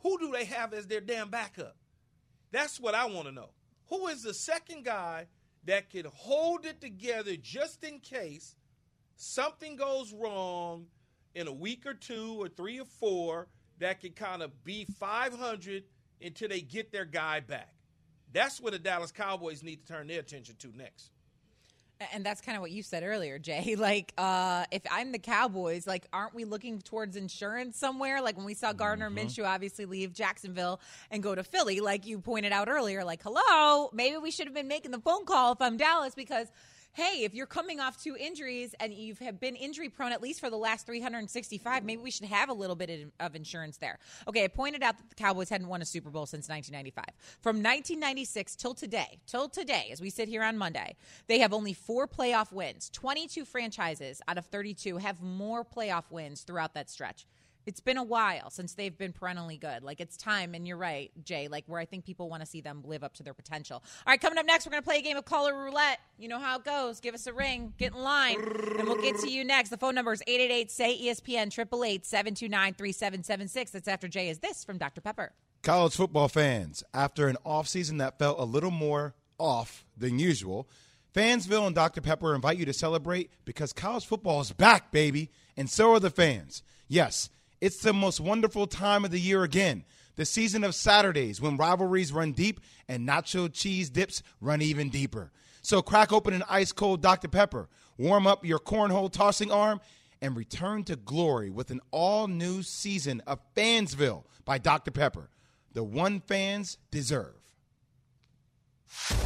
Who 0.00 0.18
do 0.18 0.30
they 0.32 0.44
have 0.46 0.72
as 0.72 0.86
their 0.86 1.00
damn 1.00 1.30
backup? 1.30 1.76
That's 2.50 2.80
what 2.80 2.94
I 2.94 3.06
want 3.06 3.26
to 3.26 3.32
know. 3.32 3.50
Who 3.88 4.08
is 4.08 4.22
the 4.22 4.34
second 4.34 4.84
guy 4.84 5.26
that 5.64 5.90
can 5.90 6.06
hold 6.12 6.64
it 6.64 6.80
together 6.80 7.36
just 7.36 7.84
in 7.84 7.98
case 8.00 8.56
something 9.16 9.76
goes 9.76 10.12
wrong 10.12 10.86
in 11.34 11.46
a 11.46 11.52
week 11.52 11.84
or 11.86 11.94
two 11.94 12.36
or 12.40 12.48
three 12.48 12.80
or 12.80 12.86
four 12.86 13.48
that 13.78 14.00
can 14.00 14.12
kind 14.12 14.42
of 14.42 14.64
be 14.64 14.86
500 14.98 15.84
until 16.22 16.48
they 16.48 16.60
get 16.60 16.92
their 16.92 17.04
guy 17.04 17.40
back? 17.40 17.72
That's 18.32 18.60
what 18.60 18.72
the 18.72 18.78
Dallas 18.78 19.12
Cowboys 19.12 19.62
need 19.62 19.86
to 19.86 19.92
turn 19.92 20.06
their 20.06 20.20
attention 20.20 20.56
to 20.58 20.68
next. 20.76 21.10
And 22.12 22.24
that's 22.24 22.40
kind 22.40 22.54
of 22.56 22.62
what 22.62 22.70
you 22.70 22.84
said 22.84 23.02
earlier, 23.02 23.40
Jay. 23.40 23.74
Like, 23.78 24.12
uh, 24.16 24.66
if 24.70 24.82
I'm 24.88 25.10
the 25.10 25.18
Cowboys, 25.18 25.84
like, 25.86 26.06
aren't 26.12 26.32
we 26.34 26.44
looking 26.44 26.80
towards 26.80 27.16
insurance 27.16 27.76
somewhere? 27.76 28.20
Like 28.22 28.36
when 28.36 28.46
we 28.46 28.54
saw 28.54 28.72
Gardner 28.72 29.10
Mhm. 29.10 29.24
Minshew 29.26 29.44
obviously 29.46 29.84
leave 29.84 30.12
Jacksonville 30.12 30.80
and 31.10 31.22
go 31.22 31.34
to 31.34 31.42
Philly, 31.42 31.80
like 31.80 32.06
you 32.06 32.20
pointed 32.20 32.52
out 32.52 32.68
earlier, 32.68 33.02
like, 33.02 33.22
hello, 33.24 33.90
maybe 33.92 34.16
we 34.18 34.30
should 34.30 34.46
have 34.46 34.54
been 34.54 34.68
making 34.68 34.92
the 34.92 35.00
phone 35.00 35.24
call 35.24 35.52
if 35.52 35.60
I'm 35.60 35.76
Dallas 35.76 36.14
because. 36.14 36.48
Hey, 36.92 37.22
if 37.22 37.32
you're 37.32 37.46
coming 37.46 37.78
off 37.78 38.02
two 38.02 38.16
injuries 38.16 38.74
and 38.80 38.92
you've 38.92 39.20
been 39.38 39.54
injury 39.54 39.88
prone 39.88 40.10
at 40.10 40.20
least 40.20 40.40
for 40.40 40.50
the 40.50 40.56
last 40.56 40.84
365, 40.84 41.84
maybe 41.84 42.02
we 42.02 42.10
should 42.10 42.26
have 42.26 42.48
a 42.48 42.52
little 42.52 42.74
bit 42.74 43.08
of- 43.20 43.36
insurance 43.36 43.76
there. 43.76 44.00
Okay, 44.26 44.42
I 44.42 44.48
pointed 44.48 44.82
out 44.82 44.96
that 44.98 45.08
the 45.08 45.14
Cowboys 45.14 45.48
hadn't 45.48 45.68
won 45.68 45.80
a 45.80 45.84
Super 45.84 46.10
Bowl 46.10 46.26
since 46.26 46.48
1995. 46.48 47.04
From 47.40 47.56
1996 47.58 48.56
till 48.56 48.74
today, 48.74 49.20
till 49.26 49.48
today, 49.48 49.90
as 49.92 50.00
we 50.00 50.10
sit 50.10 50.28
here 50.28 50.42
on 50.42 50.58
Monday, 50.58 50.96
they 51.28 51.38
have 51.38 51.52
only 51.52 51.72
four 51.72 52.08
playoff 52.08 52.50
wins. 52.52 52.90
22 52.92 53.44
franchises 53.44 54.20
out 54.26 54.38
of 54.38 54.46
32 54.46 54.96
have 54.96 55.22
more 55.22 55.64
playoff 55.64 56.10
wins 56.10 56.40
throughout 56.40 56.74
that 56.74 56.90
stretch. 56.90 57.26
It's 57.68 57.80
been 57.80 57.98
a 57.98 58.02
while 58.02 58.48
since 58.48 58.72
they've 58.72 58.96
been 58.96 59.12
perennially 59.12 59.58
good. 59.58 59.82
Like 59.82 60.00
it's 60.00 60.16
time, 60.16 60.54
and 60.54 60.66
you're 60.66 60.78
right, 60.78 61.10
Jay. 61.22 61.48
Like 61.48 61.64
where 61.66 61.78
I 61.78 61.84
think 61.84 62.06
people 62.06 62.30
want 62.30 62.40
to 62.40 62.46
see 62.46 62.62
them 62.62 62.82
live 62.82 63.04
up 63.04 63.12
to 63.16 63.22
their 63.22 63.34
potential. 63.34 63.82
All 63.84 64.10
right, 64.10 64.18
coming 64.18 64.38
up 64.38 64.46
next, 64.46 64.64
we're 64.64 64.70
gonna 64.70 64.80
play 64.80 65.00
a 65.00 65.02
game 65.02 65.18
of 65.18 65.26
caller 65.26 65.54
roulette. 65.54 66.00
You 66.16 66.28
know 66.28 66.38
how 66.38 66.56
it 66.56 66.64
goes. 66.64 66.98
Give 66.98 67.14
us 67.14 67.26
a 67.26 67.32
ring, 67.34 67.74
get 67.76 67.92
in 67.92 68.02
line, 68.02 68.36
and 68.40 68.88
we'll 68.88 69.02
get 69.02 69.18
to 69.18 69.30
you 69.30 69.44
next. 69.44 69.68
The 69.68 69.76
phone 69.76 69.94
number 69.94 70.14
is 70.14 70.22
888 70.26 70.70
say 70.70 70.98
ESPN 70.98 71.48
888 71.48 72.06
729 72.06 72.72
3776. 72.72 73.70
That's 73.72 73.86
after 73.86 74.08
Jay 74.08 74.30
is 74.30 74.38
this 74.38 74.64
from 74.64 74.78
Dr. 74.78 75.02
Pepper. 75.02 75.34
College 75.62 75.94
football 75.94 76.28
fans, 76.28 76.82
after 76.94 77.28
an 77.28 77.36
offseason 77.44 77.98
that 77.98 78.18
felt 78.18 78.40
a 78.40 78.44
little 78.44 78.70
more 78.70 79.14
off 79.36 79.84
than 79.94 80.18
usual, 80.18 80.70
Fansville 81.14 81.66
and 81.66 81.74
Dr. 81.74 82.00
Pepper 82.00 82.34
invite 82.34 82.56
you 82.56 82.64
to 82.64 82.72
celebrate 82.72 83.30
because 83.44 83.74
college 83.74 84.06
football 84.06 84.40
is 84.40 84.52
back, 84.52 84.90
baby, 84.90 85.30
and 85.54 85.68
so 85.68 85.92
are 85.92 86.00
the 86.00 86.08
fans. 86.08 86.62
Yes, 86.88 87.28
it's 87.60 87.82
the 87.82 87.92
most 87.92 88.20
wonderful 88.20 88.66
time 88.66 89.04
of 89.04 89.10
the 89.10 89.20
year 89.20 89.42
again. 89.42 89.84
The 90.16 90.24
season 90.24 90.64
of 90.64 90.74
Saturdays 90.74 91.40
when 91.40 91.56
rivalries 91.56 92.12
run 92.12 92.32
deep 92.32 92.60
and 92.88 93.08
nacho 93.08 93.52
cheese 93.52 93.90
dips 93.90 94.22
run 94.40 94.62
even 94.62 94.90
deeper. 94.90 95.32
So 95.62 95.82
crack 95.82 96.12
open 96.12 96.34
an 96.34 96.44
ice 96.48 96.72
cold 96.72 97.02
Dr. 97.02 97.28
Pepper, 97.28 97.68
warm 97.96 98.26
up 98.26 98.44
your 98.44 98.58
cornhole 98.58 99.12
tossing 99.12 99.52
arm, 99.52 99.80
and 100.20 100.36
return 100.36 100.82
to 100.84 100.96
glory 100.96 101.50
with 101.50 101.70
an 101.70 101.80
all 101.90 102.26
new 102.26 102.62
season 102.62 103.22
of 103.26 103.40
Fansville 103.54 104.24
by 104.44 104.58
Dr. 104.58 104.90
Pepper. 104.90 105.30
The 105.72 105.84
one 105.84 106.20
fans 106.20 106.78
deserve. 106.90 107.37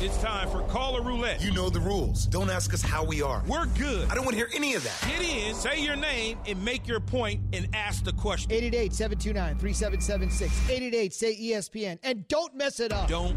It's 0.05 0.19
time 0.19 0.49
for 0.49 0.63
caller 0.63 1.01
roulette. 1.01 1.41
You 1.41 1.53
know 1.53 1.71
the 1.71 1.79
rules. 1.79 2.27
Don't 2.27 2.51
ask 2.51 2.75
us 2.75 2.83
how 2.83 3.05
we 3.05 3.23
are. 3.23 3.41
We're 3.47 3.67
good. 3.67 4.11
I 4.11 4.17
don't 4.17 4.25
want 4.25 4.33
to 4.33 4.37
hear 4.37 4.51
any 4.53 4.75
of 4.75 4.83
that. 4.83 5.01
Get 5.09 5.23
in, 5.23 5.55
say 5.55 5.81
your 5.81 5.95
name, 5.95 6.41
and 6.45 6.61
make 6.65 6.89
your 6.89 6.99
point 6.99 7.41
and 7.53 7.69
ask 7.73 8.03
the 8.03 8.13
question. 8.13 8.51
888 8.51 8.93
729 8.93 9.59
3776. 9.61 10.71
888 10.71 11.15
say 11.15 11.37
ESPN. 11.41 11.99
And 12.03 12.27
don't 12.27 12.53
mess 12.57 12.81
it 12.81 12.93
up. 12.93 13.07
Don't 13.07 13.37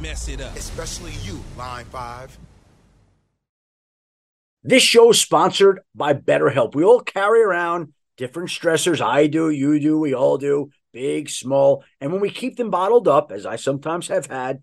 mess 0.00 0.28
it 0.28 0.40
up. 0.40 0.54
Especially 0.54 1.10
you, 1.24 1.42
Line 1.58 1.84
5. 1.86 2.38
This 4.62 4.84
show 4.84 5.10
is 5.10 5.20
sponsored 5.20 5.80
by 5.96 6.14
BetterHelp. 6.14 6.76
We 6.76 6.84
all 6.84 7.00
carry 7.00 7.42
around 7.42 7.92
different 8.16 8.50
stressors. 8.50 9.00
I 9.00 9.26
do, 9.26 9.50
you 9.50 9.80
do, 9.80 9.98
we 9.98 10.14
all 10.14 10.38
do, 10.38 10.70
big, 10.92 11.28
small. 11.28 11.82
And 12.00 12.12
when 12.12 12.20
we 12.20 12.30
keep 12.30 12.56
them 12.56 12.70
bottled 12.70 13.08
up, 13.08 13.32
as 13.32 13.44
I 13.44 13.56
sometimes 13.56 14.06
have 14.06 14.26
had 14.26 14.62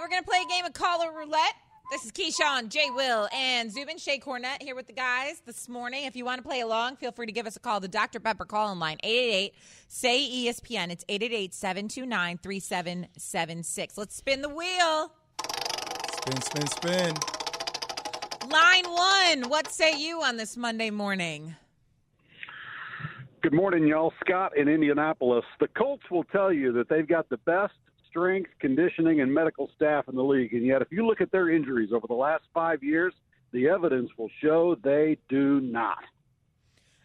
We're 0.00 0.08
going 0.08 0.22
to 0.22 0.28
play 0.28 0.40
a 0.44 0.48
game 0.48 0.64
of 0.64 0.72
caller 0.72 1.12
roulette. 1.12 1.54
This 1.90 2.04
is 2.06 2.12
Keyshawn, 2.12 2.70
Jay 2.70 2.88
Will, 2.90 3.28
and 3.34 3.70
Zubin 3.70 3.98
Shae 3.98 4.22
Cornette 4.22 4.62
here 4.62 4.74
with 4.74 4.86
the 4.86 4.94
guys 4.94 5.42
this 5.44 5.68
morning. 5.68 6.06
If 6.06 6.16
you 6.16 6.24
want 6.24 6.42
to 6.42 6.48
play 6.48 6.60
along, 6.60 6.96
feel 6.96 7.12
free 7.12 7.26
to 7.26 7.32
give 7.32 7.46
us 7.46 7.56
a 7.56 7.60
call. 7.60 7.78
The 7.78 7.88
Dr. 7.88 8.18
Pepper 8.18 8.46
call 8.46 8.72
in 8.72 8.78
line, 8.78 8.96
888 9.02 9.54
say 9.88 10.18
ESPN. 10.18 10.90
It's 10.90 11.04
888 11.08 11.52
729 11.52 12.38
3776. 12.38 13.98
Let's 13.98 14.16
spin 14.16 14.40
the 14.40 14.48
wheel. 14.48 15.12
Spin, 16.16 16.40
spin, 16.40 16.66
spin. 16.68 17.14
line 18.50 18.84
one. 18.86 19.50
What 19.50 19.70
say 19.70 19.98
you 19.98 20.22
on 20.22 20.38
this 20.38 20.56
Monday 20.56 20.90
morning? 20.90 21.54
Good 23.42 23.52
morning, 23.52 23.86
y'all. 23.86 24.14
Scott 24.24 24.56
in 24.56 24.68
Indianapolis. 24.68 25.44
The 25.60 25.68
Colts 25.68 26.04
will 26.10 26.24
tell 26.24 26.50
you 26.50 26.72
that 26.72 26.88
they've 26.88 27.06
got 27.06 27.28
the 27.28 27.38
best 27.38 27.74
strength, 28.12 28.50
conditioning, 28.60 29.22
and 29.22 29.32
medical 29.32 29.70
staff 29.74 30.06
in 30.06 30.14
the 30.14 30.22
league. 30.22 30.52
And 30.52 30.66
yet, 30.66 30.82
if 30.82 30.88
you 30.92 31.06
look 31.06 31.22
at 31.22 31.32
their 31.32 31.48
injuries 31.48 31.90
over 31.94 32.06
the 32.06 32.14
last 32.14 32.44
five 32.52 32.82
years, 32.82 33.14
the 33.52 33.68
evidence 33.68 34.10
will 34.18 34.30
show 34.42 34.76
they 34.82 35.16
do 35.30 35.60
not. 35.60 36.04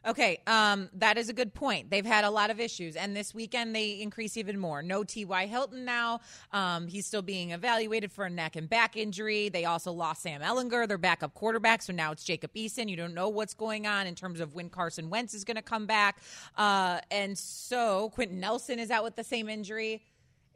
Okay, 0.05 0.39
um, 0.47 0.89
that 0.93 1.18
is 1.18 1.28
a 1.28 1.34
good 1.34 1.53
point. 1.53 1.89
They've 1.89 2.05
had 2.05 2.24
a 2.24 2.30
lot 2.30 2.49
of 2.49 2.62
issues, 2.62 2.95
and 2.95 3.14
this 3.14 3.34
weekend 3.34 3.76
they 3.76 3.99
increase 3.99 4.38
even 4.38 4.58
more. 4.58 4.82
No 4.82 5.03
T.Y. 5.03 5.47
Hilton 5.47 5.84
now. 5.84 6.22
Um, 6.53 6.88
he's 6.88 7.05
still 7.05 7.22
being 7.22 7.51
evaluated 7.51 8.12
for 8.14 8.24
a 8.24 8.30
neck 8.30 8.55
and 8.55 8.70
back 8.70 8.95
injury. 8.95 9.49
They 9.49 9.66
also 9.66 9.91
lost 9.91 10.22
Sam 10.22 10.39
Ehlinger, 10.39 10.88
their 10.88 10.97
backup 10.97 11.34
quarterback, 11.34 11.82
so 11.82 11.91
now 11.91 12.14
it's 12.14 12.24
Jacob 12.24 12.53
Eason. 12.53 12.88
You 12.88 12.95
don't 12.95 13.14
know 13.14 13.28
what's 13.28 13.53
going 13.53 13.86
on 13.86 14.08
in 14.08 14.16
terms 14.16 14.39
of 14.39 14.55
when 14.55 14.70
Carson 14.70 15.10
Wentz 15.10 15.34
is 15.34 15.43
going 15.43 15.58
to 15.58 15.62
come 15.62 15.86
back. 15.86 16.20
Uh, 16.55 16.99
and 17.12 17.38
so 17.38 18.10
Quenton 18.12 18.39
Nelson 18.39 18.80
is 18.80 18.89
out 18.89 19.03
with 19.03 19.18
the 19.18 19.26
same 19.26 19.49
injury. 19.49 20.03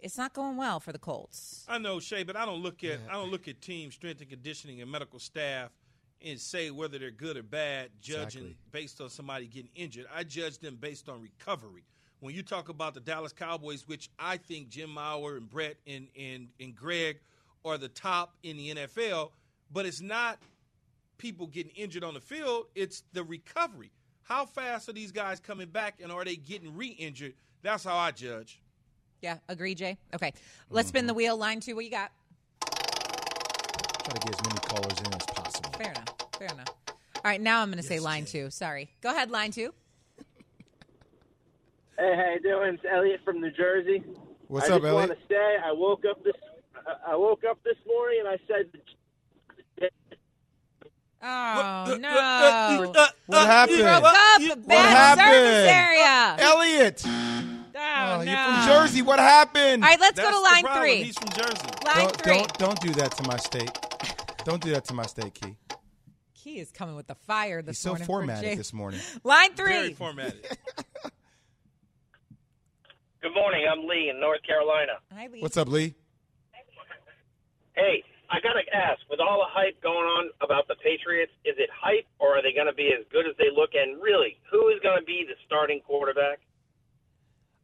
It's 0.02 0.18
not 0.18 0.34
going 0.34 0.58
well 0.58 0.80
for 0.80 0.92
the 0.92 1.00
Colts. 1.00 1.64
I 1.70 1.78
know, 1.78 1.98
Shae, 1.98 2.26
but 2.26 2.36
I 2.36 2.46
don't 2.46 2.62
look 2.62 2.84
at 2.84 3.00
I 3.10 3.14
don't 3.14 3.30
look 3.32 3.48
at 3.48 3.62
team 3.62 3.92
strength 3.92 4.22
and 4.22 4.30
conditioning 4.30 4.82
and 4.82 4.92
medical 4.92 5.20
staff 5.20 5.70
and 6.24 6.40
say 6.40 6.72
whether 6.72 7.00
they're 7.00 7.12
good 7.12 7.38
or 7.38 7.44
bad, 7.44 7.90
judging 8.02 8.44
Exactly. 8.44 8.56
based 8.72 9.02
on 9.02 9.10
somebody 9.10 9.48
getting 9.48 9.72
injured. 9.76 10.06
I 10.14 10.24
judge 10.24 10.60
them 10.60 10.78
based 10.80 11.10
on 11.10 11.22
recovery. 11.22 11.84
When 12.20 12.36
you 12.36 12.44
talk 12.44 12.70
about 12.70 12.94
the 12.94 13.00
Dallas 13.00 13.34
Cowboys, 13.34 13.88
which 13.88 14.10
I 14.20 14.38
think 14.38 14.70
Jim 14.70 14.92
Maurer 14.92 15.38
and 15.38 15.50
Brett 15.50 15.78
and 15.88 16.08
and, 16.20 16.48
and 16.60 16.76
Greg 16.76 17.20
are 17.64 17.78
the 17.78 17.90
top 17.90 18.36
in 18.44 18.58
the 18.58 18.76
NFL, 18.76 19.32
but 19.72 19.86
it's 19.86 20.02
not 20.02 20.40
people 21.18 21.46
getting 21.46 21.72
injured 21.76 22.04
on 22.04 22.16
the 22.16 22.20
field, 22.20 22.66
it's 22.74 23.04
the 23.14 23.24
recovery. 23.24 23.92
How 24.24 24.46
fast 24.46 24.90
are 24.90 24.94
these 24.94 25.12
guys 25.12 25.40
coming 25.40 25.68
back 25.68 26.00
and 26.02 26.12
are 26.12 26.24
they 26.26 26.36
getting 26.36 26.76
re-injured? 26.76 27.34
That's 27.62 27.84
how 27.84 27.96
I 27.96 28.10
judge. 28.12 28.62
Yeah, 29.22 29.38
agree, 29.48 29.76
Jay. 29.76 29.98
Okay, 30.16 30.34
let's 30.70 30.90
spin 30.90 31.06
the 31.06 31.12
mm-hmm. 31.12 31.18
wheel. 31.18 31.38
Line 31.38 31.60
two, 31.60 31.76
what 31.76 31.86
you 31.86 31.92
got? 31.92 32.12
Try 32.62 34.14
to 34.14 34.20
get 34.20 34.34
as 34.34 34.44
many 34.48 34.60
callers 34.62 35.00
in 35.00 35.14
as 35.14 35.26
possible. 35.28 35.70
Fair 35.72 35.92
enough. 35.92 36.16
Fair 36.38 36.48
enough. 36.48 36.70
All 36.88 37.22
right, 37.24 37.40
now 37.40 37.62
I'm 37.62 37.70
going 37.70 37.82
to 37.82 37.88
say 37.88 38.00
line 38.00 38.26
two. 38.26 38.50
Sorry. 38.50 38.90
Go 39.02 39.12
ahead, 39.12 39.30
line 39.32 39.52
two. 39.52 39.74
Hey, 42.00 42.16
how 42.16 42.34
you 42.34 42.40
doing? 42.40 42.74
It's 42.74 42.84
Elliot 42.92 43.20
from 43.24 43.42
New 43.42 43.52
Jersey. 43.52 44.04
What's 44.48 44.68
I 44.72 44.74
up, 44.74 44.82
just 44.82 44.90
Elliot? 44.90 45.10
want 45.10 45.20
to 45.20 45.28
say 45.28 45.58
I 45.64 45.72
woke 45.72 46.04
up 46.10 46.24
this 46.24 46.34
I 47.06 47.16
woke 47.16 47.44
up 47.48 47.60
this 47.64 47.76
morning 47.86 48.24
and 48.26 48.28
I 48.28 48.38
said 48.48 48.72
Oh 51.22 51.98
no! 52.00 53.06
What 53.28 53.46
happened? 53.46 53.78
You 53.78 53.84
broke 53.84 54.04
up. 54.04 54.42
What 54.42 54.68
Bad 54.68 55.18
happened? 55.20 55.70
area. 55.70 56.38
Elliot. 56.40 57.06
Oh, 57.82 58.18
oh 58.20 58.22
you're 58.22 58.36
from 58.38 58.68
Jersey. 58.68 59.02
What 59.02 59.20
happened? 59.20 59.84
All 59.84 59.90
right, 59.90 60.00
let's 60.00 60.16
That's 60.16 60.30
go 60.30 60.36
to 60.36 60.42
line 60.42 60.64
problem. 60.64 60.84
three. 60.84 61.04
He's 61.04 61.18
from 61.18 61.30
Jersey. 61.30 61.68
Line 61.86 61.98
don't, 61.98 62.22
three. 62.22 62.38
Don't, 62.38 62.58
don't 62.58 62.80
do 62.82 62.92
that 62.92 63.12
to 63.18 63.24
my 63.24 63.38
state. 63.38 63.72
Don't 64.46 64.62
do 64.62 64.72
that 64.72 64.86
to 64.86 64.94
my 64.94 65.06
state, 65.06 65.34
Key. 65.34 65.58
Key 66.36 66.60
is 66.60 66.72
coming 66.72 66.96
with 66.96 67.08
the 67.08 67.16
fire 67.16 67.62
this 67.62 67.78
He's 67.78 67.84
so 67.84 67.90
morning. 67.90 68.06
for 68.06 68.14
formatted 68.14 68.44
Jay. 68.44 68.56
this 68.56 68.74
morning. 68.74 69.00
Line 69.24 69.54
three. 69.54 69.74
Very 69.74 69.88
three. 69.88 69.96
formatted. 69.96 70.46
Good 73.22 73.34
morning. 73.36 73.66
I'm 73.72 73.88
Lee 73.88 74.10
in 74.10 74.20
North 74.20 74.42
Carolina. 74.46 74.94
Hi, 75.14 75.28
Lee. 75.32 75.42
What's 75.42 75.58
up, 75.58 75.68
Lee? 75.68 75.94
Hey, 77.76 78.04
I 78.30 78.40
got 78.42 78.54
to 78.54 78.66
ask, 78.76 79.00
with 79.10 79.20
all 79.20 79.40
the 79.40 79.50
hype 79.50 79.82
going 79.82 80.06
on 80.06 80.30
about 80.42 80.68
the 80.68 80.76
Patriots, 80.76 81.32
is 81.46 81.56
it 81.58 81.70
hype 81.70 82.06
or 82.20 82.38
are 82.38 82.42
they 82.42 82.54
going 82.54 82.68
to 82.68 82.74
be 82.74 82.90
as 82.98 83.06
good 83.12 83.26
as 83.30 83.36
they 83.38 83.54
look? 83.54 83.72
And 83.74 84.02
really, 84.02 84.40
who 84.50 84.70
is 84.70 84.80
going 84.82 85.00
to 85.00 85.06
be 85.06 85.24
the 85.28 85.36
starting 85.46 85.80
quarterback? 85.86 86.40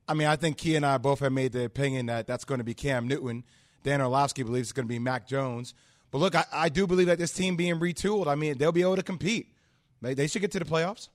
I 0.07 0.13
mean, 0.13 0.27
I 0.27 0.35
think 0.35 0.57
Key 0.57 0.75
and 0.75 0.85
I 0.85 0.97
both 0.97 1.19
have 1.19 1.33
made 1.33 1.51
the 1.51 1.65
opinion 1.65 2.05
that 2.05 2.27
that's 2.27 2.45
going 2.45 2.59
to 2.59 2.63
be 2.63 2.73
Cam 2.73 3.07
Newton. 3.07 3.43
Dan 3.83 4.01
Orlovsky 4.01 4.43
believes 4.43 4.67
it's 4.69 4.73
going 4.73 4.87
to 4.87 4.89
be 4.89 4.99
Mac 4.99 5.27
Jones. 5.27 5.73
But 6.11 6.19
look, 6.19 6.35
I, 6.35 6.45
I 6.51 6.69
do 6.69 6.87
believe 6.87 7.07
that 7.07 7.17
this 7.17 7.33
team 7.33 7.55
being 7.55 7.75
retooled, 7.75 8.27
I 8.27 8.35
mean, 8.35 8.57
they'll 8.57 8.71
be 8.71 8.81
able 8.81 8.95
to 8.95 9.03
compete. 9.03 9.47
They, 10.01 10.13
they 10.13 10.27
should 10.27 10.41
get 10.41 10.51
to 10.51 10.59
the 10.59 10.65
playoffs. 10.65 11.09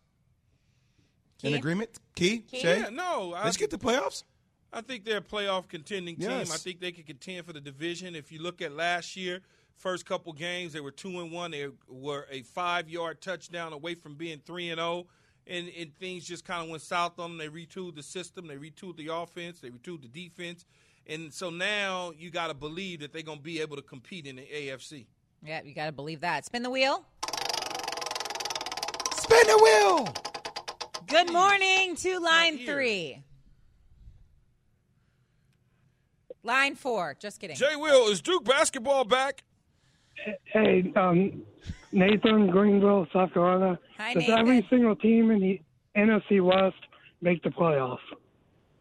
In 1.43 1.55
agreement? 1.55 1.91
Key? 2.15 2.39
Key? 2.39 2.63
Shae? 2.63 2.79
Yeah, 2.79 2.89
no. 2.91 3.35
I, 3.35 3.45
Let's 3.45 3.57
get 3.57 3.71
to 3.71 3.79
playoffs. 3.79 4.23
I 4.73 4.81
think 4.81 5.05
they're 5.05 5.19
a 5.19 5.23
playoff 5.23 5.69
contending 5.69 6.17
team. 6.17 6.31
Yes. 6.31 6.53
I 6.53 6.57
think 6.57 6.81
they 6.81 6.93
could 6.93 7.07
contend 7.07 7.47
for 7.47 7.53
the 7.53 7.61
division. 7.61 8.15
If 8.15 8.31
you 8.31 8.41
look 8.41 8.63
at 8.63 8.73
last 8.73 9.17
year, 9.17 9.41
first 9.77 10.07
couple 10.07 10.33
games, 10.33 10.73
they 10.73 10.81
were 10.81 10.93
two 10.93 11.21
and 11.21 11.33
one. 11.33 11.51
They 11.51 11.69
were 11.89 12.27
a 12.31 12.43
five 12.43 12.89
yard 12.89 13.21
touchdown 13.21 13.73
away 13.73 13.97
from 13.97 14.15
being 14.15 14.41
three 14.45 14.71
and 14.71 14.79
zero. 14.79 15.07
And, 15.47 15.71
and 15.77 15.95
things 15.97 16.25
just 16.25 16.45
kind 16.45 16.63
of 16.63 16.69
went 16.71 16.83
south 16.83 17.19
on 17.19 17.37
them. 17.37 17.39
They 17.39 17.49
retooled 17.49 17.97
the 17.97 18.03
system. 18.03 18.47
They 18.47 18.57
retooled 18.57 18.97
the 18.97 19.09
offense. 19.13 19.61
They 19.61 19.71
retooled 19.71 20.03
the 20.03 20.09
defense. 20.09 20.65
And 21.07 21.33
so 21.33 21.51
now 21.51 22.13
you 22.17 22.31
got 22.31 22.49
to 22.49 22.55
believe 22.55 23.01
that 23.01 23.13
they're 23.13 23.23
going 23.23 23.39
to 23.39 23.45
be 23.45 23.61
able 23.61 23.77
to 23.77 23.83
compete 23.83 24.27
in 24.27 24.37
the 24.37 24.43
AFC. 24.43 25.07
Yeah, 25.45 25.61
you 25.65 25.75
got 25.75 25.87
to 25.87 25.93
believe 25.93 26.21
that. 26.21 26.45
Spin 26.45 26.63
the 26.63 26.71
wheel. 26.71 27.05
Spin 29.15 29.47
the 29.47 29.59
wheel. 29.63 30.15
Good 31.09 31.33
morning 31.33 31.97
to 31.97 32.21
line 32.21 32.59
three. 32.59 33.23
Line 36.45 36.75
four. 36.75 37.17
Just 37.19 37.41
kidding. 37.41 37.57
Jay 37.57 37.77
Will, 37.77 38.09
is 38.09 38.21
Duke 38.21 38.45
basketball 38.45 39.05
back? 39.05 39.43
Hey, 40.45 40.93
um, 40.97 41.43
Nathan, 41.93 42.49
Greenville, 42.49 43.07
South 43.13 43.33
Carolina. 43.35 43.79
Hi, 43.99 44.15
Does 44.15 44.23
Nathan. 44.23 44.39
every 44.39 44.67
single 44.71 44.97
team 44.97 45.31
in 45.31 45.41
the 45.41 45.61
NFC 45.97 46.41
West 46.41 46.77
make 47.21 47.43
the 47.43 47.51
playoffs? 47.51 47.99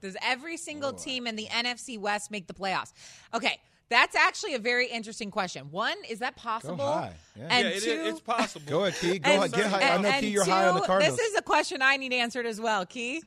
Does 0.01 0.15
every 0.23 0.57
single 0.57 0.93
team 0.93 1.27
in 1.27 1.35
the 1.35 1.45
NFC 1.47 1.99
West 1.99 2.31
make 2.31 2.47
the 2.47 2.53
playoffs? 2.53 2.93
Okay, 3.33 3.59
that's 3.89 4.15
actually 4.15 4.55
a 4.55 4.59
very 4.59 4.87
interesting 4.87 5.29
question. 5.29 5.69
One, 5.69 5.95
is 6.09 6.19
that 6.19 6.35
possible? 6.37 6.85
high. 6.91 7.13
Yeah. 7.35 7.47
And 7.49 7.65
yeah, 7.67 7.71
it 7.71 7.75
is- 7.77 7.83
two, 7.83 7.91
it's 7.91 8.19
possible. 8.21 8.65
Go 8.69 8.85
ahead, 8.85 8.99
Key. 8.99 9.19
Go 9.19 9.29
and- 9.29 9.39
ahead. 9.43 9.53
Get 9.53 9.65
high. 9.67 9.93
I 9.93 9.97
know, 10.01 10.19
Key, 10.19 10.27
you're 10.29 10.45
high 10.45 10.67
on 10.67 10.75
the 10.75 10.81
two, 10.81 10.87
Cardinals. 10.87 11.17
This 11.17 11.27
is 11.31 11.37
a 11.37 11.41
question 11.41 11.81
I 11.81 11.97
need 11.97 12.13
answered 12.13 12.45
as 12.45 12.59
well, 12.59 12.85
Key. 12.85 13.21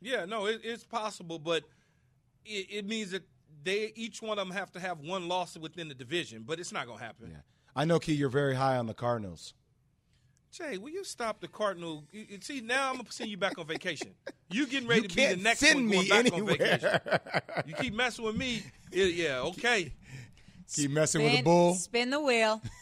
Yeah, 0.00 0.26
no, 0.26 0.46
it, 0.46 0.60
it's 0.62 0.84
possible, 0.84 1.38
but 1.38 1.64
it, 2.44 2.66
it 2.70 2.86
means 2.86 3.10
that 3.12 3.22
they 3.62 3.90
each 3.96 4.20
one 4.20 4.38
of 4.38 4.46
them 4.46 4.54
have 4.54 4.70
to 4.72 4.80
have 4.80 5.00
one 5.00 5.26
loss 5.28 5.56
within 5.56 5.88
the 5.88 5.94
division, 5.94 6.44
but 6.46 6.60
it's 6.60 6.70
not 6.72 6.86
going 6.86 6.98
to 6.98 7.04
happen. 7.04 7.30
Yeah. 7.32 7.38
I 7.76 7.84
know, 7.84 7.98
Key, 7.98 8.14
you're 8.14 8.28
very 8.28 8.54
high 8.54 8.76
on 8.76 8.86
the 8.86 8.94
Cardinals. 8.94 9.54
Jay, 10.52 10.78
will 10.78 10.90
you 10.90 11.02
stop 11.02 11.40
the 11.40 11.48
Cardinal? 11.48 12.04
you- 12.12 12.26
you- 12.28 12.38
See, 12.40 12.60
now 12.60 12.90
I'm 12.90 12.96
gonna 12.98 13.10
send 13.10 13.28
you 13.30 13.36
back 13.36 13.58
on 13.58 13.66
vacation. 13.66 14.14
You 14.50 14.66
getting 14.68 14.88
ready 14.88 15.02
You 15.02 15.08
to 15.08 15.16
be 15.16 15.26
the 15.26 15.36
next 15.36 15.58
send 15.60 15.74
one 15.80 15.88
me 15.88 16.08
going 16.08 16.24
back 16.24 16.32
anywhere. 16.32 16.52
on 16.52 16.58
vacation. 16.58 17.00
You 17.66 17.74
keep 17.74 17.94
messing 17.94 18.24
with 18.24 18.36
me, 18.36 18.62
it- 18.92 19.14
yeah, 19.14 19.40
okay. 19.40 19.92
Keep 20.72 20.92
messing 20.92 21.22
with 21.24 21.32
the 21.32 21.42
bull. 21.42 21.74
Spin 21.74 22.10
the 22.10 22.20
wheel. 22.20 22.62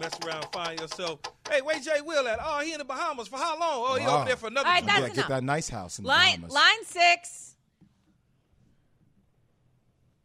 Mess 0.00 0.12
around, 0.24 0.46
find 0.52 0.78
yourself. 0.78 1.20
Hey, 1.50 1.62
where 1.62 1.78
Jay 1.80 2.00
Will 2.04 2.28
at? 2.28 2.38
Oh, 2.42 2.60
he 2.60 2.72
in 2.72 2.78
the 2.78 2.84
Bahamas 2.84 3.28
for 3.28 3.36
how 3.38 3.58
long? 3.58 3.84
Oh, 3.88 3.94
he 3.98 4.06
Wow. 4.06 4.16
over 4.18 4.24
there 4.26 4.36
for 4.36 4.46
another. 4.48 4.68
All 4.68 4.74
right, 4.74 4.80
two 4.80 4.86
that's 4.86 4.98
Yeah, 4.98 5.02
months. 5.06 5.16
get 5.16 5.28
that 5.28 5.42
nice 5.44 5.68
house 5.68 5.98
in 5.98 6.04
the 6.04 6.08
Line 6.08 6.36
Bahamas. 6.42 6.52
line 6.54 6.84
six. 6.84 7.55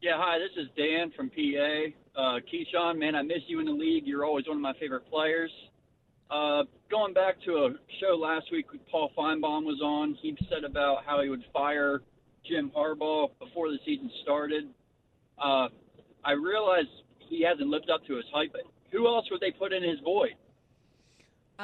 Yeah, 0.02 0.14
hi, 0.18 0.40
this 0.40 0.50
is 0.58 0.68
Dan 0.76 1.12
from 1.16 1.30
PA. 1.30 2.20
Uh, 2.20 2.40
Keyshawn, 2.52 2.98
man, 2.98 3.14
I 3.14 3.22
miss 3.22 3.44
you 3.46 3.60
in 3.60 3.68
the 3.68 3.72
league. 3.72 4.08
You're 4.08 4.26
always 4.26 4.48
one 4.48 4.58
of 4.58 4.62
my 4.62 4.74
favorite 4.80 5.08
players. 5.08 5.52
Uh, 6.32 6.64
going 6.90 7.14
back 7.14 7.36
to 7.46 7.52
a 7.52 7.70
show 8.00 8.16
last 8.16 8.48
week 8.52 8.66
Paul 8.90 9.12
Finebaum 9.16 9.64
was 9.64 9.80
on, 9.84 10.18
he 10.20 10.36
said 10.50 10.64
about 10.64 11.06
how 11.06 11.22
he 11.22 11.30
would 11.30 11.44
fire 11.54 12.02
Jim 12.50 12.72
Harbaugh 12.76 13.30
before 13.38 13.70
the 13.70 13.78
season 13.86 14.10
started. 14.24 14.70
Uh, 15.38 15.68
I 16.26 16.32
realize 16.32 16.86
he 17.20 17.44
hasn't 17.44 17.70
lived 17.70 17.92
up 17.92 18.04
to 18.08 18.16
his 18.16 18.26
hype, 18.34 18.54
but 18.54 18.62
who 18.92 19.06
else 19.06 19.26
would 19.30 19.40
they 19.40 19.52
put 19.52 19.72
in 19.72 19.84
his 19.84 20.00
void? 20.04 20.34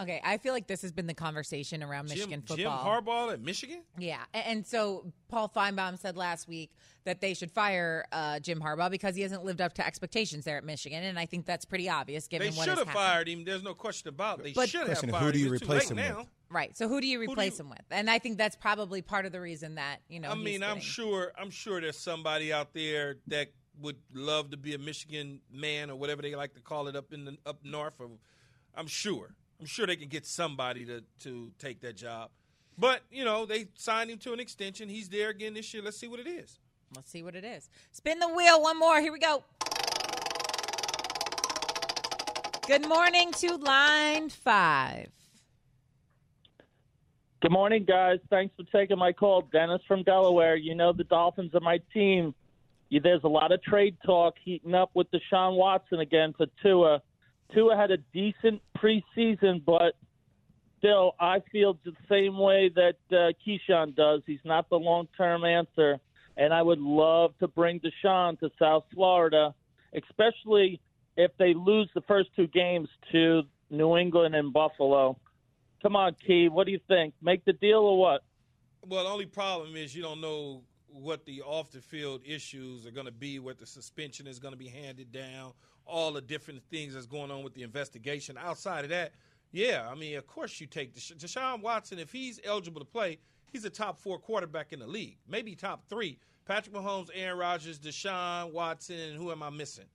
Okay, 0.02 0.22
I 0.24 0.38
feel 0.38 0.54
like 0.54 0.68
this 0.68 0.82
has 0.84 0.92
been 0.92 1.08
the 1.08 1.14
conversation 1.14 1.82
around 1.84 2.10
Michigan 2.10 2.44
Jim, 2.46 2.58
Jim 2.58 2.70
football. 2.72 3.02
Harbaugh 3.02 3.34
at 3.34 3.42
Michigan. 3.42 3.82
Yeah, 3.98 4.20
a- 4.34 4.48
and 4.48 4.66
so 4.66 5.12
Paul 5.28 5.50
Finebaum 5.56 5.98
said 5.98 6.16
last 6.18 6.48
week 6.48 6.72
that 7.06 7.22
they 7.22 7.34
should 7.34 7.52
fire 7.52 8.06
uh, 8.12 8.40
Jim 8.40 8.60
Harbaugh 8.60 8.92
because 8.92 9.16
he 9.16 9.22
hasn't 9.22 9.44
lived 9.44 9.62
up 9.62 9.74
to 9.74 9.86
expectations 9.86 10.46
there 10.46 10.58
at 10.58 10.64
Michigan, 10.64 11.04
and 11.04 11.18
I 11.18 11.26
think 11.26 11.46
that's 11.46 11.66
pretty 11.66 11.90
obvious 11.90 12.28
given 12.28 12.52
They 12.52 12.56
what 12.58 12.66
should 12.66 12.78
have 12.78 12.88
happened. 12.88 12.94
fired 13.06 13.28
him. 13.30 13.44
There's 13.46 13.64
no 13.64 13.74
question 13.74 14.10
about. 14.10 14.40
it. 14.40 14.44
They 14.44 14.54
But- 14.54 14.70
should 14.70 14.82
have 14.88 15.00
Question, 15.00 15.10
who 15.14 15.32
do 15.32 15.40
you 15.40 15.48
him. 15.48 15.54
Replace 15.54 15.90
him 15.90 15.98
now. 15.98 16.18
with? 16.20 16.28
Right. 16.50 16.78
So 16.78 16.88
who 16.88 17.02
do 17.02 17.08
you 17.08 17.18
do 17.18 17.24
you- 17.24 17.30
replace 17.32 17.60
him 17.60 17.70
with? 17.70 17.82
And 17.92 18.10
I 18.10 18.20
think 18.20 18.38
that's 18.38 18.56
probably 18.56 19.02
part 19.02 19.26
of 19.26 19.32
the 19.32 19.42
reason 19.42 19.76
that 19.76 19.98
you 20.10 20.20
know. 20.20 20.32
I 20.32 20.36
he's 20.36 20.44
mean, 20.46 20.64
I'm 20.64 20.80
sure. 20.80 21.34
I'm 21.38 21.50
sure 21.50 21.82
there's 21.82 21.98
somebody 21.98 22.54
out 22.54 22.74
there 22.74 23.18
that 23.28 23.48
would 23.82 23.98
love 24.14 24.52
to 24.52 24.58
be 24.58 24.74
a 24.74 24.78
Michigan 24.78 25.42
man 25.52 25.90
or 25.90 25.96
whatever 25.96 26.22
they 26.22 26.36
like 26.36 26.54
to 26.56 26.62
call 26.62 26.88
it 26.88 26.96
up 26.96 27.14
in 27.14 27.26
the 27.26 27.38
up 27.46 27.64
north. 27.64 28.00
Of, 28.00 28.12
I'm 28.76 28.88
sure. 28.88 29.34
I'm 29.60 29.66
sure 29.66 29.88
they 29.88 29.96
can 29.96 30.10
get 30.10 30.26
somebody 30.26 30.86
to 30.86 31.04
to 31.24 31.52
take 31.60 31.82
that 31.82 31.98
job. 31.98 32.30
But 32.78 33.02
you 33.12 33.26
know, 33.26 33.46
they 33.46 33.68
signed 33.76 34.12
him 34.12 34.20
to 34.20 34.34
an 34.34 34.40
extension. 34.40 34.88
He's 34.90 35.10
there 35.10 35.30
again 35.30 35.54
this 35.54 35.74
year. 35.74 35.82
Let's 35.84 35.98
see 35.98 36.08
what 36.08 36.20
it 36.20 36.28
is. 36.28 36.60
Let's 36.96 37.10
see 37.10 37.24
what 37.24 37.36
it 37.36 37.44
is. 37.44 37.70
Spin 37.92 38.20
the 38.20 38.28
wheel. 38.28 38.62
One 38.62 38.80
more. 38.80 39.02
Here 39.02 39.12
we 39.12 39.20
go. 39.20 39.44
Good 42.68 42.88
morning 42.88 43.32
to 43.34 43.56
line 43.56 44.30
five. 44.30 45.10
Good 47.42 47.52
morning, 47.52 47.86
guys. 47.86 48.20
Thanks 48.30 48.54
for 48.56 48.64
taking 48.78 48.98
my 48.98 49.14
call. 49.14 49.44
Dennis 49.54 49.82
from 49.88 50.04
Delaware. 50.04 50.56
You 50.56 50.76
know 50.76 50.92
the 50.92 51.04
Dolphins 51.04 51.54
are 51.54 51.60
my 51.60 51.80
team. 51.94 52.34
There's 52.90 53.24
a 53.24 53.28
lot 53.30 53.52
of 53.52 53.62
trade 53.64 53.96
talk 54.06 54.36
heating 54.44 54.74
up 54.74 54.92
with 54.94 55.08
Deshaun 55.12 55.56
Watson 55.56 56.00
again 56.00 56.34
for 56.38 56.48
Tua. 56.64 57.02
Tua 57.54 57.76
had 57.76 57.92
a 57.92 57.98
decent 58.14 58.62
preseason, 58.78 59.64
but 59.66 59.94
still, 60.78 61.14
I 61.20 61.42
feel 61.52 61.78
the 61.86 61.94
same 62.10 62.38
way 62.38 62.70
that 62.76 62.98
uh, 63.12 63.32
Keyshawn 63.46 63.96
does. 63.96 64.22
He's 64.26 64.40
not 64.44 64.70
the 64.70 64.78
long-term 64.78 65.44
answer, 65.46 66.00
and 66.36 66.54
I 66.54 66.62
would 66.62 66.80
love 66.80 67.32
to 67.40 67.48
bring 67.48 67.80
Deshaun 67.80 68.40
to 68.40 68.50
South 68.60 68.84
Florida, 68.94 69.54
especially 69.94 70.80
if 71.16 71.32
they 71.38 71.54
lose 71.54 71.90
the 71.96 72.02
first 72.02 72.30
two 72.36 72.48
games 72.48 72.90
to 73.12 73.44
New 73.70 73.98
England 73.98 74.36
and 74.36 74.54
Buffalo. 74.54 75.18
Come 75.82 75.96
on, 75.96 76.16
Key. 76.26 76.50
What 76.50 76.66
do 76.66 76.72
you 76.72 76.80
think? 76.88 77.14
Make 77.22 77.46
the 77.46 77.54
deal 77.54 77.80
or 77.80 78.00
what? 78.00 78.24
Well, 78.86 79.04
the 79.04 79.10
only 79.10 79.26
problem 79.26 79.76
is 79.76 79.96
you 79.96 80.02
don't 80.02 80.22
know 80.22 80.62
what 80.88 81.26
the 81.26 81.42
off 81.42 81.72
the 81.72 81.82
field 81.82 82.22
issues 82.26 82.86
are 82.86 82.92
going 82.92 83.06
to 83.06 83.12
be, 83.12 83.40
what 83.40 83.60
the 83.60 83.66
suspension 83.66 84.28
is 84.28 84.40
going 84.40 84.54
to 84.54 84.58
be 84.58 84.68
handed 84.68 85.12
down, 85.12 85.54
all 85.88 86.12
the 86.12 86.22
different 86.22 86.62
things 86.70 86.94
that's 86.94 87.06
going 87.06 87.32
on 87.32 87.44
with 87.44 87.54
the 87.54 87.64
investigation. 87.64 88.38
Outside 88.38 88.84
of 88.84 88.90
that, 88.90 89.14
yeah, 89.52 89.88
I 89.90 89.96
mean, 89.96 90.18
of 90.18 90.28
course 90.28 90.60
you 90.60 90.68
take 90.68 90.94
Desha- 90.96 91.18
Deshaun 91.18 91.62
Watson 91.62 92.00
if 92.00 92.12
he's 92.12 92.40
eligible 92.44 92.80
to 92.80 92.86
play. 92.86 93.18
He's 93.52 93.64
a 93.66 93.70
top 93.70 93.98
four 94.00 94.20
quarterback 94.20 94.74
in 94.74 94.80
the 94.80 94.88
league, 94.88 95.18
maybe 95.28 95.56
top 95.56 95.88
three. 95.90 96.20
Patrick 96.46 96.76
Mahomes, 96.76 97.10
Aaron 97.14 97.38
Rodgers, 97.40 97.80
Deshaun 97.80 98.52
Watson, 98.54 98.98
and 98.98 99.18
who 99.18 99.32
am 99.32 99.42
I 99.44 99.50
missing? 99.50 99.86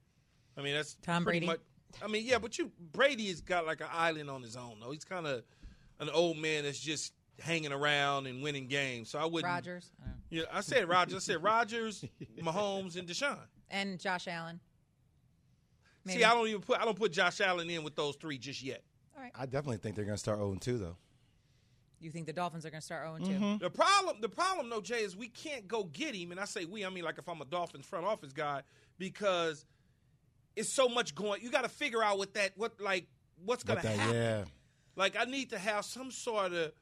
I 0.57 0.63
mean, 0.63 0.75
that's 0.75 0.97
Tom 1.03 1.25
pretty 1.25 1.41
Brady. 1.41 1.47
Much, 1.47 1.61
I 2.03 2.09
mean, 2.09 2.25
yeah, 2.27 2.39
but 2.39 2.59
you 2.59 2.71
Brady 2.93 3.29
has 3.29 3.41
got 3.41 3.67
like 3.67 3.81
an 3.81 3.89
island 3.93 4.29
on 4.31 4.43
his 4.43 4.57
own, 4.57 4.79
though. 4.81 4.91
He's 4.91 5.05
kind 5.05 5.27
of 5.27 5.43
an 6.01 6.11
old 6.11 6.37
man 6.39 6.65
that's 6.65 6.79
just 6.81 7.13
hanging 7.41 7.73
around 7.73 8.27
and 8.27 8.43
winning 8.43 8.69
games. 8.69 9.11
So 9.11 9.19
I 9.19 9.25
wouldn't. 9.25 9.51
Rodgers. 9.51 9.93
Yeah, 10.31 10.43
I 10.53 10.61
said 10.61 10.89
Rodgers. 10.89 11.17
I 11.17 11.33
said 11.33 11.43
Rodgers, 11.43 12.05
Mahomes, 12.41 12.97
and 12.97 13.07
Deshaun. 13.09 13.39
And 13.71 13.99
Josh 13.99 14.29
Allen. 14.29 14.61
Maybe. 16.05 16.21
See, 16.21 16.25
I 16.25 16.35
don't 16.35 16.49
even 16.49 16.61
put 16.61 16.81
I 16.81 16.85
don't 16.85 16.99
put 16.99 17.13
Josh 17.13 17.41
Allen 17.41 17.71
in 17.71 17.85
with 17.85 17.95
those 17.95 18.17
three 18.17 18.39
just 18.39 18.63
yet. 18.63 18.83
I 19.35 19.47
definitely 19.47 19.77
think 19.77 19.97
they're 19.97 20.05
going 20.05 20.17
to 20.17 20.21
start 20.21 20.39
0 20.39 20.57
2, 20.61 20.79
though. 20.79 20.97
You 22.01 22.11
think 22.11 22.27
the 22.27 22.33
Dolphins 22.33 22.67
are 22.67 22.71
going 22.71 22.81
to 22.81 22.85
start 22.85 23.07
0 23.19 23.31
2? 23.31 23.39
Mm-hmm. 23.39 23.59
The 23.59 23.71
problem, 23.71 24.17
the 24.21 24.29
problem, 24.29 24.69
though, 24.69 24.81
Jay, 24.81 25.03
is 25.03 25.17
we 25.17 25.29
can't 25.29 25.69
go 25.69 25.85
get 25.85 26.15
him. 26.15 26.33
And 26.33 26.41
I 26.41 26.45
say 26.45 26.65
we, 26.65 26.85
I 26.85 26.89
mean 26.89 27.05
like 27.05 27.19
if 27.19 27.29
I'm 27.29 27.41
a 27.41 27.45
Dolphins 27.45 27.87
front 27.87 28.05
office 28.05 28.33
guy, 28.33 28.63
because 28.99 29.65
it's 30.57 30.69
so 30.69 30.89
much 30.89 31.15
going. 31.15 31.41
You 31.43 31.51
got 31.51 31.63
to 31.63 31.69
figure 31.69 32.03
out 32.03 32.19
what 32.19 32.35
that, 32.35 32.53
what 32.57 32.81
like, 32.81 33.07
what's 33.45 33.63
going 33.63 33.81
to 33.81 33.89
happen. 33.89 34.15
yeah. 34.15 34.45
Like 34.97 35.17
I 35.19 35.25
need 35.25 35.51
to 35.51 35.59
have 35.59 35.85
some 35.85 36.11
sort 36.11 36.53
of 36.53 36.73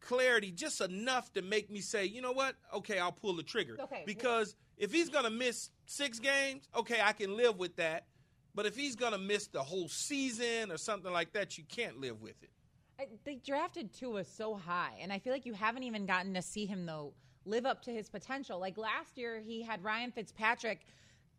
clarity, 0.00 0.50
just 0.50 0.80
enough 0.80 1.32
to 1.34 1.42
make 1.42 1.70
me 1.70 1.80
say, 1.80 2.06
you 2.06 2.22
know 2.22 2.32
what? 2.32 2.56
Okay, 2.74 2.98
I'll 2.98 3.12
pull 3.12 3.36
the 3.36 3.42
trigger. 3.42 3.76
Okay. 3.78 4.02
Because 4.06 4.56
if 4.76 4.92
he's 4.92 5.10
gonna 5.10 5.30
miss 5.30 5.70
six 5.86 6.18
games, 6.18 6.68
okay, 6.74 7.00
I 7.02 7.12
can 7.12 7.36
live 7.36 7.58
with 7.58 7.76
that. 7.76 8.06
But 8.54 8.66
if 8.66 8.76
he's 8.76 8.96
gonna 8.96 9.18
miss 9.18 9.46
the 9.46 9.62
whole 9.62 9.88
season 9.88 10.70
or 10.70 10.76
something 10.76 11.12
like 11.12 11.32
that, 11.32 11.56
you 11.56 11.64
can't 11.64 12.00
live 12.00 12.20
with 12.20 12.42
it. 12.42 12.50
I, 12.98 13.06
they 13.24 13.36
drafted 13.36 13.92
Tua 13.94 14.24
so 14.24 14.54
high, 14.54 14.98
and 15.00 15.12
I 15.12 15.18
feel 15.18 15.32
like 15.32 15.46
you 15.46 15.54
haven't 15.54 15.84
even 15.84 16.04
gotten 16.06 16.34
to 16.34 16.42
see 16.42 16.66
him 16.66 16.86
though 16.86 17.12
live 17.46 17.66
up 17.66 17.82
to 17.82 17.90
his 17.90 18.08
potential. 18.08 18.58
Like 18.58 18.76
last 18.76 19.16
year, 19.16 19.40
he 19.40 19.62
had 19.62 19.82
Ryan 19.82 20.12
Fitzpatrick 20.12 20.80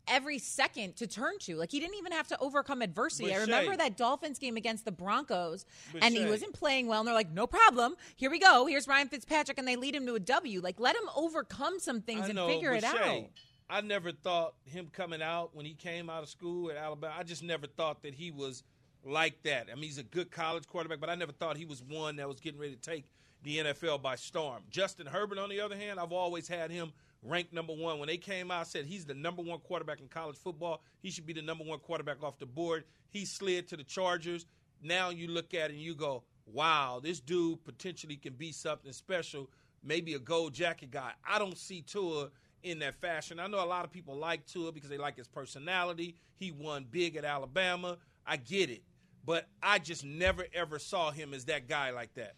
every 0.08 0.38
second 0.38 0.96
to 0.96 1.06
turn 1.06 1.38
to. 1.40 1.56
Like 1.56 1.70
he 1.70 1.80
didn't 1.80 1.96
even 1.96 2.12
have 2.12 2.26
to 2.28 2.38
overcome 2.40 2.82
adversity. 2.82 3.28
But 3.28 3.36
I 3.36 3.40
remember 3.40 3.72
Shae- 3.72 3.78
that 3.78 3.96
Dolphins 3.96 4.38
game 4.38 4.56
against 4.56 4.84
the 4.84 4.92
Broncos, 4.92 5.64
and 6.00 6.14
he 6.14 6.26
wasn't 6.26 6.52
playing 6.52 6.86
well. 6.86 7.00
And 7.00 7.06
they're 7.06 7.14
like, 7.14 7.32
"No 7.32 7.46
problem. 7.46 7.96
Here 8.16 8.30
we 8.30 8.38
go. 8.38 8.66
Here's 8.66 8.88
Ryan 8.88 9.08
Fitzpatrick," 9.08 9.58
and 9.58 9.66
they 9.66 9.76
lead 9.76 9.94
him 9.94 10.06
to 10.06 10.14
a 10.14 10.20
W. 10.20 10.60
Like 10.60 10.80
let 10.80 10.96
him 10.96 11.08
overcome 11.14 11.78
some 11.78 12.00
things 12.00 12.22
I 12.22 12.26
and 12.26 12.34
know, 12.34 12.48
figure 12.48 12.72
it 12.72 12.84
Shae, 12.84 13.24
out. 13.24 13.30
I 13.72 13.80
never 13.80 14.12
thought 14.12 14.52
him 14.66 14.90
coming 14.92 15.22
out 15.22 15.56
when 15.56 15.64
he 15.64 15.72
came 15.72 16.10
out 16.10 16.22
of 16.22 16.28
school 16.28 16.70
at 16.70 16.76
Alabama. 16.76 17.14
I 17.18 17.22
just 17.22 17.42
never 17.42 17.66
thought 17.66 18.02
that 18.02 18.12
he 18.12 18.30
was 18.30 18.64
like 19.02 19.42
that. 19.44 19.68
I 19.72 19.74
mean, 19.76 19.84
he's 19.84 19.96
a 19.96 20.02
good 20.02 20.30
college 20.30 20.66
quarterback, 20.66 21.00
but 21.00 21.08
I 21.08 21.14
never 21.14 21.32
thought 21.32 21.56
he 21.56 21.64
was 21.64 21.82
one 21.82 22.16
that 22.16 22.28
was 22.28 22.38
getting 22.38 22.60
ready 22.60 22.74
to 22.74 22.80
take 22.80 23.06
the 23.42 23.58
NFL 23.58 24.02
by 24.02 24.16
storm. 24.16 24.62
Justin 24.68 25.06
Herbert, 25.06 25.38
on 25.38 25.48
the 25.48 25.58
other 25.58 25.74
hand, 25.74 25.98
I've 25.98 26.12
always 26.12 26.46
had 26.46 26.70
him 26.70 26.92
ranked 27.22 27.54
number 27.54 27.72
one. 27.72 27.98
When 27.98 28.08
they 28.08 28.18
came 28.18 28.50
out, 28.50 28.60
I 28.60 28.64
said 28.64 28.84
he's 28.84 29.06
the 29.06 29.14
number 29.14 29.40
one 29.40 29.60
quarterback 29.60 30.00
in 30.00 30.08
college 30.08 30.36
football. 30.36 30.82
He 31.00 31.10
should 31.10 31.24
be 31.24 31.32
the 31.32 31.40
number 31.40 31.64
one 31.64 31.78
quarterback 31.78 32.22
off 32.22 32.38
the 32.38 32.44
board. 32.44 32.84
He 33.08 33.24
slid 33.24 33.68
to 33.68 33.78
the 33.78 33.84
Chargers. 33.84 34.44
Now 34.82 35.08
you 35.08 35.28
look 35.28 35.54
at 35.54 35.70
it 35.70 35.76
and 35.76 35.82
you 35.82 35.94
go, 35.94 36.24
wow, 36.44 37.00
this 37.02 37.20
dude 37.20 37.64
potentially 37.64 38.16
can 38.16 38.34
be 38.34 38.52
something 38.52 38.92
special, 38.92 39.48
maybe 39.82 40.12
a 40.12 40.18
gold 40.18 40.52
jacket 40.52 40.90
guy. 40.90 41.12
I 41.26 41.38
don't 41.38 41.56
see 41.56 41.80
Tua 41.80 42.28
in 42.62 42.78
that 42.80 42.94
fashion. 43.00 43.38
I 43.40 43.46
know 43.46 43.62
a 43.62 43.66
lot 43.66 43.84
of 43.84 43.92
people 43.92 44.16
like 44.16 44.46
Tua 44.46 44.72
because 44.72 44.90
they 44.90 44.98
like 44.98 45.16
his 45.16 45.28
personality. 45.28 46.16
He 46.36 46.50
won 46.50 46.86
big 46.90 47.16
at 47.16 47.24
Alabama. 47.24 47.98
I 48.26 48.36
get 48.36 48.70
it. 48.70 48.82
But 49.24 49.48
I 49.62 49.78
just 49.78 50.04
never 50.04 50.46
ever 50.54 50.78
saw 50.78 51.10
him 51.10 51.32
as 51.34 51.44
that 51.46 51.68
guy 51.68 51.90
like 51.90 52.14
that. 52.14 52.34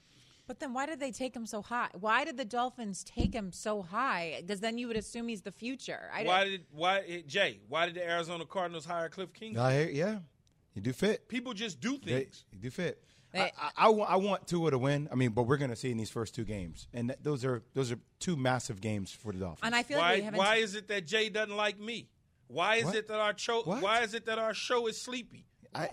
But 0.46 0.60
then 0.60 0.74
why 0.74 0.84
did 0.84 1.00
they 1.00 1.10
take 1.10 1.34
him 1.34 1.46
so 1.46 1.62
high? 1.62 1.88
Why 1.98 2.24
did 2.24 2.36
the 2.36 2.44
Dolphins 2.44 3.02
take 3.02 3.32
him 3.32 3.50
so 3.50 3.80
high? 3.80 4.36
Because 4.42 4.60
then 4.60 4.76
you 4.76 4.88
would 4.88 4.96
assume 4.96 5.28
he's 5.28 5.40
the 5.40 5.52
future. 5.52 6.10
I 6.12 6.24
why 6.24 6.44
did 6.44 6.64
why 6.70 6.98
eh, 7.08 7.22
Jay? 7.26 7.60
Why 7.68 7.86
did 7.86 7.94
the 7.94 8.06
Arizona 8.06 8.44
Cardinals 8.44 8.84
hire 8.84 9.08
Cliff 9.08 9.32
Kingsbury? 9.32 9.66
I 9.66 9.72
hear, 9.72 9.88
yeah, 9.90 10.18
you 10.74 10.82
do 10.82 10.92
fit. 10.92 11.28
People 11.28 11.54
just 11.54 11.80
do 11.80 11.98
They, 11.98 12.24
things. 12.24 12.44
you 12.52 12.58
do 12.58 12.70
fit. 12.70 13.02
They- 13.34 13.40
eh. 13.40 13.50
I, 13.60 13.66
I, 13.66 13.86
I, 13.86 13.88
want, 13.90 14.10
I 14.10 14.16
want 14.16 14.46
Tua 14.46 14.70
to 14.70 14.78
win. 14.78 15.08
I 15.12 15.14
mean, 15.16 15.30
but 15.30 15.42
we're 15.42 15.56
going 15.58 15.70
to 15.70 15.76
see 15.76 15.90
in 15.90 15.98
these 15.98 16.10
first 16.10 16.34
two 16.34 16.44
games, 16.44 16.88
and 16.94 17.10
that, 17.10 17.22
those 17.22 17.44
are 17.44 17.62
those 17.74 17.92
are 17.92 17.98
two 18.20 18.36
massive 18.36 18.80
games 18.80 19.10
for 19.12 19.32
the 19.32 19.38
Dolphins. 19.40 19.60
And 19.64 19.74
I 19.74 19.82
feel 19.82 19.98
why 19.98 20.14
like 20.16 20.32
we 20.32 20.38
why 20.38 20.56
is 20.56 20.74
it 20.74 20.88
that 20.88 21.06
Jay 21.06 21.28
doesn't 21.28 21.54
like 21.56 21.78
me? 21.78 22.08
Why 22.46 22.76
is 22.76 22.84
What? 22.86 22.94
it 22.96 23.08
that 23.08 23.20
our 23.20 23.36
show 23.36 23.62
What? 23.62 23.82
why 23.82 24.00
is 24.02 24.14
it 24.14 24.26
that 24.26 24.38
our 24.38 24.54
show 24.54 24.86
is 24.86 25.00
sleepy? 25.00 25.44
I, 25.76 25.88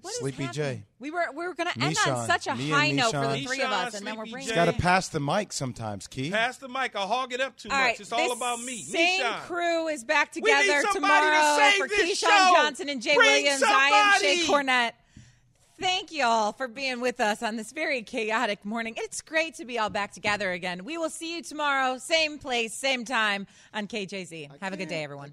What 0.00 0.12
is 0.12 0.18
Sleepy 0.20 0.44
happening? 0.44 0.76
Jay. 0.76 0.84
We 1.00 1.10
were 1.10 1.24
we 1.34 1.44
were 1.44 1.54
going 1.54 1.68
to 1.68 1.82
end 1.82 1.96
on 2.06 2.24
such 2.28 2.46
a 2.46 2.54
Me 2.54 2.70
high 2.70 2.92
note 2.92 3.10
for 3.10 3.18
the 3.22 3.26
Nishan. 3.34 3.46
three 3.48 3.62
of 3.62 3.70
Nishan, 3.70 3.86
us, 3.86 3.94
and 3.94 4.06
then 4.06 4.16
we're 4.16 4.26
Sleepy 4.26 4.30
bringing. 4.32 4.48
Jay. 4.50 4.54
got 4.54 4.64
to 4.66 4.72
pass 4.74 5.08
the 5.08 5.18
mic 5.18 5.52
sometimes, 5.52 6.06
Key. 6.06 6.30
Pass 6.30 6.58
the 6.58 6.68
mic. 6.68 6.94
I 6.94 7.00
hog 7.00 7.32
it 7.32 7.40
up 7.40 7.56
too 7.56 7.68
All 7.68 7.76
much. 7.76 7.84
right, 7.84 8.00
it's 8.00 8.12
all 8.12 8.30
about 8.30 8.62
me. 8.62 8.82
Same 8.82 9.22
Nishan. 9.22 9.40
crew 9.40 9.88
is 9.88 10.04
back 10.04 10.30
together 10.30 10.62
somebody 10.62 10.86
to 10.86 10.92
tomorrow 10.92 11.70
for 11.78 11.88
this 11.88 12.22
Keyshawn. 12.22 12.54
Johnson 12.54 12.88
and 12.90 13.02
Jay 13.02 13.16
Bring 13.16 13.42
Williams. 13.42 13.62
I 13.66 14.14
am 14.22 14.22
Shae. 14.22 14.44
Cornette. 14.46 14.92
Thank 15.80 16.12
you 16.12 16.24
all 16.24 16.52
for 16.52 16.68
being 16.68 17.00
with 17.00 17.20
us 17.20 17.42
on 17.42 17.56
this 17.56 17.72
very 17.72 18.02
chaotic 18.02 18.64
morning. 18.64 18.94
It's 18.96 19.20
great 19.20 19.54
to 19.54 19.64
be 19.64 19.78
all 19.78 19.90
back 19.90 20.12
together 20.12 20.52
again. 20.52 20.84
We 20.84 20.98
will 20.98 21.10
see 21.10 21.34
you 21.34 21.42
tomorrow, 21.42 21.98
same 21.98 22.38
place, 22.38 22.72
same 22.72 23.04
time 23.04 23.46
on 23.72 23.88
KJZ. 23.88 24.50
Have 24.60 24.72
a 24.72 24.76
good 24.76 24.88
day, 24.88 25.02
everyone. 25.02 25.32